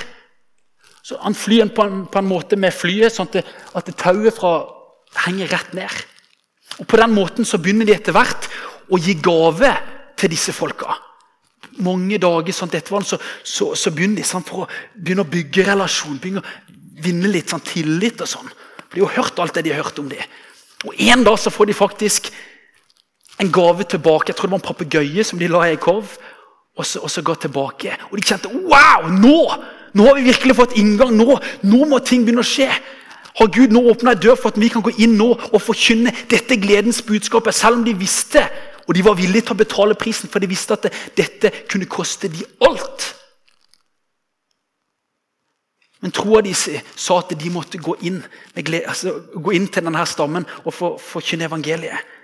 Så 1.03 1.17
Han 1.25 1.35
flyr 1.35 1.73
på 1.75 1.83
en, 1.83 2.07
på 2.07 2.19
en 2.21 2.29
måte 2.29 2.57
med 2.61 2.77
flyet, 2.77 3.13
sånn 3.15 3.31
at, 3.33 3.49
at 3.75 3.89
tauet 3.99 4.37
fra, 4.37 4.53
henger 5.25 5.49
rett 5.51 5.73
ned. 5.75 6.03
Og 6.79 6.87
På 6.87 7.01
den 7.01 7.17
måten 7.17 7.49
så 7.49 7.59
begynner 7.59 7.89
de 7.89 7.97
etter 7.97 8.15
hvert 8.15 8.47
å 8.93 9.01
gi 9.01 9.17
gave 9.19 9.73
til 10.21 10.31
disse 10.31 10.53
folka. 10.55 10.93
Mange 11.79 12.19
dager 12.21 12.57
sånn 12.57 12.73
etterpå 12.73 13.03
så, 13.07 13.19
så, 13.45 13.71
så, 13.79 13.93
begynner 13.95 14.21
de 14.21 14.27
sånn, 14.27 14.45
for 14.47 14.65
å 14.65 14.69
begynne 14.95 15.25
å 15.25 15.31
bygge 15.31 15.69
relasjon, 15.69 16.19
begynne 16.21 16.43
å 16.43 17.03
vinne 17.05 17.31
litt 17.31 17.53
sånn 17.53 17.65
tillit. 17.65 18.21
og 18.21 18.29
sånn. 18.29 18.51
For 18.89 18.99
De 18.99 19.07
har 19.07 19.17
hørt 19.23 19.39
alt 19.39 19.55
det 19.55 19.67
de 19.69 19.75
har 19.75 19.85
hørt 19.85 19.99
om 20.03 20.09
det. 20.11 20.23
Og 20.85 20.95
En 20.99 21.25
dag 21.25 21.39
så 21.39 21.51
får 21.51 21.71
de 21.71 21.77
faktisk 21.77 22.31
en 23.41 23.53
gave 23.53 23.85
tilbake. 23.85 24.31
Jeg 24.31 24.37
tror 24.37 24.49
det 24.49 24.57
var 24.57 24.63
en 24.63 24.69
papegøye 24.69 25.25
som 25.25 25.39
de 25.39 25.49
la 25.49 25.67
i 25.69 25.77
en 25.77 25.81
korv. 25.81 26.17
Og 26.77 26.87
så, 26.87 27.01
og 27.01 27.11
så 27.11 27.23
ga 27.23 27.35
tilbake. 27.35 27.97
Og 28.11 28.19
de 28.19 28.25
kjente 28.25 28.49
wow, 28.49 29.09
nå 29.11 29.39
nå 29.93 30.07
har 30.07 30.19
vi 30.19 30.29
virkelig 30.29 30.57
fått 30.57 30.77
inngang. 30.79 31.15
Nå, 31.17 31.39
nå 31.67 31.87
må 31.91 31.99
ting 32.05 32.25
begynne 32.27 32.45
å 32.45 32.47
skje. 32.47 32.69
Har 33.41 33.51
Gud 33.55 33.73
nå 33.75 33.83
åpna 33.91 34.15
ei 34.15 34.21
dør 34.23 34.37
for 34.39 34.53
at 34.53 34.59
vi 34.61 34.69
kan 34.73 34.85
gå 34.85 34.93
inn 35.03 35.17
nå 35.19 35.31
og 35.33 35.63
forkynne 35.63 36.13
dette 36.31 36.59
gledens 36.61 37.01
budskapet? 37.07 37.57
Selv 37.57 37.81
om 37.81 37.85
de 37.87 37.95
visste, 37.99 38.45
og 38.87 38.95
de 38.97 39.05
var 39.05 39.19
villige 39.19 39.49
til 39.49 39.57
å 39.57 39.61
betale 39.63 39.99
prisen, 39.99 40.31
for 40.31 40.43
de 40.43 40.51
visste 40.51 40.77
at 40.77 40.89
dette 41.17 41.53
kunne 41.71 41.89
koste 41.91 42.31
de 42.33 42.45
alt. 42.67 43.09
Men 46.01 46.15
troa 46.17 46.41
de 46.41 46.55
sa 46.57 47.19
at 47.21 47.35
de 47.37 47.51
måtte 47.53 47.81
gå 47.81 47.95
inn, 48.09 48.23
glede, 48.57 48.89
altså, 48.89 49.19
gå 49.37 49.53
inn 49.57 49.69
til 49.69 49.85
denne 49.85 50.07
stammen 50.09 50.49
og 50.65 50.73
forkynne 50.73 51.49
evangeliet. 51.51 52.17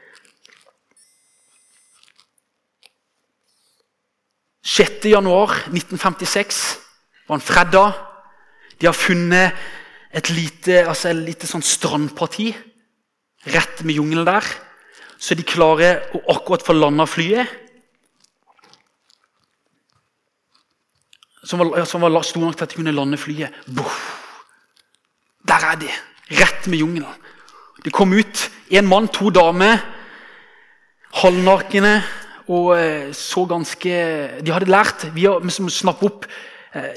januar 5.06 5.52
1956 5.70 6.78
var 7.28 7.36
en 7.36 7.44
fredag. 7.44 7.92
De 8.80 8.86
har 8.86 8.96
funnet 8.96 9.52
et 10.12 10.30
lite, 10.30 10.82
altså 10.88 11.08
et 11.12 11.22
lite 11.28 11.46
sånn 11.46 11.64
strandparti 11.64 12.50
rett 13.46 13.84
med 13.84 14.00
jungelen 14.00 14.26
der. 14.26 14.44
Så 15.18 15.34
de 15.34 15.46
klarer 15.46 16.04
å 16.14 16.20
akkurat 16.36 16.64
få 16.64 16.76
landa 16.76 17.06
flyet. 17.08 17.62
som 21.46 21.62
var, 21.62 21.84
som 21.86 22.02
var 22.02 22.22
stor 22.26 22.42
nok 22.42 22.56
til 22.56 22.66
at 22.66 22.72
de 22.72 22.80
kunne 22.80 22.94
lande 22.94 23.18
flyet. 23.20 23.54
Boff. 23.70 24.00
Der 25.46 25.70
er 25.72 25.78
de! 25.78 25.90
Rett 26.40 26.66
med 26.66 26.82
jungelen. 26.82 27.24
De 27.84 27.92
kom 27.94 28.12
ut, 28.12 28.48
én 28.74 28.88
mann, 28.88 29.06
to 29.14 29.30
damer, 29.30 29.78
halvnakne 31.22 32.00
og 32.50 32.72
eh, 32.74 33.12
så 33.14 33.44
ganske 33.46 33.92
De 34.42 34.52
hadde 34.54 34.70
lært 34.70 35.06
via 35.14 35.36
liksom, 35.38 35.70
snapp 35.70 36.02
opp 36.06 36.26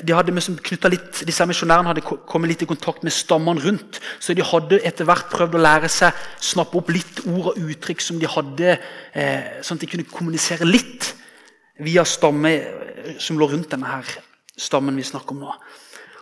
de 0.04 0.15
hadde 0.15 0.34
liksom 0.34 0.58
litt, 0.92 1.22
Disse 1.28 1.46
misjonærene 1.48 1.92
hadde 1.92 2.04
kommet 2.04 2.52
litt 2.52 2.63
i 2.65 2.70
kontakt 2.70 3.04
med 3.04 3.15
stammene 3.15 3.63
rundt. 3.63 4.00
Så 4.20 4.36
de 4.36 4.46
hadde 4.46 4.82
etter 4.86 5.08
hvert 5.08 5.30
prøvd 5.32 5.56
å 5.56 5.63
lære 5.63 5.92
seg 5.92 6.15
snappe 6.52 6.80
opp 6.80 6.89
litt 6.94 7.22
ord 7.26 7.54
og 7.54 7.62
uttrykk 7.62 8.04
som 8.04 8.20
de 8.20 8.30
hadde, 8.30 8.80
eh, 9.13 9.60
sånn 9.62 9.80
at 9.80 9.86
de 9.86 9.92
kunne 9.94 10.10
kommunisere 10.10 10.68
litt 10.68 11.13
via 11.80 12.04
stammen 12.04 13.15
som 13.20 13.39
lå 13.39 13.48
rundt 13.48 13.72
denne 13.72 13.88
her 13.88 14.20
stammen 14.60 14.98
vi 14.98 15.08
snakker 15.08 15.36
om 15.36 15.46
nå. 15.46 15.54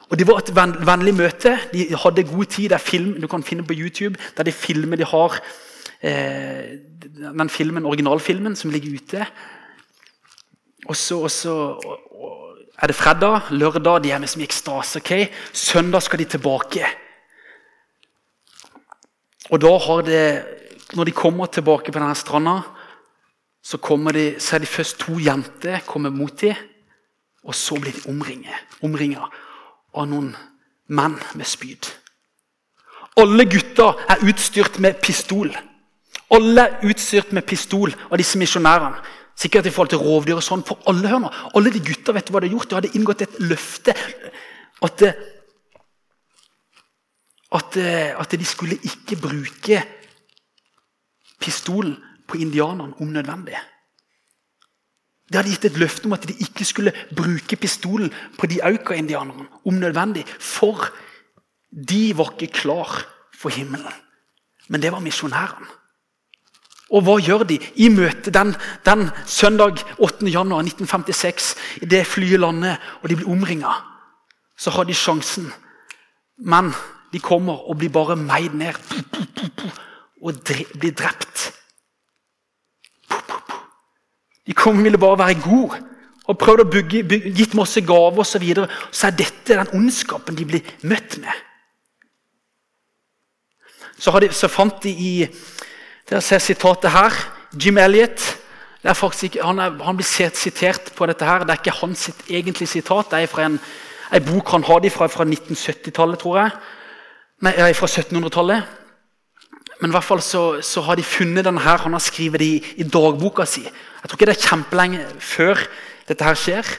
Og 0.08 0.18
Det 0.18 0.28
var 0.28 0.40
et 0.40 0.54
vennlig 0.56 1.14
møte. 1.18 1.58
De 1.74 1.90
hadde 1.92 2.24
god 2.24 2.46
tid. 2.46 2.70
Det 2.70 2.78
er 2.78 2.84
film 2.84 3.20
du 3.20 3.28
kan 3.28 3.44
finne 3.44 3.64
på 3.64 3.76
YouTube. 3.76 4.16
der 4.38 4.44
de 4.44 4.52
filmer 4.52 4.96
de 4.96 5.04
har 5.04 5.40
eh, 6.02 6.80
den 7.40 7.50
filmen, 7.50 7.86
originalfilmen 7.86 8.56
som 8.56 8.72
ligger 8.72 8.94
ute. 8.94 9.28
Og 10.88 10.96
så, 10.96 11.28
er 12.78 12.88
det 12.88 12.96
fredag, 12.96 13.50
lørdag, 13.50 14.04
de 14.04 14.12
er 14.12 14.20
med 14.20 14.30
som 14.30 14.42
i 14.42 14.46
ekstase. 14.46 15.00
ok? 15.00 15.12
Søndag 15.54 16.02
skal 16.04 16.20
de 16.20 16.26
tilbake. 16.26 16.86
Og 19.50 19.62
da 19.62 19.78
har 19.78 20.02
det, 20.02 20.46
Når 20.94 21.04
de 21.04 21.12
kommer 21.12 21.46
tilbake 21.46 21.92
på 21.92 22.00
denne 22.00 22.16
stranda, 22.16 22.62
så, 23.64 23.78
de, 24.14 24.36
så 24.40 24.56
er 24.56 24.60
de 24.60 24.66
først 24.66 25.00
to 25.00 25.20
jenter 25.20 25.80
kommer 25.86 26.10
mot 26.10 26.42
dem. 26.42 26.56
Og 27.44 27.56
så 27.56 27.76
blir 27.76 27.92
de 27.92 28.10
omringet 28.82 29.34
av 29.94 30.08
noen 30.08 30.36
menn 30.88 31.18
med 31.36 31.46
spyd. 31.46 31.92
Alle 33.18 33.46
gutter 33.46 34.00
er 34.10 34.24
utstyrt 34.30 34.80
med 34.80 35.02
pistol. 35.02 35.52
Alle 36.32 36.62
er 36.62 36.88
utstyrt 36.88 37.34
med 37.34 37.44
pistol 37.48 37.94
av 38.12 38.18
disse 38.18 38.38
misjonærene. 38.38 39.00
Sikkert 39.38 39.70
i 39.70 39.74
forhold 39.74 39.92
til 39.94 40.02
rovdyr 40.02 40.40
og 40.40 40.46
sånn. 40.46 40.66
For 40.66 40.82
alle 40.90 41.20
nå, 41.22 41.30
alle 41.58 41.74
de 41.74 41.82
gutta 41.86 42.16
vet 42.16 42.32
hva 42.32 42.42
de 42.42 42.48
hadde 42.48 42.56
gjort? 42.56 42.72
De 42.72 42.78
hadde 42.80 42.94
inngått 42.98 43.24
et 43.28 43.38
løfte. 43.46 43.94
At, 44.86 45.04
at, 47.60 47.78
at 48.24 48.38
de 48.38 48.48
skulle 48.48 48.80
ikke 48.82 49.20
bruke 49.22 49.82
pistolen 51.38 51.96
på 52.28 52.42
indianerne 52.42 52.98
om 52.98 53.14
nødvendig. 53.14 53.60
De 55.28 55.38
hadde 55.38 55.52
gitt 55.52 55.70
et 55.70 55.80
løfte 55.80 56.08
om 56.08 56.16
at 56.16 56.26
de 56.28 56.34
ikke 56.44 56.66
skulle 56.66 56.96
bruke 57.16 57.60
pistolen 57.60 58.14
på 58.40 58.50
de 58.50 58.62
auka-indianerne 58.64 59.46
om 59.68 59.78
nødvendig. 59.78 60.24
For 60.26 60.90
de 61.72 62.16
var 62.18 62.34
ikke 62.34 62.64
klar 62.64 63.02
for 63.36 63.54
himmelen. 63.54 63.94
Men 64.68 64.82
det 64.82 64.92
var 64.92 65.04
misjonærene. 65.04 65.77
Og 66.88 67.04
hva 67.04 67.18
gjør 67.20 67.44
de 67.48 67.58
i 67.84 67.90
møte 67.92 68.32
den, 68.32 68.54
den 68.86 69.10
søndag 69.28 69.82
8. 70.00 70.28
januar 70.32 70.64
1956? 70.64 71.56
I 71.84 71.90
det 71.92 72.06
flyet 72.08 72.40
lander 72.40 72.80
og 73.02 73.10
de 73.10 73.18
blir 73.20 73.32
omringa, 73.32 73.74
så 74.58 74.72
har 74.72 74.88
de 74.88 74.96
sjansen. 74.96 75.52
Men 76.38 76.72
de 77.12 77.20
kommer 77.20 77.68
og 77.68 77.78
blir 77.82 77.92
bare 77.92 78.16
meid 78.16 78.56
ned 78.56 78.80
og 80.22 80.40
blir 80.80 80.96
drept. 80.96 81.52
De 84.48 84.56
kom 84.56 84.80
ville 84.84 84.98
bare 84.98 85.20
være 85.20 85.42
gode 85.44 85.84
og 86.28 86.38
prøvde 86.40 86.64
å 86.64 86.72
bygge, 86.72 87.04
bygge 87.08 87.34
gitt 87.36 87.56
masse 87.56 87.82
gaver 87.84 88.24
osv. 88.24 88.32
Så, 88.32 88.40
videre. 88.44 88.68
så 88.92 89.08
er 89.08 89.20
dette 89.20 89.60
den 89.60 89.76
ondskapen 89.76 90.36
de 90.36 90.48
blir 90.48 90.74
møtt 90.88 91.20
med. 91.24 91.44
Så, 93.98 94.12
de, 94.22 94.30
så 94.36 94.48
fant 94.52 94.84
de 94.84 94.92
i 94.92 95.14
Dere 96.08 96.22
ser 96.24 96.40
sitatet 96.40 96.92
her. 96.94 97.16
Jim 97.52 97.78
Elliot. 97.78 98.24
Ikke, 98.88 99.44
han, 99.44 99.60
er, 99.60 99.74
han, 99.84 99.98
blir 99.98 100.08
sitert 100.08 100.94
på 100.96 101.06
dette 101.10 101.26
her. 101.28 101.44
Det 101.44 101.52
er 101.52 101.60
ikke 101.60 101.80
hans 101.82 102.08
sitt 102.08 102.30
egentlige 102.32 102.72
sitat. 102.78 103.12
Det 103.12 103.26
er 103.26 103.32
fra 103.32 103.48
en, 103.50 103.58
en 104.16 104.28
bok 104.30 104.54
han 104.56 104.64
hadde 104.64 104.92
fra, 104.94 105.10
fra 105.12 105.26
1970-tallet, 105.28 106.20
tror 106.22 106.40
jeg. 106.40 106.54
Nei, 107.44 107.74
fra 107.76 107.90
1700-tallet. 107.92 108.78
Men 109.82 109.92
i 109.92 109.94
hvert 109.94 110.08
fall 110.08 110.24
så, 110.26 110.62
så, 110.66 110.82
har 110.88 110.98
de 110.98 111.04
funnet 111.06 111.46
denne 111.46 111.62
her, 111.62 111.84
han 111.84 111.94
har 111.94 112.02
skrevet 112.02 112.42
det 112.42 112.48
i, 112.48 112.58
i, 112.82 112.88
dagboka 112.88 113.46
si. 113.46 113.66
Jeg 113.68 114.10
tror 114.10 114.18
ikke 114.18 114.30
det 114.30 114.38
er 114.38 114.48
kjempelenge 114.48 115.04
før 115.22 115.62
dette 116.08 116.26
her 116.26 116.40
skjer. 116.40 116.72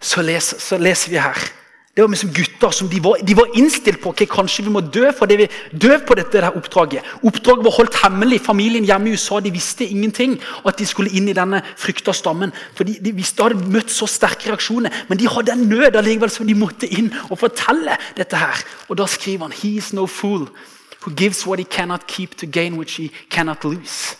Så, 0.00 0.22
les, 0.24 0.54
så 0.62 0.78
leser 0.80 1.12
vi 1.12 1.20
her. 1.20 1.42
Det 1.96 2.04
var 2.04 2.10
liksom 2.12 2.32
gutter 2.36 2.70
som 2.76 2.88
de 2.92 2.98
var, 3.00 3.16
de 3.24 3.34
var 3.36 3.54
innstilt 3.56 4.02
på 4.02 4.10
okay, 4.10 4.26
kanskje 4.28 4.66
vi 4.66 4.72
må 4.74 4.82
dø 4.84 5.08
for 5.16 5.30
det 5.30 5.38
vi 5.40 5.46
dø 5.72 5.94
på 6.04 6.12
dette 6.18 6.42
der 6.42 6.52
oppdraget. 6.52 7.06
Oppdraget 7.24 7.64
var 7.64 7.72
holdt 7.72 7.96
hemmelig. 8.02 8.42
Familien 8.44 8.84
hjemme 8.84 9.08
i 9.08 9.14
USA 9.16 9.38
de 9.40 9.52
visste 9.54 9.86
ingenting. 9.88 10.34
At 10.68 10.76
de 10.76 10.84
skulle 10.84 11.14
inn 11.16 11.30
i 11.32 11.36
denne 11.36 11.62
frykta 11.80 12.12
stammen. 12.12 12.52
For 12.76 12.84
De, 12.84 12.98
de 13.00 13.14
visste, 13.16 13.40
de 13.40 13.48
hadde 13.48 13.72
møtt 13.72 13.94
så 13.94 14.04
sterke 14.12 14.50
reaksjoner, 14.50 14.92
men 15.08 15.16
de 15.16 15.30
hadde 15.32 15.54
en 15.56 15.64
nød 15.70 15.96
allikevel 15.96 16.34
som 16.34 16.44
de 16.46 16.58
måtte 16.58 16.90
inn 16.98 17.08
og 17.30 17.40
fortelle 17.40 17.96
dette 18.18 18.44
her. 18.44 18.60
Og 18.90 19.00
Da 19.00 19.08
skriver 19.08 19.48
han 19.48 19.56
«He 19.56 19.78
is 19.80 19.94
no 19.96 20.04
fool 20.04 20.50
who 21.00 21.14
gives 21.16 21.46
what 21.46 21.58
he 21.58 21.64
cannot 21.64 22.06
keep 22.06 22.36
to 22.36 22.46
gain 22.46 22.76
which 22.76 23.00
he 23.00 23.08
cannot 23.30 23.64
lose. 23.64 24.16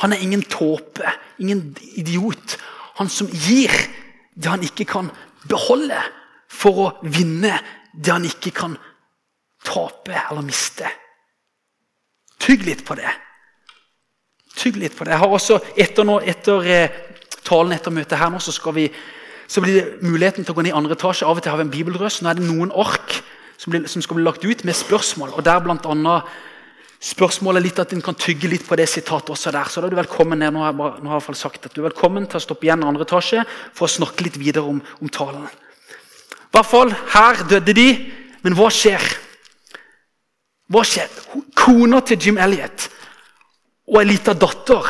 Han 0.00 0.12
er 0.12 0.24
ingen 0.24 0.42
tåpe, 0.42 1.04
ingen 1.38 1.76
idiot. 1.92 2.56
Han 2.96 3.08
som 3.08 3.28
gir 3.28 3.68
det 4.32 4.48
han 4.48 4.62
ikke 4.64 4.88
kan 4.88 5.10
beholde, 5.48 6.00
for 6.52 6.82
å 6.82 6.88
vinne 7.02 7.56
det 7.92 8.12
han 8.12 8.26
ikke 8.28 8.52
kan 8.56 8.76
tape 9.64 10.14
eller 10.14 10.44
miste. 10.44 10.88
Tygg 12.42 12.66
litt 12.66 12.84
på 12.86 12.96
det. 12.98 13.10
Tygg 14.58 14.76
litt 14.80 14.96
på 14.96 15.06
det. 15.06 15.14
Jeg 15.14 15.22
har 15.22 15.32
også 15.32 15.58
Etter, 15.78 16.06
nå, 16.06 16.18
etter 16.28 16.68
eh, 16.68 17.02
talen 17.46 17.74
etter 17.76 17.94
møtet 17.94 18.18
her 18.18 18.32
nå, 18.32 18.40
så, 18.42 18.54
vi, 18.74 18.88
så 19.48 19.62
blir 19.64 19.78
det 19.78 20.06
muligheten 20.06 20.44
til 20.44 20.54
å 20.54 20.58
gå 20.58 20.66
ned 20.66 20.74
i 20.74 20.78
andre 20.78 20.98
etasje. 20.98 21.26
Av 21.28 21.38
og 21.38 21.44
til 21.44 21.54
har 21.54 21.60
vi 21.60 21.68
en 21.68 21.74
bibelrøst. 21.74 22.22
Nå 22.22 22.32
er 22.32 22.40
det 22.40 22.48
noen 22.48 22.74
ark 22.74 23.20
som, 23.56 23.72
blir, 23.72 23.86
som, 23.90 24.02
skal 24.04 24.18
bli 24.18 24.26
lagt 24.26 24.44
ut 24.44 24.64
med 24.66 24.76
spørsmål. 24.76 25.36
og 25.36 25.46
Der 25.46 25.62
blant 25.64 25.88
annet 25.88 26.40
Spørsmålet 27.02 27.58
er 27.58 27.64
litt 27.64 27.80
at 27.82 27.92
en 27.96 28.02
kan 28.06 28.14
tygge 28.14 28.46
litt 28.46 28.62
på 28.62 28.76
det 28.78 28.84
sitatet 28.86 29.32
også 29.34 29.50
der. 29.50 29.66
så 29.66 29.82
da 29.82 29.88
er 29.88 29.90
du 29.90 29.98
velkommen 29.98 30.38
ned. 30.38 30.52
Nå 30.54 30.60
har 30.62 30.68
jeg, 30.70 30.76
bare, 30.78 31.00
nå 31.02 31.10
har 31.10 31.24
jeg 31.26 31.34
sagt 31.40 31.66
at 31.66 31.74
du 31.74 31.80
er 31.80 31.88
velkommen 31.88 32.28
til 32.30 32.38
å 32.38 32.42
stoppe 32.44 32.68
igjen 32.68 32.84
i 32.84 32.86
andre 32.86 33.02
etasje 33.02 33.42
for 33.74 33.88
å 33.88 33.90
snakke 33.90 34.22
litt 34.22 34.38
videre 34.38 34.70
om, 34.70 34.78
om 34.78 35.10
talen. 35.10 35.48
Hvert 36.52 36.68
fall, 36.68 36.92
Her 37.14 37.44
døde 37.48 37.74
de, 37.76 37.88
men 38.42 38.56
hva 38.58 38.68
skjer? 38.72 39.04
Hva 40.72 40.84
skjer? 40.84 41.08
Kona 41.56 42.00
til 42.04 42.20
Jim 42.20 42.40
Elliot 42.40 42.88
og 43.92 43.98
ei 44.00 44.08
lita 44.08 44.32
datter 44.32 44.86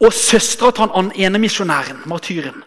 og 0.00 0.12
søstera 0.16 0.72
til 0.74 0.90
han 0.92 1.12
ene 1.16 1.40
misjonæren, 1.40 2.02
martyren, 2.08 2.64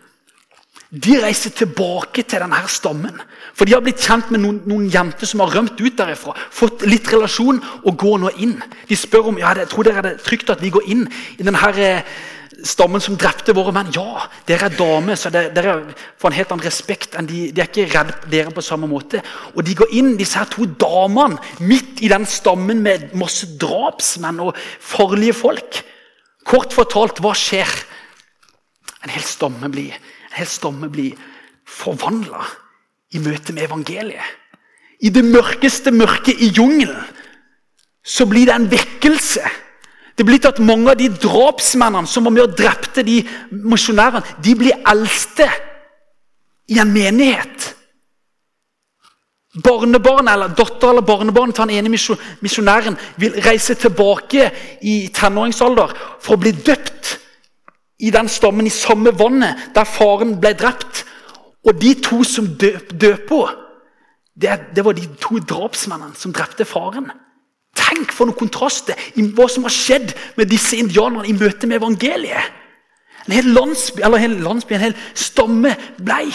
de 0.94 1.16
reiser 1.24 1.50
tilbake 1.58 2.22
til 2.22 2.42
denne 2.44 2.60
stammen. 2.70 3.16
For 3.58 3.66
de 3.66 3.74
har 3.74 3.82
blitt 3.82 4.02
kjent 4.02 4.30
med 4.30 4.44
noen, 4.44 4.60
noen, 4.70 4.92
jenter 4.94 5.26
som 5.26 5.42
har 5.42 5.56
rømt 5.56 5.80
ut 5.82 5.96
derifra. 5.98 6.36
Fått 6.54 6.86
litt 6.86 7.10
relasjon 7.10 7.62
og 7.82 7.98
går 7.98 8.20
nå 8.22 8.34
inn. 8.46 8.54
De 8.90 8.98
spør 8.98 9.32
om 9.32 9.40
ja, 9.42 9.56
jeg 9.58 9.72
tror 9.72 9.88
dere 9.88 10.04
er 10.04 10.08
det 10.12 10.22
trygt 10.22 10.54
at 10.54 10.62
vi 10.62 10.70
går 10.74 10.86
inn 10.94 11.08
i 11.40 11.42
denne 11.42 11.58
stammen 12.64 13.02
som 13.04 13.18
drepte 13.20 13.56
våre 13.56 13.74
menn. 13.76 13.92
Ja, 13.96 14.28
dere 14.48 14.70
er 14.70 14.78
damer, 14.78 15.18
så 15.20 15.32
dere 15.34 15.76
får 16.22 16.30
en 16.30 16.38
helt 16.38 16.54
annen 16.56 16.66
respekt. 16.66 17.16
enn 17.20 17.28
de, 17.28 17.46
de 17.52 17.62
er 17.62 17.70
ikke 17.70 17.90
redd 17.92 18.14
dere 18.32 18.54
på 18.56 18.64
samme 18.64 18.88
måte. 18.90 19.22
Og 19.54 19.64
de 19.68 19.76
går 19.78 19.92
inn, 20.00 20.14
disse 20.20 20.40
her 20.40 20.50
to 20.52 20.66
damene, 20.80 21.40
midt 21.60 22.02
i 22.04 22.12
den 22.12 22.26
stammen 22.30 22.82
med 22.84 23.12
masse 23.20 23.50
drapsmenn 23.60 24.42
og 24.44 24.56
farlige 24.80 25.36
folk. 25.38 25.84
Kort 26.48 26.76
fortalt, 26.76 27.22
hva 27.24 27.36
skjer? 27.38 27.70
En 29.04 29.12
hel 29.12 29.24
stamme 29.28 29.70
blir 29.72 29.96
stamme 30.50 30.90
blir 30.90 31.14
forvandla 31.70 32.42
i 33.14 33.20
møte 33.22 33.54
med 33.54 33.68
evangeliet. 33.68 34.24
I 35.04 35.12
det 35.14 35.24
mørkeste 35.26 35.92
mørket 35.92 36.40
i 36.42 36.50
jungelen 36.56 37.04
så 38.04 38.26
blir 38.26 38.48
det 38.48 38.56
en 38.56 38.72
vekkelse. 38.72 39.44
Det 40.18 40.26
blir 40.26 40.42
til 40.42 40.54
at 40.54 40.62
Mange 40.64 40.92
av 40.92 41.00
de 41.00 41.10
drapsmennene 41.10 42.10
som 42.10 42.26
var 42.28 42.36
med 42.36 42.46
og 42.46 42.58
drepte 42.58 43.06
de 43.06 43.22
misjonærene, 43.52 44.22
de 44.44 44.56
blir 44.58 44.84
eldste 44.90 45.48
i 46.70 46.80
en 46.80 46.92
menighet. 46.94 47.74
Barnebarn 49.64 50.28
eller 50.32 50.54
Datter 50.58 50.90
eller 50.90 51.06
barnebarn 51.06 51.52
til 51.54 51.68
den 51.68 51.76
ene 51.78 51.92
misjonæren 52.42 52.98
vil 53.22 53.36
reise 53.46 53.76
tilbake 53.78 54.48
i 54.82 54.96
tenåringsalder 55.14 55.94
for 56.22 56.34
å 56.34 56.42
bli 56.42 56.56
døpt 56.58 57.20
i 58.04 58.10
den 58.12 58.30
stammen, 58.30 58.66
i 58.66 58.74
samme 58.74 59.14
vannet 59.18 59.70
der 59.76 59.86
faren 59.86 60.40
ble 60.42 60.56
drept. 60.58 61.04
Og 61.64 61.78
de 61.80 61.94
to 62.04 62.24
som 62.28 62.48
døp, 62.60 62.90
på, 63.30 63.44
det, 64.36 64.58
det, 64.76 64.84
var 64.84 64.98
de 64.98 65.06
to 65.22 65.38
drapsmennene 65.40 66.18
som 66.18 66.34
drepte 66.34 66.66
faren. 66.66 67.12
Tenk 67.74 68.12
for 68.14 68.30
noen 68.30 68.38
kontraster 68.38 68.98
i 69.18 69.26
hva 69.34 69.48
som 69.50 69.66
har 69.66 69.74
skjedd 69.74 70.14
med 70.38 70.52
disse 70.52 70.78
indianerne 70.78 71.30
i 71.30 71.36
møte 71.38 71.70
med 71.70 71.80
evangeliet. 71.82 72.60
En 73.24 73.36
hel 73.38 73.54
landsby, 73.56 74.04
eller 74.04 74.20
en 74.20 74.26
hel, 74.26 74.36
landsby, 74.44 74.76
en 74.76 74.88
hel 74.90 74.98
stamme 75.18 75.72
blei. 75.98 76.28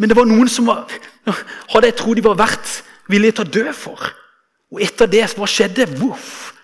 Men 0.00 0.10
det 0.10 0.16
var 0.16 0.26
noen 0.26 0.48
som 0.50 0.70
var, 0.70 0.88
hadde 1.28 1.90
jeg 1.90 1.98
trodd 2.00 2.18
de 2.18 2.24
var 2.24 2.40
verdt 2.40 2.78
villige 3.12 3.36
til 3.38 3.44
å 3.44 3.52
dø 3.58 3.74
for. 3.76 4.08
Og 4.72 4.80
etter 4.82 5.10
det, 5.12 5.26
hva 5.36 5.48
skjedde? 5.50 5.86
Voff! 6.00 6.54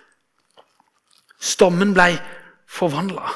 Stammen 1.39 1.93
blei 1.95 2.15
forvandla. 2.67 3.29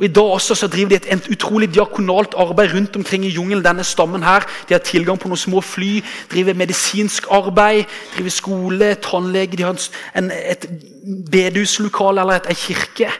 Og 0.00 0.04
I 0.04 0.12
dag 0.16 0.24
også 0.24 0.54
så 0.56 0.66
driver 0.66 0.88
de 0.88 0.96
et, 0.96 1.08
et 1.12 1.26
utrolig 1.28 1.68
diakonalt 1.74 2.34
arbeid 2.40 2.72
rundt 2.74 2.96
omkring 2.96 3.24
i 3.24 3.28
jungelen. 3.28 3.64
denne 3.64 3.84
stammen 3.84 4.22
her. 4.22 4.40
De 4.68 4.74
har 4.74 4.80
tilgang 4.80 5.18
på 5.20 5.28
noen 5.28 5.36
små 5.36 5.60
fly, 5.60 6.00
driver 6.32 6.56
medisinsk 6.56 7.26
arbeid, 7.30 7.84
driver 8.14 8.30
skole, 8.30 8.94
tannlege. 8.94 9.56
De 9.56 9.62
har 9.62 9.76
en, 10.16 10.32
et 10.32 10.64
bedehuslokale 11.30 12.20
eller 12.20 12.48
en 12.48 12.56
kirke. 12.56 13.12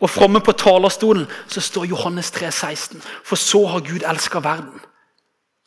Og 0.00 0.10
framme 0.10 0.40
på 0.40 0.52
talerstolen 0.52 1.26
så 1.46 1.60
står 1.60 1.86
Johannes 1.94 2.30
3, 2.30 2.50
16. 2.50 3.02
For 3.24 3.36
så 3.36 3.66
har 3.66 3.86
Gud 3.86 4.02
elska 4.02 4.42
verden 4.42 4.82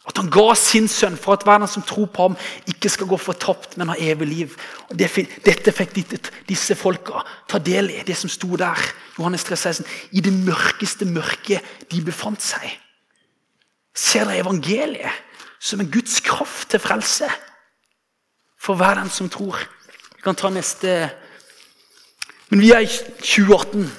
at 0.08 0.18
han 0.18 0.30
ga 0.32 0.54
sin 0.58 0.88
sønn 0.90 1.18
for 1.20 1.36
at 1.36 1.44
verden 1.46 1.68
som 1.68 1.84
tror 1.86 2.08
på 2.14 2.30
ham, 2.30 2.38
ikke 2.72 2.90
skal 2.90 3.10
gå 3.10 3.18
fortapt, 3.20 3.76
men 3.78 3.92
ha 3.92 3.98
evig 4.00 4.28
liv. 4.28 4.56
Og 4.90 4.98
dette 4.98 5.74
fikk 5.76 6.00
disse 6.48 6.78
folka 6.80 7.22
ta 7.50 7.60
del 7.62 7.92
i, 7.94 8.00
det 8.08 8.16
som 8.18 8.32
sto 8.32 8.56
der. 8.58 8.80
Johannes 9.20 9.44
3, 9.46 9.58
16, 9.60 9.86
I 10.16 10.24
det 10.26 10.34
mørkeste 10.34 11.06
mørket 11.06 11.92
de 11.92 12.02
befant 12.06 12.42
seg. 12.42 12.72
Ser 13.94 14.26
dere 14.26 14.46
evangeliet 14.46 15.26
som 15.60 15.84
en 15.84 15.92
Guds 15.92 16.22
kraft 16.24 16.72
til 16.72 16.82
frelse? 16.82 17.28
For 18.60 18.80
hver 18.80 18.98
den 19.02 19.12
som 19.12 19.30
tror. 19.30 19.60
Vi 20.16 20.24
kan 20.24 20.36
ta 20.36 20.50
neste 20.52 21.10
Men 22.50 22.62
vi 22.64 22.72
er 22.74 22.82
i 22.82 22.88
2018. 22.90 23.92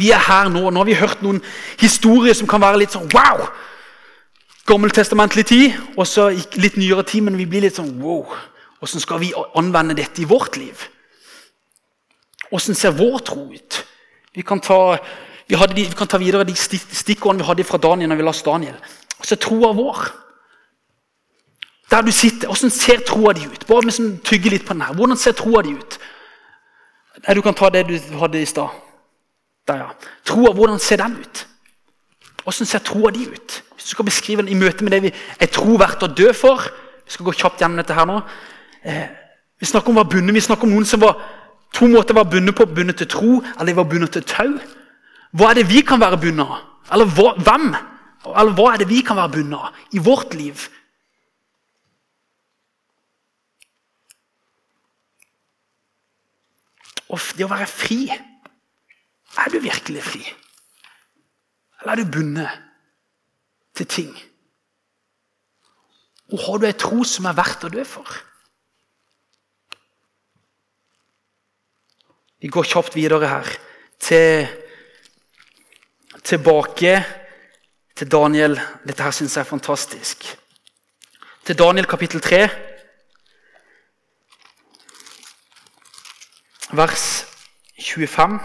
Vi 0.00 0.10
er 0.10 0.22
her 0.24 0.48
nå. 0.48 0.70
Nå 0.70 0.80
har 0.80 0.88
vi 0.88 0.94
hørt 0.96 1.20
noen 1.22 1.42
historier 1.78 2.32
som 2.34 2.48
kan 2.48 2.62
være 2.64 2.80
litt 2.80 2.94
sånn 2.96 3.10
wow! 3.12 3.44
Gammeltestamentlig 4.66 5.46
tid, 5.46 5.76
og 5.96 6.06
så 6.08 6.28
litt 6.58 6.76
nyere 6.80 7.04
tid, 7.06 7.26
men 7.26 7.38
vi 7.38 7.46
blir 7.48 7.64
litt 7.66 7.78
sånn 7.78 7.94
wow. 8.02 8.26
Hvordan 8.80 9.02
skal 9.02 9.22
vi 9.22 9.32
anvende 9.56 9.96
dette 9.96 10.22
i 10.22 10.28
vårt 10.28 10.58
liv? 10.60 10.82
Hvordan 12.50 12.78
ser 12.78 12.94
vår 12.94 13.18
tro 13.26 13.46
ut? 13.52 13.80
Vi 14.36 14.44
kan 14.46 14.60
ta, 14.60 14.98
vi 15.48 15.56
de, 15.56 15.86
vi 15.86 15.96
kan 15.96 16.10
ta 16.10 16.20
videre 16.20 16.44
de 16.44 16.54
stikkordene 16.54 17.42
vi 17.42 17.48
hadde 17.48 17.66
fra 17.66 17.80
Daniel 17.80 18.12
når 18.12 18.20
vi 18.20 18.26
leste 18.28 18.50
Daniel. 18.50 18.76
Så 19.24 19.38
troa 19.40 19.72
vår. 19.74 20.02
Der 21.90 22.02
du 22.02 22.12
sitter, 22.12 22.50
Hvordan 22.50 22.70
ser 22.70 23.00
troa 23.06 23.32
di 23.32 23.46
ut? 23.46 23.66
Bare 23.66 23.86
liksom 23.86 24.18
tygge 24.26 24.50
litt 24.50 24.66
på 24.66 24.74
den 24.74 24.82
her. 24.82 24.94
Hvordan 24.94 25.16
ser 25.16 25.32
troa 25.32 25.62
di 25.62 25.72
ut? 25.72 25.98
Du 27.34 27.42
kan 27.42 27.54
ta 27.54 27.70
det 27.70 27.86
du 27.88 27.96
hadde 28.20 28.42
i 28.42 28.46
stad. 28.46 28.68
Der, 29.66 29.76
ja. 29.76 29.90
Troa, 30.24 30.52
hvordan 30.52 30.78
ser 30.78 31.00
den 31.00 31.16
ut? 31.22 31.46
Hvordan 32.46 32.66
ser 32.66 32.78
troa 32.86 33.10
di 33.10 33.24
ut? 33.26 33.54
Hvis 33.74 33.88
du 33.88 33.90
skal 33.90 34.06
beskrive 34.06 34.42
den 34.44 34.52
i 34.54 34.58
møte 34.58 34.84
med 34.86 34.92
det 34.94 35.00
vi 35.02 35.10
er 35.10 35.48
tro 35.50 35.74
verdt 35.80 36.04
å 36.06 36.12
dø 36.14 36.30
for 36.32 36.62
Vi 37.06 37.14
skal 37.14 37.26
gå 37.26 37.34
kjapt 37.38 37.60
gjennom 37.62 37.78
dette 37.78 37.94
her 37.94 38.06
nå. 38.06 38.20
Eh, 38.86 39.08
vi 39.58 39.66
snakker 39.66 39.90
om 39.90 39.98
var 39.98 40.08
bundet, 40.10 40.34
vi 40.34 40.42
snakker 40.42 40.66
om 40.66 40.72
noen 40.74 40.86
som 40.86 41.02
var 41.02 41.20
to 41.74 41.86
måter 41.90 42.14
var 42.18 42.26
bundet 42.26 42.56
på. 42.58 42.66
Bundet 42.66 42.98
til 42.98 43.06
tro, 43.10 43.36
eller 43.54 43.70
de 43.70 43.76
var 43.76 43.86
bundet 43.86 44.10
til 44.14 44.24
tau. 44.26 44.56
Hva 45.30 45.50
er 45.50 45.60
det 45.60 45.68
vi 45.70 45.84
kan 45.86 46.02
være 46.02 46.18
bundet 46.18 46.46
av? 46.46 46.64
Eller 46.96 47.12
hva, 47.14 47.34
hvem? 47.38 47.68
Eller 48.26 48.56
hva 48.58 48.72
er 48.72 48.82
det 48.82 48.88
vi 48.90 49.02
kan 49.06 49.18
være 49.18 49.36
bundet 49.36 49.68
av 49.68 49.94
i 49.94 50.02
vårt 50.02 50.34
liv? 50.34 50.66
Og 57.06 57.22
det 57.38 57.46
å 57.46 57.52
være 57.52 57.70
fri 57.70 58.00
Er 58.10 59.52
du 59.52 59.60
virkelig 59.62 60.02
fri? 60.02 60.24
Eller 61.86 61.94
er 61.94 62.02
du 62.02 62.10
bundet? 62.18 62.66
til 63.76 63.86
ting. 63.86 64.14
Og 66.32 66.40
har 66.42 66.58
du 66.58 66.66
ei 66.66 66.74
tro 66.74 67.04
som 67.06 67.28
er 67.28 67.36
verdt 67.36 67.66
å 67.68 67.72
dø 67.72 67.84
for? 67.86 68.08
Vi 72.42 72.50
går 72.52 72.68
kjapt 72.72 72.96
videre 72.96 73.30
her. 73.30 73.52
Til, 74.02 74.48
tilbake 76.26 76.96
til 77.96 78.10
Daniel. 78.12 78.58
Dette 78.84 79.06
her 79.06 79.14
syns 79.14 79.36
jeg 79.36 79.44
er 79.44 79.50
fantastisk. 79.52 80.26
Til 81.46 81.58
Daniel 81.58 81.86
kapittel 81.86 82.20
3, 82.20 82.42
vers 86.74 87.06
25. 87.78 88.40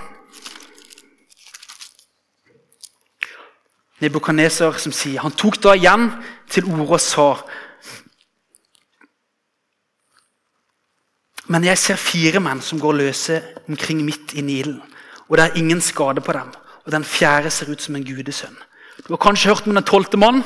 Nebukadneser 4.01 4.77
som 4.81 4.93
sier 4.95 5.21
Han 5.21 5.35
tok 5.37 5.59
da 5.61 5.75
igjen 5.77 6.09
til 6.49 6.65
orde 6.71 6.97
og 6.97 7.03
sa 7.03 7.27
Men 11.51 11.65
jeg 11.67 11.77
ser 11.81 11.99
fire 11.99 12.39
menn 12.39 12.61
som 12.63 12.79
går 12.79 12.95
løse 12.95 13.41
omkring 13.67 14.05
midt 14.07 14.31
i 14.39 14.43
Nilen. 14.45 14.77
Og 15.27 15.35
det 15.35 15.45
er 15.45 15.57
ingen 15.59 15.81
skade 15.83 16.21
på 16.23 16.31
dem. 16.31 16.47
Og 16.85 16.91
den 16.93 17.03
fjerde 17.03 17.49
ser 17.51 17.67
ut 17.67 17.81
som 17.81 17.97
en 17.97 18.05
gudesønn. 18.07 18.55
Du 19.03 19.11
har 19.11 19.19
kanskje 19.19 19.49
hørt 19.49 19.67
om 19.67 19.75
Den 19.75 19.83
tolvte 19.83 20.17
mann? 20.17 20.43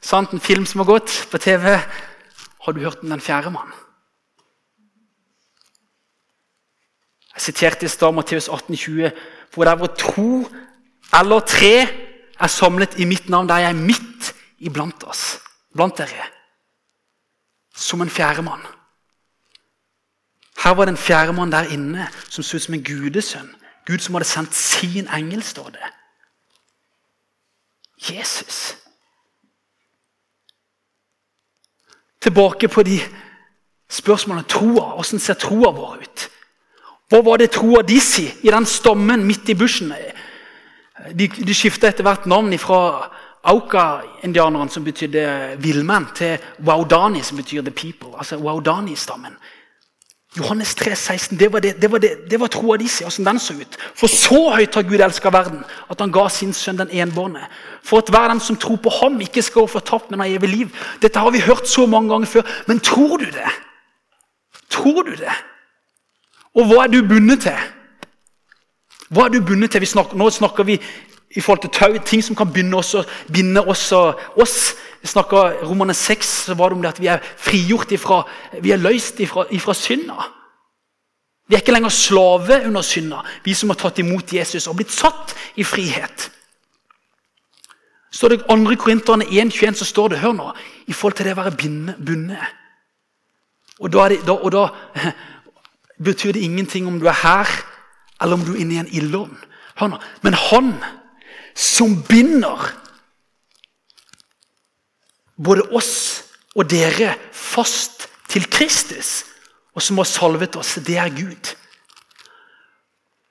Sant? 0.00 0.32
En 0.32 0.40
film 0.40 0.66
som 0.66 0.80
har 0.82 0.88
gått 0.90 1.28
på 1.30 1.38
TV. 1.38 1.76
Har 2.64 2.72
du 2.72 2.80
hørt 2.80 3.04
om 3.04 3.10
Den 3.10 3.20
fjerde 3.20 3.50
mann? 3.54 3.70
Jeg 7.36 7.42
siterte 7.42 7.86
i 7.86 7.88
stad 7.88 8.14
Matteus 8.16 8.48
18,20, 8.48 9.10
hvor 9.54 9.64
det 9.64 9.72
er 9.72 9.76
hvor 9.76 9.92
to 9.94 10.48
eller 11.14 11.40
tre 11.40 12.05
er 12.40 12.52
samlet 12.52 12.98
i 12.98 13.04
mitt 13.04 13.28
navn, 13.28 13.48
der 13.48 13.64
jeg 13.64 13.70
er 13.70 13.80
midt 13.80 14.32
iblant 14.58 15.04
oss, 15.04 15.38
blant 15.74 15.98
dere. 15.98 16.30
Som 17.76 18.00
en 18.00 18.10
fjerdemann. 18.10 18.62
Her 20.64 20.74
var 20.74 20.84
det 20.84 20.96
en 20.96 21.00
fjerdemann 21.00 21.52
der 21.52 21.72
inne 21.72 22.08
som 22.28 22.44
så 22.44 22.56
ut 22.56 22.62
som 22.62 22.74
en 22.74 22.84
gudesønn. 22.84 23.52
Gud 23.86 23.98
som 24.02 24.16
hadde 24.16 24.28
sendt 24.28 24.54
sin 24.54 25.08
engel, 25.14 25.42
står 25.42 25.70
det. 25.76 25.92
Jesus. 28.10 28.76
Tilbake 32.20 32.68
på 32.68 32.82
de 32.82 32.98
spørsmålene 33.88 34.48
troa. 34.48 34.94
Hvordan 34.94 35.20
ser 35.22 35.38
troa 35.38 35.70
vår 35.70 36.02
ut? 36.02 36.26
Hva 37.08 37.22
var 37.22 37.38
det 37.38 37.52
troa 37.54 37.84
de 37.86 38.00
sier 38.02 38.34
i 38.42 38.50
den 38.50 38.66
stammen 38.66 39.22
midt 39.26 39.48
i 39.48 39.54
bushen? 39.54 39.92
De, 41.12 41.28
de 41.28 41.54
skifta 41.54 41.90
etter 41.90 42.06
hvert 42.06 42.26
navn 42.26 42.54
fra 42.58 42.80
Auka-indianerne, 43.46 44.70
som 44.70 44.84
betydde 44.84 45.56
villmenn, 45.62 46.08
til 46.16 46.38
Waudani, 46.66 47.22
som 47.22 47.36
betyr 47.38 47.62
the 47.62 47.70
people. 47.70 48.16
Altså 48.18 48.36
Waudani-stammen. 48.36 49.36
Johannes 50.36 50.74
3, 50.74 50.96
16, 50.96 51.38
det 51.38 51.52
var, 51.52 51.60
det, 51.60 51.82
det 51.82 51.90
var, 51.92 51.98
det, 51.98 52.10
det 52.30 52.40
var 52.40 52.50
troa 52.52 52.76
de 52.76 52.88
sier, 52.90 53.08
åssen 53.08 53.24
den 53.24 53.38
så 53.40 53.54
ut. 53.56 53.76
For 53.96 54.10
så 54.12 54.40
høyt 54.52 54.74
har 54.76 54.84
Gud 54.84 55.00
elska 55.00 55.30
verden, 55.32 55.62
at 55.88 56.02
han 56.02 56.12
ga 56.12 56.26
sin 56.28 56.52
sønn 56.52 56.80
den 56.82 56.92
enbårne. 56.92 57.46
For 57.86 58.02
at 58.02 58.10
hver 58.12 58.28
den 58.28 58.42
som 58.44 58.58
tror 58.60 58.76
på 58.82 58.92
ham, 58.98 59.16
ikke 59.24 59.44
skal 59.44 59.64
gå 59.64 59.70
fortapt, 59.78 60.10
men 60.10 60.20
ha 60.20 60.28
evig 60.28 60.50
liv. 60.50 60.82
Dette 61.00 61.22
har 61.22 61.32
vi 61.32 61.44
hørt 61.46 61.68
så 61.68 61.86
mange 61.88 62.12
ganger 62.12 62.32
før, 62.34 62.52
men 62.66 62.82
tror 62.84 63.16
du 63.22 63.30
det? 63.32 63.48
Tror 64.70 65.06
du 65.06 65.14
det? 65.16 65.32
Og 66.56 66.68
hva 66.68 66.84
er 66.84 66.92
du 66.92 67.00
bundet 67.06 67.46
til? 67.46 67.64
Hva 69.10 69.26
er 69.26 69.34
du 69.34 69.44
bundet 69.44 69.74
til? 69.74 69.86
Snakker, 69.86 70.18
nå 70.18 70.30
snakker 70.30 70.66
vi 70.66 70.80
i 71.36 71.40
forhold 71.40 71.62
til 71.62 71.70
tau, 71.74 71.98
ting 72.04 72.22
som 72.24 72.36
kan 72.36 72.74
oss, 72.74 72.94
binde 73.32 73.60
oss 73.60 73.92
og 73.92 74.20
oss. 74.36 74.74
Vi 75.02 75.08
snakker 75.08 75.66
Romane 75.68 75.94
6, 75.94 76.26
så 76.26 76.54
var 76.54 76.68
det 76.68 76.76
om 76.76 76.82
det 76.82 76.88
at 76.88 77.00
vi 77.00 77.06
er 77.06 77.20
frigjort 77.36 77.92
ifra, 77.92 78.22
vi 78.60 78.70
er 78.70 78.80
løst 78.80 79.20
ifra, 79.20 79.44
ifra 79.50 79.74
synda. 79.74 80.30
Vi 81.48 81.54
er 81.54 81.62
ikke 81.62 81.72
lenger 81.72 81.88
slave 81.94 82.62
under 82.66 82.82
synda, 82.82 83.20
vi 83.44 83.54
som 83.54 83.70
har 83.70 83.78
tatt 83.78 84.00
imot 84.02 84.32
Jesus 84.32 84.66
og 84.66 84.76
blitt 84.80 84.90
satt 84.90 85.36
i 85.56 85.64
frihet. 85.64 86.30
Står 88.10 88.28
det 88.32 88.42
2. 88.48 88.56
Korinterne 88.80 89.24
1,21, 89.24 89.74
så 89.74 89.84
står 89.84 90.08
det 90.08 90.18
hør 90.18 90.32
nå, 90.32 90.50
i 90.86 90.92
forhold 90.92 91.18
til 91.18 91.26
det 91.28 91.36
å 91.36 91.42
være 91.42 91.54
bundet. 92.06 92.54
Og 93.78 93.92
da, 93.92 94.08
det, 94.08 94.22
da, 94.26 94.32
og 94.40 94.52
da 94.54 94.68
betyr 96.08 96.32
det 96.32 96.42
ingenting 96.42 96.88
om 96.88 96.98
du 97.00 97.06
er 97.06 97.18
her, 97.22 97.50
eller 98.20 98.38
om 98.38 98.44
du 98.44 98.54
er 98.54 98.62
inne 98.62 98.74
i 98.74 98.82
en 98.82 98.94
ildovn. 99.00 99.36
Men 100.22 100.34
han 100.34 100.72
som 101.56 102.02
binder 102.08 102.70
både 105.36 105.66
oss 105.76 106.24
og 106.56 106.70
dere 106.70 107.14
fast 107.32 108.08
til 108.28 108.46
Kristus, 108.50 109.24
og 109.76 109.82
som 109.82 110.00
har 110.00 110.08
salvet 110.08 110.56
oss, 110.56 110.78
det 110.86 110.96
er 110.96 111.12
Gud. 111.12 111.52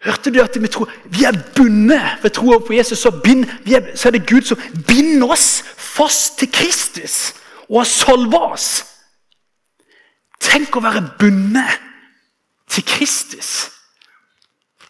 Hørte 0.05 0.29
du 0.29 0.41
at 0.41 0.61
vi, 0.61 0.67
tror, 0.69 0.91
vi 1.05 1.23
er 1.25 1.37
bundet 1.55 2.21
ved 2.21 2.29
troa 2.29 2.59
på 2.61 2.73
Jesus? 2.73 2.99
Så, 2.99 3.11
bind, 3.23 3.45
er, 3.65 3.95
så, 3.95 4.07
er, 4.07 4.11
det 4.11 4.27
Gud 4.29 4.45
som 4.45 4.61
binder 4.87 5.33
oss 5.33 5.63
fast 5.77 6.37
til 6.39 6.51
Kristus 6.53 7.33
og 7.69 7.79
har 7.79 7.89
salva 7.89 8.43
oss. 8.53 8.67
Tenk 10.45 10.77
å 10.77 10.83
være 10.85 11.01
bundet 11.17 11.81
til 12.69 12.85
Kristus. 12.85 13.71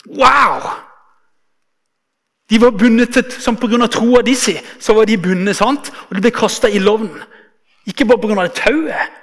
Wow! 0.09 0.69
De 2.49 2.61
var 2.61 2.71
bundet 2.77 3.13
til, 3.13 3.31
som 3.41 3.57
Pga. 3.57 3.87
troa 3.87 4.21
de 4.21 4.35
si, 4.35 4.53
så 4.79 4.93
var 4.93 5.05
de 5.05 5.17
bundet, 5.17 5.55
sant? 5.55 5.91
og 6.09 6.15
de 6.15 6.21
ble 6.21 6.31
kasta 6.31 6.69
i 6.69 6.79
lovnen. 6.79 7.21
Ikke 7.87 8.05
bare 8.05 8.21
pga. 8.21 8.47
tauet. 8.47 9.13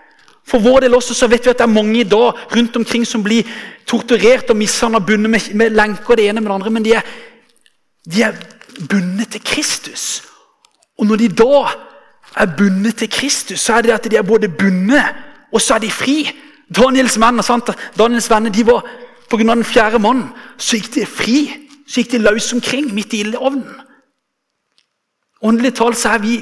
For 0.47 0.59
vår 0.59 0.81
del 0.81 0.95
også 0.95 1.15
så 1.15 1.29
vet 1.31 1.45
vi 1.45 1.51
at 1.51 1.59
det 1.59 1.65
er 1.65 1.71
mange 1.71 2.01
i 2.01 2.09
dag 2.09 2.35
rundt 2.57 2.77
omkring 2.77 3.07
som 3.07 3.23
blir 3.23 3.47
torturert 3.87 4.51
og 4.51 4.57
mishandla 4.57 4.99
bundet 4.99 5.31
med, 5.31 5.55
med 5.55 5.71
lenker 5.71 6.19
det 6.19 6.29
ene 6.29 6.41
med 6.41 6.51
det 6.51 6.55
andre. 6.55 6.71
Men 6.71 6.85
de 6.85 6.95
er, 6.99 7.03
de 8.15 8.23
er 8.23 8.33
bundet 8.91 9.31
til 9.33 9.45
Kristus. 9.45 10.25
Og 10.99 11.07
når 11.07 11.17
de 11.17 11.29
da 11.29 11.69
er 12.37 12.57
bundet 12.59 12.97
til 12.97 13.11
Kristus, 13.11 13.61
så 13.61 13.75
er 13.75 13.83
det 13.83 13.95
at 13.95 14.11
de 14.11 14.17
er 14.17 14.27
både 14.27 14.49
bundet 14.49 15.05
og 15.53 15.61
så 15.61 15.75
er 15.75 15.85
de 15.85 15.91
fri. 15.91 16.25
Daniels 16.73 17.19
venner 17.21 17.45
sant? 17.45 17.71
Daniels 17.99 18.31
venner 18.31 18.51
de 18.51 18.67
var 18.67 18.87
Pga. 19.33 19.55
den 19.55 19.65
fjerde 19.65 19.99
mannen 19.99 20.29
så 20.61 20.77
gikk 20.77 20.93
de 20.95 21.07
fri. 21.09 21.39
Så 21.89 22.01
gikk 22.01 22.13
de 22.13 22.23
løs 22.23 22.53
omkring 22.53 22.93
midt 22.95 23.15
i 23.17 23.23
ildovnen. 23.25 23.69
Åndelig 25.43 25.75
talt 25.75 25.99
så 25.99 26.15
er 26.15 26.23
vi 26.23 26.37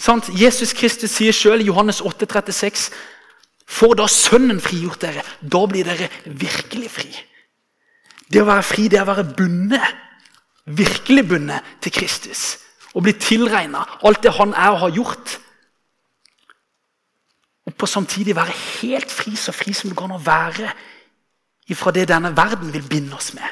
sant? 0.00 0.30
Jesus 0.34 0.72
Kristus 0.74 1.12
sier 1.14 1.32
selv 1.32 1.62
i 1.62 1.68
Johannes 1.68 2.00
8, 2.00 2.26
36 2.26 2.90
Får 3.72 3.94
da 3.96 4.08
Sønnen 4.10 4.58
frigjort 4.60 5.04
dere, 5.04 5.22
da 5.40 5.60
blir 5.70 5.86
dere 5.86 6.08
virkelig 6.26 6.90
fri. 6.92 7.12
Det 8.28 8.42
å 8.42 8.48
være 8.48 8.64
fri, 8.66 8.88
det 8.90 8.98
er 8.98 9.06
å 9.06 9.12
være 9.12 9.28
bundet. 9.36 9.86
Virkelig 10.66 11.24
bundet 11.28 11.70
til 11.80 11.94
Kristus. 11.94 12.42
Og 12.92 13.06
bli 13.06 13.14
tilregna 13.16 13.84
alt 14.04 14.20
det 14.24 14.34
han 14.36 14.52
er 14.52 14.74
og 14.74 14.82
har 14.82 14.96
gjort. 14.98 15.36
Og 17.66 17.76
på 17.78 17.86
samtidig 17.86 18.36
være 18.36 18.58
helt 18.82 19.10
fri, 19.10 19.36
så 19.36 19.54
fri 19.54 19.72
som 19.72 19.90
det 19.90 19.96
går 19.96 20.10
an 20.10 20.18
å 20.18 20.26
være 20.26 20.74
ifra 21.70 21.92
det 21.94 22.08
denne 22.10 22.34
verden 22.36 22.72
vil 22.72 22.88
binde 22.88 23.16
oss 23.16 23.32
med. 23.34 23.48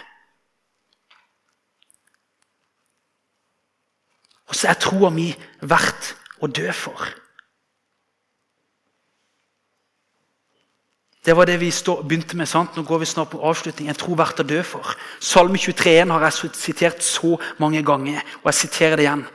Og 4.51 4.57
så 4.59 4.71
er 4.71 4.79
troa 4.83 5.13
mi 5.15 5.29
verdt 5.63 6.15
å 6.43 6.49
dø 6.51 6.73
for. 6.75 7.05
Det 11.25 11.37
var 11.37 11.47
det 11.47 11.59
vi 11.61 11.71
begynte 11.71 12.37
med. 12.37 12.49
sant? 12.49 12.77
Nå 12.77 12.83
går 12.83 12.99
vi 12.99 13.07
snart 13.07 13.31
på 13.31 13.43
avslutning. 13.45 13.89
En 13.89 13.99
tro 13.99 14.17
verdt 14.17 14.41
å 14.41 14.47
dø 14.47 14.63
for. 14.65 14.97
Salme 15.21 15.59
23 15.59 16.09
har 16.09 16.25
jeg 16.27 16.51
sitert 16.57 17.05
så 17.05 17.37
mange 17.59 17.83
ganger, 17.85 18.25
og 18.43 18.51
jeg 18.51 18.55
siterer 18.55 18.97
det 18.97 19.05
igjen. 19.05 19.27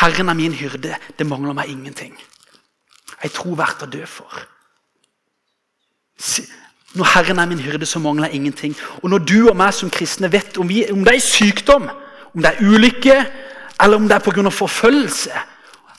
Herren 0.00 0.28
er 0.28 0.34
min 0.34 0.52
hyrde, 0.54 0.98
det 1.18 1.26
mangler 1.26 1.54
meg 1.54 1.70
ingenting. 1.70 2.18
Jeg 3.22 3.32
tror 3.32 3.56
verdt 3.56 3.86
å 3.86 3.90
dø 3.90 4.04
for. 4.06 4.42
Når 6.94 7.06
Herren 7.14 7.38
er 7.38 7.46
min 7.46 7.60
hyrde, 7.60 7.86
så 7.86 7.98
mangler 7.98 8.26
jeg 8.26 8.34
ingenting. 8.34 8.76
Og 9.02 9.10
når 9.10 9.18
du 9.18 9.48
og 9.50 9.56
meg 9.56 9.74
som 9.74 9.90
kristne 9.90 10.32
vet 10.32 10.58
om, 10.58 10.68
vi, 10.68 10.82
om 10.90 11.04
det 11.06 11.14
er 11.14 11.22
sykdom, 11.22 11.86
om 12.34 12.42
det 12.42 12.50
er 12.50 12.66
ulykke, 12.66 13.18
eller 13.80 13.96
om 13.96 14.08
det 14.08 14.16
er 14.16 14.24
pga. 14.24 14.48
forfølgelse, 14.48 15.30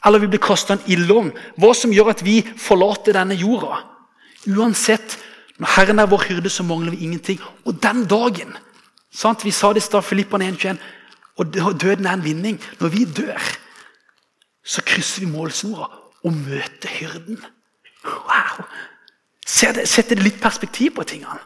eller 0.06 0.20
vi 0.20 0.28
blir 0.28 0.42
kasta 0.42 0.74
en 0.74 0.84
ildovn, 0.88 1.32
hva 1.58 1.74
som 1.78 1.94
gjør 1.94 2.12
at 2.12 2.26
vi 2.26 2.42
forlater 2.58 3.14
denne 3.14 3.38
jorda 3.38 3.88
Uansett, 4.50 5.20
når 5.62 5.70
Herren 5.76 6.00
er 6.02 6.10
vår 6.10 6.24
hyrde, 6.26 6.50
så 6.50 6.64
mangler 6.66 6.96
vi 6.96 7.04
ingenting. 7.06 7.38
Og 7.66 7.76
den 7.84 8.08
dagen 8.10 8.56
sant? 9.14 9.46
Vi 9.46 9.52
sa 9.52 9.70
det 9.70 9.84
i 9.84 9.86
stad, 9.86 10.02
Filippaen 10.02 10.42
1,21, 10.42 10.80
og 11.38 11.54
døden 11.82 12.06
er 12.06 12.14
en 12.14 12.24
vinning. 12.24 12.58
Når 12.80 12.90
vi 12.90 13.06
dør, 13.06 13.38
så 14.66 14.82
krysser 14.82 15.22
vi 15.22 15.30
målsnora 15.30 15.86
og 16.24 16.34
møter 16.34 16.90
hyrden. 16.90 17.38
Wow! 18.06 18.66
Setter 19.52 20.16
det 20.16 20.24
litt 20.24 20.40
perspektiv 20.42 20.96
på 20.96 21.06
tingene. 21.08 21.40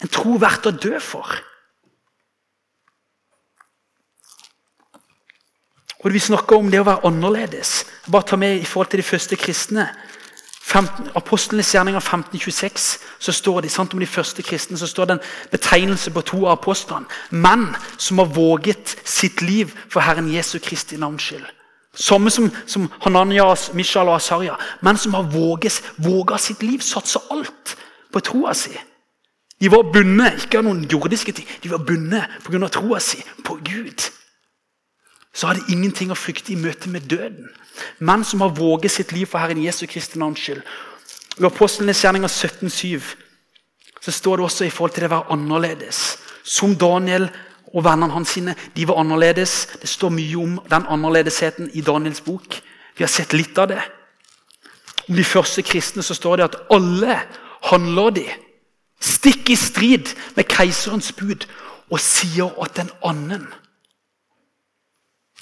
En 0.00 0.10
tro 0.10 0.38
verdt 0.40 0.66
å 0.66 0.74
dø 0.74 0.98
for. 1.02 1.28
Og 6.00 6.12
Vi 6.12 6.18
snakker 6.18 6.56
om 6.56 6.70
det 6.72 6.80
å 6.80 6.86
være 6.88 7.04
annerledes. 7.06 7.84
Bare 8.08 8.26
ta 8.26 8.36
med 8.40 8.62
i 8.62 8.64
forhold 8.64 8.90
til 8.90 9.02
de 9.02 9.06
første 9.06 9.36
kristne. 9.36 9.84
15, 10.70 11.10
Apostlenes 11.18 11.72
gjerninger 11.74 12.00
1526 12.00 12.98
så 13.18 13.32
står 13.34 13.60
det 13.60 13.72
sant, 13.74 13.94
om 13.94 14.00
de 14.00 14.06
første 14.06 14.42
kristne 14.42 14.78
så 14.78 14.86
står 14.86 15.08
det 15.08 15.16
en 15.16 15.24
betegnelse 15.50 16.12
på 16.14 16.22
to 16.22 16.44
av 16.46 16.60
apostlene. 16.60 17.10
Menn 17.30 17.72
som 17.98 18.22
har 18.22 18.30
våget 18.30 18.96
sitt 19.04 19.42
liv 19.42 19.74
for 19.90 20.00
Herren 20.00 20.30
Jesu 20.30 20.58
Kristi 20.62 20.96
navns 20.96 21.26
skyld. 21.26 21.48
Samme 21.94 22.30
som, 22.30 22.50
som 22.66 22.86
Hananias, 23.02 23.72
Mishal 23.74 24.08
og 24.08 24.20
Asarja. 24.20 24.54
Men 24.80 24.98
som 24.98 25.14
har 25.14 25.26
våget, 25.32 25.82
våget 25.98 26.40
sitt 26.40 26.62
liv, 26.62 26.78
satsa 26.84 27.22
alt 27.30 27.74
på 28.12 28.22
troa 28.22 28.54
si. 28.54 28.76
De 29.60 29.68
var 29.68 29.90
bundet 29.92 30.46
ikke 30.46 30.60
av 30.60 30.64
noen 30.64 30.86
jordiske 30.88 31.34
ting, 31.36 31.48
de 31.60 31.68
var 31.68 31.82
bundet 31.84 32.38
pga. 32.46 32.68
troa 32.72 33.00
si 33.00 33.20
på 33.44 33.58
Gud. 33.60 34.06
Så 35.34 35.46
hadde 35.46 35.66
de 35.66 35.74
ingenting 35.74 36.10
å 36.10 36.18
frykte 36.18 36.54
i 36.54 36.58
møte 36.58 36.88
med 36.90 37.06
døden. 37.10 37.50
Menn 37.98 38.24
som 38.24 38.40
har 38.40 38.54
våget 38.56 38.92
sitt 38.92 39.12
liv 39.12 39.28
for 39.30 39.38
Herren 39.38 39.62
Jesu 39.62 39.86
Kristi 39.86 40.18
navns 40.18 40.40
skyld. 40.42 40.62
I 41.38 41.46
Apostlenes 41.46 42.00
gjerninger 42.02 42.28
17,7 42.28 43.14
så 44.00 44.12
står 44.12 44.40
det 44.40 44.44
også 44.44 44.66
i 44.66 44.72
forhold 44.72 44.94
til 44.96 45.04
det 45.04 45.10
å 45.10 45.14
være 45.18 45.36
annerledes. 45.36 46.00
Som 46.42 46.74
Daniel 46.74 47.28
og 47.74 47.84
vennene 47.86 48.12
hans 48.12 48.34
sine, 48.34 48.54
de 48.76 48.86
var 48.88 48.98
annerledes. 49.00 49.66
Det 49.80 49.88
står 49.88 50.12
mye 50.14 50.36
om 50.40 50.58
den 50.70 50.86
annerledesheten 50.90 51.70
i 51.74 51.84
Daniels 51.86 52.20
bok. 52.20 52.60
Vi 52.96 53.04
har 53.04 53.10
sett 53.10 53.32
litt 53.32 53.58
av 53.58 53.70
det. 53.70 53.80
Om 55.08 55.16
de 55.16 55.24
første 55.24 55.62
kristne 55.62 56.02
så 56.02 56.14
står 56.14 56.36
det 56.36 56.48
at 56.48 56.58
alle 56.74 57.18
handler 57.70 58.10
de 58.16 58.26
stikk 59.00 59.50
i 59.50 59.56
strid 59.56 60.12
med 60.36 60.50
keiserens 60.50 61.12
bud 61.16 61.46
og 61.90 61.98
sier 62.02 62.52
at 62.62 62.76
den 62.76 62.90
annen 63.06 63.48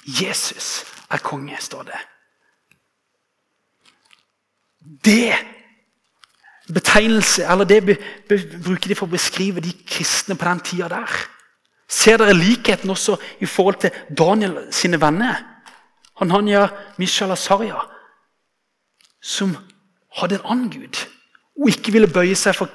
Jesus 0.09 0.87
er 1.13 1.21
konge, 1.21 1.57
står 1.61 1.89
det. 1.91 1.99
Det 5.05 5.35
betegnelse, 6.73 7.45
eller 7.45 7.65
det 7.65 7.83
be, 7.85 7.97
be, 8.29 8.39
bruker 8.65 8.89
de 8.89 8.97
for 8.97 9.09
å 9.09 9.17
beskrive 9.17 9.61
de 9.65 9.73
kristne 9.89 10.37
på 10.37 10.49
den 10.49 10.65
tida 10.65 10.89
der. 10.93 11.19
Ser 11.89 12.21
dere 12.21 12.37
likheten 12.37 12.91
også 12.91 13.17
i 13.41 13.47
forhold 13.47 13.81
til 13.81 13.91
Daniel 14.19 14.67
sine 14.71 15.01
venner? 15.01 15.45
Han 16.19 16.31
Hananya, 16.31 16.69
Mishal 16.99 17.31
Asaria, 17.31 17.79
som 19.23 19.57
hadde 20.19 20.35
en 20.35 20.51
annen 20.51 20.71
gud. 20.71 21.07
Og 21.59 21.69
ikke 21.69 21.93
ville 21.93 22.11
bøye 22.11 22.35
seg 22.39 22.55
for, 22.55 22.71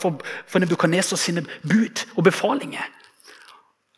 for, 0.00 0.20
for 0.46 0.58
Nebukadneser 0.62 1.18
sine 1.18 1.44
bud 1.62 2.04
og 2.16 2.24
befalinger. 2.24 2.86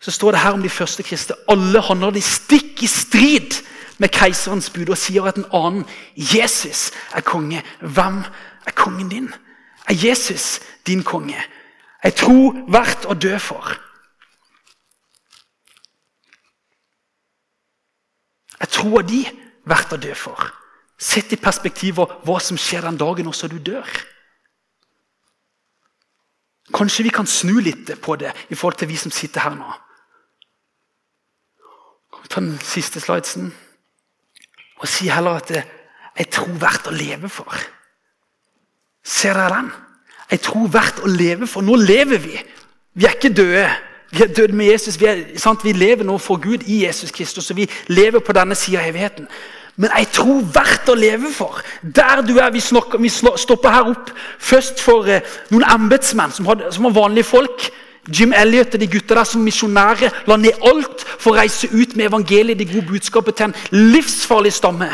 Så 0.01 0.11
står 0.11 0.31
det 0.31 0.41
her 0.41 0.57
om 0.57 0.63
de 0.63 0.71
første 0.71 1.03
kristne. 1.03 1.37
Alle 1.49 1.81
handler 1.81 2.11
de 2.11 2.23
stikk 2.23 2.83
i 2.83 2.87
strid 2.87 3.63
med 3.99 4.13
keiserens 4.15 4.71
bud 4.71 4.89
og 4.89 4.99
sier 4.99 5.27
at 5.27 5.37
en 5.37 5.49
annen, 5.53 5.85
Jesus, 6.17 6.91
er 7.15 7.21
konge. 7.21 7.63
Hvem 7.81 8.23
er 8.67 8.77
kongen 8.77 9.09
din? 9.09 9.29
Er 9.89 9.95
Jesus 10.07 10.61
din 10.87 11.03
konge? 11.03 11.39
Er 12.03 12.11
tro 12.11 12.55
verdt 12.69 13.09
å 13.09 13.17
dø 13.19 13.39
for? 13.43 13.75
Er 18.61 19.03
de 19.07 19.25
er 19.27 19.35
verdt 19.69 19.93
å 19.93 20.01
dø 20.01 20.15
for? 20.15 20.53
Sett 20.99 21.33
i 21.33 21.39
perspektiv 21.39 22.01
hva 22.01 22.39
som 22.43 22.59
skjer 22.59 22.83
den 22.83 22.99
dagen 22.99 23.29
også 23.31 23.49
du 23.49 23.59
dør. 23.59 23.87
Kanskje 26.75 27.07
vi 27.07 27.13
kan 27.15 27.27
snu 27.27 27.61
litt 27.65 27.91
på 28.03 28.17
det 28.17 28.33
i 28.51 28.55
forhold 28.55 28.79
til 28.81 28.91
vi 28.91 28.97
som 29.01 29.15
sitter 29.15 29.47
her 29.47 29.57
nå. 29.57 29.69
Vi 32.23 32.29
Ta 32.29 32.43
den 32.43 32.59
siste 32.61 33.01
slidesen 33.01 33.53
og 34.79 34.87
si 34.87 35.09
heller 35.09 35.39
at 35.41 35.49
det 35.49 35.63
er 36.19 36.29
tro 36.31 36.51
verdt 36.61 36.91
å 36.91 36.95
leve 36.95 37.31
for. 37.33 37.55
Ser 39.03 39.39
dere 39.39 39.55
den? 39.55 39.71
Jeg 40.29 40.43
tror 40.45 40.69
verdt 40.71 41.01
å 41.01 41.11
leve 41.11 41.49
for. 41.49 41.65
Nå 41.65 41.79
lever 41.81 42.21
vi. 42.21 42.37
Vi 42.99 43.07
er 43.07 43.17
ikke 43.17 43.33
døde. 43.33 43.65
Vi 44.11 44.23
er 44.23 44.27
døde 44.27 44.53
med 44.57 44.67
Jesus. 44.67 45.01
Vi, 45.01 45.07
er, 45.07 45.63
vi 45.63 45.73
lever 45.73 46.05
nå 46.05 46.19
for 46.19 46.37
Gud 46.37 46.65
i 46.67 46.85
Jesus 46.87 47.11
Kristus. 47.11 47.51
og 47.51 47.57
Vi 47.57 47.71
lever 47.87 48.19
på 48.19 48.33
denne 48.33 48.55
sida 48.55 48.81
av 48.81 48.89
evigheten. 48.89 49.29
Men 49.77 49.91
jeg 49.95 50.09
tror 50.17 50.47
verdt 50.55 50.89
å 50.91 50.97
leve 50.99 51.31
for. 51.33 51.61
Der 51.83 52.23
du 52.27 52.39
er, 52.39 52.51
Vi, 52.51 52.61
snakker, 52.61 52.99
vi 52.99 53.09
stopper 53.09 53.71
her 53.71 53.91
opp 53.93 54.11
først 54.39 54.81
for 54.83 55.07
eh, 55.07 55.23
noen 55.51 55.67
embetsmenn 55.69 56.33
som, 56.35 56.49
som, 56.71 56.89
var 56.89 56.97
vanlige 56.97 57.29
folk. 57.29 57.69
Jim 58.09 58.33
Elliot 58.33 58.75
og 58.75 58.81
de 58.81 58.89
gutta 58.89 59.15
der 59.15 59.29
som 59.29 59.45
misjonærer 59.45 60.25
la 60.27 60.37
ned 60.41 60.65
alt 60.65 61.05
for 61.19 61.35
å 61.35 61.39
reise 61.39 61.69
ut 61.69 61.95
med 61.95 62.09
evangeliet, 62.09 62.59
det 62.59 62.71
gode 62.73 62.89
budskapet, 62.89 63.37
til 63.37 63.51
en 63.51 63.57
livsfarlig 63.93 64.55
stamme. 64.57 64.89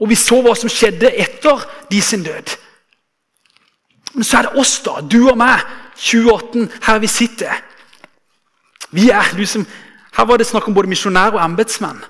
Og 0.00 0.08
vi 0.08 0.16
så 0.18 0.38
hva 0.42 0.54
som 0.56 0.70
skjedde 0.70 1.10
etter 1.10 1.66
de 1.90 2.00
sin 2.02 2.22
død. 2.22 2.54
Men 4.14 4.24
så 4.24 4.38
er 4.38 4.48
det 4.48 4.62
oss, 4.62 4.78
da. 4.86 5.00
Du 5.02 5.26
og 5.26 5.36
meg. 5.38 5.60
2018, 5.94 6.70
her 6.86 6.98
vi 7.02 7.10
sitter. 7.10 7.60
Vi 8.94 9.10
er 9.10 9.36
liksom, 9.36 9.66
Her 10.14 10.24
var 10.24 10.38
det 10.38 10.46
snakk 10.46 10.68
om 10.68 10.74
både 10.74 10.88
misjonærer 10.88 11.34
og 11.34 11.44
embetsmenn. 11.44 12.04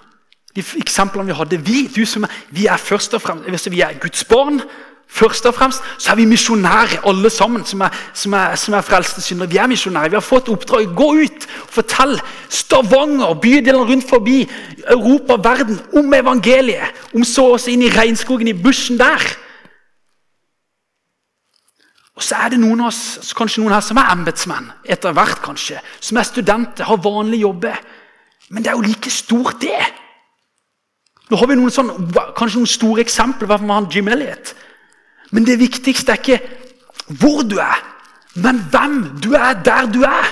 De 0.56 0.62
eksemplene 0.76 1.26
vi 1.26 1.36
hadde. 1.38 1.60
Vi, 1.66 1.86
du 1.96 2.04
som 2.06 2.26
er, 2.26 2.34
vi 2.50 2.66
er 2.66 2.76
først 2.76 3.14
og 3.14 3.22
fremst, 3.22 3.70
vi 3.70 3.80
er 3.80 3.96
Guds 4.00 4.24
barn. 4.24 4.60
Først 5.08 5.46
og 5.46 5.54
fremst 5.54 5.82
så 5.98 6.12
er 6.12 6.16
vi 6.18 6.24
misjonærer, 6.26 7.00
alle 7.06 7.30
sammen 7.30 7.64
som 7.64 7.80
er, 7.86 7.96
som 8.14 8.32
er, 8.32 8.54
som 8.58 8.74
er 8.74 8.82
frelste 8.82 9.22
syndere. 9.22 9.50
Vi 9.50 9.56
er 9.56 9.66
misjonærer. 9.70 10.08
Vi 10.08 10.18
har 10.18 10.24
fått 10.24 10.48
oppdrag. 10.48 10.90
Gå 10.96 11.08
ut 11.22 11.46
og 11.62 11.72
fortell 11.78 12.16
Stavanger, 12.48 13.34
bydelene 13.40 13.86
rundt 13.88 14.08
forbi, 14.08 14.42
Europa, 14.90 15.36
verden, 15.48 15.80
om 15.96 16.14
evangeliet. 16.14 17.04
Om 17.14 17.24
så 17.24 17.46
også 17.54 17.70
inn 17.70 17.86
i 17.86 17.92
regnskogen, 17.94 18.48
i 18.48 18.56
bushen 18.58 18.98
der. 18.98 19.22
Og 22.14 22.22
så 22.22 22.38
er 22.38 22.52
det 22.54 22.60
noen 22.62 22.84
av 22.84 22.92
oss, 22.92 23.32
kanskje 23.34 23.62
noen 23.62 23.74
her 23.74 23.82
som 23.82 23.98
er 23.98 24.12
embetsmenn, 24.14 24.70
etter 24.86 25.14
hvert 25.16 25.40
kanskje, 25.42 25.80
som 25.98 26.20
er 26.20 26.28
studenter, 26.28 26.86
har 26.86 27.02
vanlige 27.02 27.42
jobber. 27.42 27.80
Men 28.54 28.62
det 28.62 28.70
er 28.70 28.78
jo 28.78 28.86
like 28.86 29.10
stort, 29.10 29.58
det. 29.64 29.80
Nå 31.30 31.40
har 31.40 31.50
vi 31.50 31.56
noen 31.58 31.72
sånn, 31.74 31.90
kanskje 32.36 32.60
noen 32.60 32.70
store 32.70 33.02
eksempler. 33.02 33.48
Hvorfor 33.48 33.66
man 33.66 33.86
har 33.86 33.96
Jim 33.96 34.10
Elliot. 34.12 34.54
Men 35.34 35.46
det 35.48 35.58
viktigste 35.58 36.14
er 36.14 36.20
ikke 36.20 36.38
hvor 37.18 37.42
du 37.48 37.56
er, 37.60 37.80
men 38.40 38.60
hvem 38.70 38.98
du 39.24 39.32
er 39.36 39.58
der 39.64 39.90
du 39.90 40.04
er. 40.06 40.30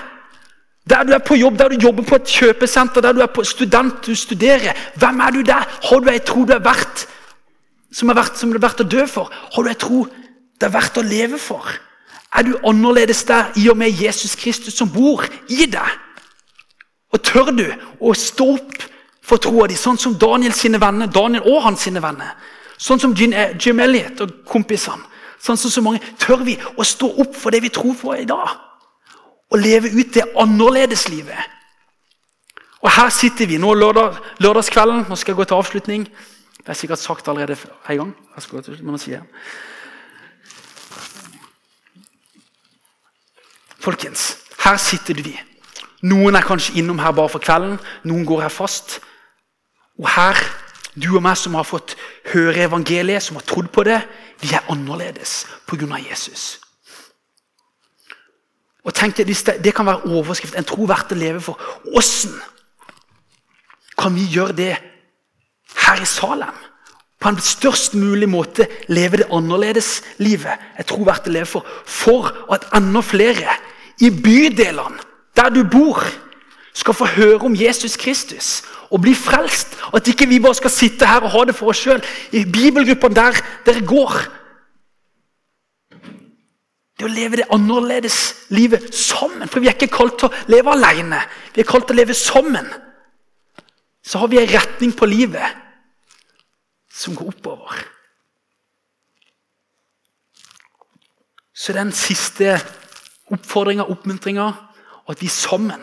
Der 0.89 1.05
du 1.07 1.12
er 1.14 1.22
på 1.22 1.37
jobb, 1.39 1.59
der 1.59 1.70
du 1.70 1.83
jobber 1.83 2.03
på 2.07 2.16
et 2.18 2.30
kjøpesenter, 2.30 3.03
der 3.05 3.14
du 3.14 3.20
er 3.22 3.30
på 3.30 3.45
student, 3.47 4.01
du 4.07 4.14
studerer. 4.18 4.74
Hvem 4.99 5.20
er 5.20 5.30
du 5.30 5.43
der? 5.47 5.66
Har 5.89 6.01
du 6.03 6.11
ei 6.11 6.18
tro 6.18 6.43
du 6.47 6.55
er 6.55 6.62
verdt, 6.62 7.07
som 7.95 8.11
er 8.11 8.18
verdt, 8.18 8.39
som 8.39 8.51
er 8.51 8.62
verdt 8.62 8.83
å 8.83 8.89
dø 8.91 9.07
for? 9.07 9.30
Har 9.30 9.62
du 9.62 9.70
ei 9.70 9.78
tro 9.78 10.07
det 10.63 10.69
er 10.69 10.77
verdt 10.77 11.01
å 11.01 11.03
leve 11.03 11.41
for. 11.43 11.67
Er 12.33 12.47
du 12.47 12.55
annerledes 12.65 13.25
der 13.27 13.51
i 13.59 13.67
og 13.69 13.77
med 13.81 13.99
Jesus 13.99 14.37
Kristus 14.39 14.77
som 14.79 14.91
bor 14.93 15.25
i 15.51 15.67
deg? 15.67 15.97
Og 17.13 17.21
tør 17.21 17.51
du 17.51 17.67
å 18.01 18.15
stå 18.17 18.47
opp 18.55 18.85
for 19.23 19.43
troa 19.43 19.67
di, 19.69 19.75
sånn 19.77 19.99
som 19.99 20.15
Daniel 20.19 20.55
sine 20.57 20.79
venner, 20.81 21.11
Daniel 21.11 21.45
og 21.51 21.65
hans 21.67 21.83
sine 21.85 22.01
venner? 22.03 22.37
Sånn 22.79 23.03
som 23.03 23.13
Jim 23.19 23.35
eh, 23.35 23.85
Elliot 23.85 24.23
og 24.23 24.37
kompisene. 24.49 25.03
Sånn 25.43 25.59
som 25.59 25.73
så 25.75 25.83
mange. 25.83 25.99
Tør 26.23 26.45
vi 26.47 26.55
å 26.79 26.87
stå 26.87 27.09
opp 27.25 27.35
for 27.35 27.51
det 27.51 27.65
vi 27.65 27.73
tror 27.75 27.97
på 27.99 28.15
i 28.15 28.27
dag? 28.29 28.55
Og 29.51 29.59
leve 29.59 29.91
ut 29.91 30.15
det 30.15 30.29
annerledeslivet? 30.39 31.51
Og 32.83 32.91
her 32.91 33.11
sitter 33.15 33.51
vi 33.51 33.59
nå 33.63 33.75
lørdag, 33.79 34.19
lørdagskvelden. 34.43 35.05
Nå 35.11 35.19
skal 35.19 35.35
jeg 35.35 35.41
gå 35.43 35.49
til 35.51 35.59
avslutning. 35.59 36.07
Det 36.63 36.71
er 36.71 36.79
sikkert 36.79 37.03
sagt 37.03 37.29
allerede 37.29 37.59
en 37.91 37.99
gang. 38.05 38.15
Jeg 38.37 38.47
skal 38.47 38.59
gå 38.59 38.65
til, 38.71 38.81
må 38.87 38.99
si 39.03 39.15
det. 39.15 39.23
Folkens, 43.83 44.37
her 44.62 44.76
sitter 44.78 45.18
vi. 45.18 45.35
Noen 46.07 46.39
er 46.39 46.47
kanskje 46.47 46.76
innom 46.78 47.01
her 47.03 47.14
bare 47.14 47.30
for 47.30 47.43
kvelden, 47.43 47.80
noen 48.07 48.26
går 48.26 48.45
her 48.45 48.53
fast. 48.53 49.01
Og 49.99 50.07
her, 50.14 50.39
du 50.95 51.16
og 51.16 51.22
meg 51.24 51.39
som 51.39 51.57
har 51.59 51.66
fått 51.66 51.97
høre 52.33 52.68
evangeliet, 52.68 53.22
som 53.22 53.39
har 53.39 53.47
trodd 53.47 53.72
på 53.74 53.85
det, 53.87 54.01
vi 54.43 54.53
er 54.55 54.70
annerledes 54.70 55.43
pga. 55.66 55.99
Jesus. 55.99 56.61
Og 58.83 58.95
tenk 58.95 59.16
deg, 59.16 59.30
Det 59.62 59.74
kan 59.74 59.87
være 59.87 60.11
overskrift, 60.11 60.55
en 60.55 60.66
tro 60.66 60.87
verdt 60.87 61.12
å 61.12 61.18
leve 61.18 61.41
for. 61.41 61.59
Åssen 61.95 62.35
kan 63.99 64.14
vi 64.14 64.26
gjøre 64.26 64.53
det 64.53 64.76
her 65.87 66.03
i 66.03 66.07
Salem? 66.07 66.55
På 67.22 67.28
en 67.30 67.39
størst 67.39 67.95
mulig 67.95 68.28
måte 68.28 68.66
leve 68.89 69.22
det 69.22 69.28
annerledes 69.30 70.03
livet. 70.18 70.59
Jeg 70.78 70.87
tror 70.87 71.07
verdt 71.07 71.28
å 71.30 71.35
leve 71.35 71.47
for, 71.47 71.66
for 71.87 72.33
at 72.51 72.66
enda 72.74 73.03
flere 73.07 73.55
i 74.03 74.11
bydelene 74.11 75.00
der 75.36 75.48
du 75.48 75.62
bor, 75.64 76.03
skal 76.74 76.94
få 76.94 77.05
høre 77.05 77.44
om 77.44 77.55
Jesus 77.57 77.96
Kristus 77.96 78.62
og 78.90 79.00
bli 79.05 79.14
frelst. 79.14 79.76
At 79.94 80.09
ikke 80.09 80.28
vi 80.28 80.40
bare 80.40 80.57
skal 80.57 80.72
sitte 80.72 81.09
her 81.09 81.24
og 81.24 81.32
ha 81.32 81.44
det 81.48 81.55
for 81.57 81.72
oss 81.72 81.82
sjøl. 81.84 82.00
I 82.32 82.44
bibelgruppene 82.44 83.16
der 83.16 83.40
dere 83.66 83.84
går. 83.86 84.16
Det 86.96 87.09
å 87.09 87.12
leve 87.12 87.40
det 87.40 87.48
annerledes 87.53 88.18
livet 88.53 88.92
sammen. 88.94 89.48
For 89.48 89.61
vi 89.61 89.68
er 89.68 89.76
ikke 89.76 89.92
kalt 89.92 90.18
til 90.20 90.30
å 90.30 90.53
leve 90.53 90.72
alene. 90.72 91.20
Vi 91.55 91.61
er 91.61 91.68
kalt 91.68 91.88
til 91.88 91.96
å 91.96 92.00
leve 92.00 92.16
sammen. 92.16 92.68
Så 94.03 94.20
har 94.22 94.32
vi 94.32 94.40
en 94.40 94.53
retning 94.53 94.92
på 94.96 95.09
livet 95.09 95.61
som 96.92 97.16
går 97.16 97.32
oppover. 97.32 97.82
Så 101.53 101.72
den 101.76 101.92
siste 101.92 102.57
oppfordringa, 103.33 103.89
oppmuntringer, 103.91 104.61
og 105.03 105.14
at 105.14 105.22
vi 105.22 105.30
sammen 105.33 105.83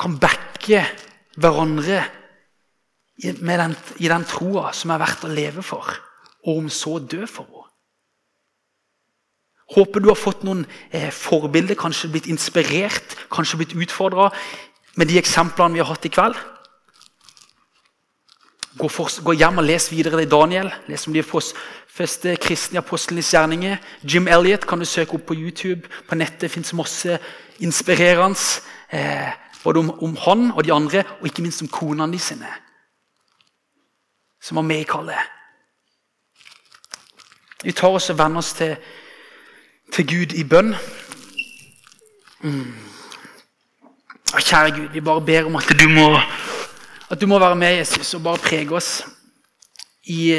kan 0.00 0.16
backe 0.20 0.82
hverandre 1.38 2.02
i 3.22 3.30
den, 3.30 3.76
i 4.02 4.10
den 4.10 4.26
troa 4.26 4.72
som 4.74 4.90
er 4.90 5.02
verdt 5.02 5.26
å 5.26 5.30
leve 5.30 5.62
for, 5.62 5.92
og 6.44 6.64
om 6.64 6.72
så 6.72 6.98
dø 6.98 7.24
for 7.26 7.46
henne. 7.46 7.60
Håper 9.74 10.02
du 10.04 10.10
har 10.10 10.18
fått 10.20 10.42
noen 10.44 10.66
eh, 10.92 11.08
forbilder, 11.08 11.74
kanskje 11.80 12.10
blitt 12.12 12.26
inspirert, 12.28 13.14
kanskje 13.32 13.62
blitt 13.62 13.72
utfordra 13.72 14.28
med 15.00 15.08
de 15.08 15.16
eksemplene 15.18 15.78
vi 15.78 15.80
har 15.80 15.88
hatt 15.88 16.04
i 16.04 16.12
kveld. 16.12 16.36
Gå, 18.78 18.88
for, 18.88 19.22
gå, 19.22 19.32
hjem 19.38 19.60
og 19.62 19.66
les 19.68 19.86
videre 19.92 20.24
i 20.24 20.26
Daniel. 20.26 20.72
Les 20.90 21.06
om 21.06 21.14
de 21.14 21.22
første 21.22 22.34
kristne 22.42 22.80
apostlenes 22.82 23.30
gjerninger. 23.30 23.76
Jim 24.02 24.26
Elliot 24.26 24.66
kan 24.66 24.82
du 24.82 24.86
søke 24.88 25.14
opp 25.14 25.28
på 25.28 25.36
YouTube. 25.38 25.86
På 26.08 26.18
nettet 26.18 26.50
fins 26.50 26.74
masse 26.74 27.18
inspirerende. 27.62 28.40
Eh, 28.90 29.30
både 29.62 29.78
om, 29.78 29.92
om, 30.02 30.16
han 30.26 30.50
og 30.50 30.64
de 30.64 30.72
andre, 30.72 31.04
og 31.20 31.30
ikke 31.30 31.42
minst 31.42 31.62
om 31.62 31.70
konene 31.70 32.12
de 32.12 32.18
sine. 32.18 32.50
Som 34.42 34.58
var 34.58 34.66
med 34.66 34.82
i 34.82 34.88
kallet. 34.90 35.30
Vi 37.64 37.72
tar 37.72 37.94
oss 37.94 38.10
og 38.10 38.18
venner 38.18 38.42
oss 38.42 38.52
til, 38.58 38.74
til 39.92 40.06
Gud 40.06 40.34
i 40.34 40.44
bønn. 40.44 40.74
Mm. 42.42 42.74
Kjære 44.34 44.74
Gud, 44.74 44.88
vi 44.92 45.00
bare 45.00 45.24
ber 45.24 45.46
om 45.46 45.56
at 45.56 45.70
du 45.78 45.88
må 45.88 46.10
at 47.14 47.20
du 47.20 47.28
må 47.30 47.38
være 47.42 47.58
med, 47.58 47.78
Jesus, 47.80 48.14
og 48.14 48.24
bare 48.26 48.42
prege 48.42 48.74
oss 48.76 49.04
i, 50.04 50.34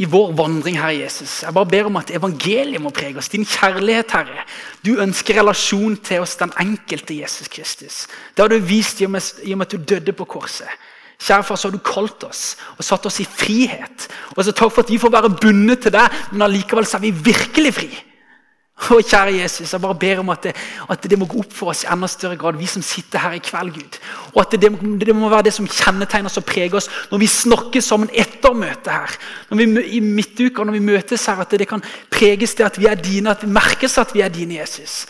i, 0.00 0.06
vår 0.08 0.32
vandring, 0.32 0.78
her, 0.80 0.94
Jesus. 0.96 1.42
Jeg 1.42 1.54
bare 1.54 1.68
ber 1.68 1.88
om 1.90 1.98
at 2.00 2.12
evangeliet 2.16 2.80
må 2.80 2.92
prege 2.94 3.18
oss. 3.20 3.28
Din 3.28 3.44
kjærlighet, 3.44 4.14
Herre. 4.16 4.46
Du 4.84 4.94
ønsker 5.02 5.36
relasjon 5.36 5.98
til 6.04 6.24
oss, 6.24 6.38
den 6.40 6.54
enkelte 6.60 7.18
Jesus 7.18 7.50
Kristus. 7.52 8.06
Det 8.32 8.44
har 8.44 8.48
du 8.48 8.58
vist 8.64 9.00
i 9.00 9.08
og 9.08 9.12
med, 9.12 9.66
at 9.66 9.72
du 9.72 9.76
døde 9.76 10.16
på 10.16 10.24
korset. 10.24 10.70
Kjære 11.20 11.44
far, 11.44 11.58
så 11.60 11.68
har 11.68 11.76
du 11.76 11.84
kalt 11.84 12.24
oss 12.24 12.54
og 12.78 12.84
satt 12.84 13.04
oss 13.10 13.20
i 13.20 13.28
frihet. 13.28 14.06
Og 14.38 14.44
så 14.44 14.54
Takk 14.56 14.72
for 14.72 14.86
at 14.86 14.92
vi 14.92 15.00
får 15.00 15.12
være 15.12 15.34
bundet 15.36 15.84
til 15.84 15.92
deg, 15.92 16.22
men 16.32 16.46
allikevel 16.46 16.88
er 16.88 17.04
vi 17.04 17.10
virkelig 17.12 17.74
fri. 17.76 17.90
Å, 18.80 18.96
kjære 19.04 19.34
Jesus, 19.36 19.74
jeg 19.74 19.82
bare 19.82 19.98
ber 20.00 20.22
om 20.22 20.30
at 20.32 20.46
det, 20.48 20.52
at 20.88 21.04
det, 21.04 21.18
må 21.20 21.26
gå 21.28 21.42
opp 21.42 21.52
for 21.52 21.72
oss 21.72 21.82
i 21.84 21.88
enda 21.92 22.08
større 22.08 22.38
grad, 22.40 22.56
vi 22.56 22.68
som 22.70 22.82
sitter 22.84 23.20
her 23.20 23.34
i 23.36 23.42
kveld, 23.44 23.74
Gud. 23.76 23.98
Og 24.32 24.40
at 24.40 24.56
det, 24.56 24.70
det 25.02 25.16
må 25.16 25.28
være 25.28 25.50
det 25.50 25.52
som 25.52 25.68
kjennetegner 25.68 26.30
oss 26.30 26.40
og 26.40 26.46
preger 26.48 26.78
oss 26.80 26.88
når 27.10 27.20
vi 27.20 27.28
snakker 27.28 27.84
sammen 27.84 28.08
etter 28.16 28.56
møtet 28.56 28.88
her. 28.94 29.18
Når 29.50 29.60
vi, 29.60 29.84
I 29.98 30.00
midtuka, 30.04 30.64
når 30.64 30.78
vi 30.78 30.82
møtes 30.88 31.28
her, 31.28 31.44
at 31.44 31.52
det, 31.52 31.68
kan 31.68 31.84
preges 32.10 32.56
til 32.56 32.70
at 32.70 32.80
vi 32.80 32.88
er 32.88 32.96
dine, 32.96 33.34
at 33.34 33.44
det 33.44 33.52
merkes 33.52 33.98
at 34.00 34.16
vi 34.16 34.24
er 34.24 34.32
dine, 34.32 34.62
Jesus. 34.62 35.04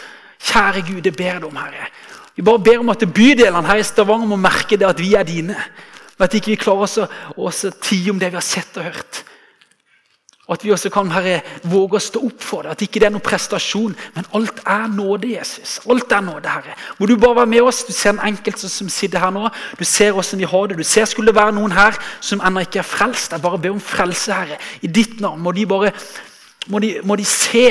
Kjære 0.50 0.84
Gud, 0.90 1.00
det 1.06 1.14
ber 1.14 1.36
jeg 1.36 1.46
om, 1.46 1.62
Herre. 1.62 1.88
Vi 2.34 2.42
bare 2.46 2.66
ber 2.66 2.82
om 2.82 2.90
at 2.90 3.06
bydelene 3.14 3.68
her 3.68 3.78
i 3.78 3.86
Stavanger 3.86 4.26
må 4.26 4.40
merke 4.40 4.78
det 4.80 4.88
at 4.88 4.98
vi 4.98 5.14
er 5.14 5.26
dine. 5.28 5.56
Og 6.18 6.26
at 6.26 6.34
ikke 6.34 6.56
vi 6.56 6.60
klarer 6.60 6.88
oss 7.38 7.64
å 7.66 7.76
tie 7.84 8.10
om 8.10 8.18
det 8.18 8.32
vi 8.32 8.40
har 8.40 8.44
sett 8.44 8.76
og 8.80 8.90
hørt. 8.90 9.24
Og 10.51 10.57
At 10.57 10.64
vi 10.64 10.72
også 10.74 10.90
kan 10.90 11.11
Herre, 11.14 11.36
våge 11.70 11.94
å 11.94 12.03
stå 12.03 12.20
opp 12.26 12.42
for 12.42 12.66
det. 12.66 12.72
At 12.74 12.80
ikke 12.82 12.98
det 12.98 13.07
er 13.07 13.12
noen 13.14 13.22
prestasjon, 13.22 13.92
men 14.16 14.24
alt 14.34 14.57
er 14.66 14.88
nåde, 14.90 15.28
Jesus. 15.30 15.76
Alt 15.86 16.11
er 16.11 16.24
nåde, 16.26 16.51
Herre. 16.51 16.74
Må 16.98 17.07
du 17.07 17.12
bare 17.14 17.36
være 17.38 17.51
med 17.53 17.68
oss. 17.68 17.84
Du 17.86 17.92
ser 17.94 18.16
den 18.16 18.24
enkelte 18.32 18.66
som 18.66 18.88
sitter 18.90 19.22
her 19.22 19.30
nå. 19.30 19.44
Du 19.78 19.84
ser 19.86 20.11
hvordan 20.16 20.42
vi 20.42 20.48
har 20.51 20.64
det. 20.66 20.78
Du 20.80 20.82
ser 20.82 21.07
skulle 21.07 21.30
det 21.30 21.38
være 21.38 21.55
noen 21.55 21.76
her 21.76 21.94
som 22.18 22.42
ennå 22.42 22.64
ikke 22.66 22.80
er 22.82 22.88
frelst. 22.88 23.36
Jeg 23.36 23.44
bare 23.44 23.61
ber 23.62 23.76
om 23.76 23.84
frelse, 23.84 24.34
Herre. 24.34 24.59
I 24.82 24.90
ditt 24.90 25.20
navn. 25.22 25.38
Må 25.44 25.55
de 25.55 25.68
bare 25.70 25.92
må 26.66 26.80
de, 26.82 26.90
må 27.07 27.14
de 27.16 27.24
se 27.24 27.68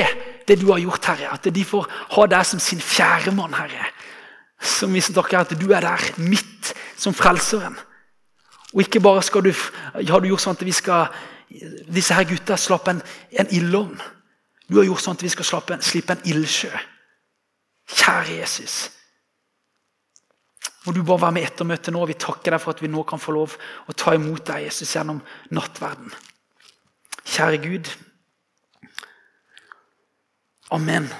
det 0.48 0.56
du 0.62 0.70
har 0.72 0.80
gjort, 0.80 1.10
Herre. 1.12 1.34
At 1.36 1.50
de 1.52 1.64
får 1.64 1.84
ha 2.16 2.24
deg 2.32 2.48
som 2.48 2.62
sin 2.64 2.80
fjerdemann, 2.80 3.58
Herre. 3.60 3.90
Som 4.56 4.96
viser 4.96 5.12
dere 5.20 5.44
at 5.44 5.52
du 5.52 5.68
er 5.68 5.84
der 5.84 6.08
midt 6.16 6.72
som 6.96 7.12
frelseren. 7.12 7.76
Og 8.72 8.86
ikke 8.86 9.04
bare 9.04 9.20
skal 9.26 9.44
du, 9.44 9.52
har 9.52 10.24
du 10.24 10.30
gjort 10.30 10.46
sånn 10.46 10.56
at 10.56 10.64
vi 10.64 10.72
skal 10.72 11.12
disse 11.50 12.14
her 12.14 12.28
gutta 12.28 12.56
slapp 12.56 12.88
en, 12.88 13.02
en 13.30 13.52
ildovn. 13.54 13.98
Du 14.70 14.78
har 14.78 14.86
gjort 14.86 15.02
sånn 15.02 15.18
at 15.18 15.24
vi 15.26 15.32
skal 15.32 15.48
slappe 15.48 15.78
slippe 15.82 16.14
en 16.14 16.26
ildsjø. 16.30 16.70
Kjære 17.90 18.36
Jesus. 18.38 18.76
Må 20.86 20.94
du 20.94 21.02
bare 21.02 21.26
være 21.26 21.66
med 21.66 21.74
etter 21.76 21.92
nå. 21.92 22.04
Vi 22.08 22.16
takker 22.20 22.54
deg 22.54 22.62
for 22.62 22.72
at 22.72 22.82
vi 22.82 22.88
nå 22.88 23.02
kan 23.08 23.20
få 23.20 23.34
lov 23.36 23.56
å 23.90 23.96
ta 23.98 24.14
imot 24.16 24.46
deg, 24.48 24.68
Jesus, 24.68 24.94
gjennom 24.94 25.18
nattverden. 25.52 26.14
Kjære 27.26 27.58
Gud. 27.66 27.90
Amen. 30.70 31.10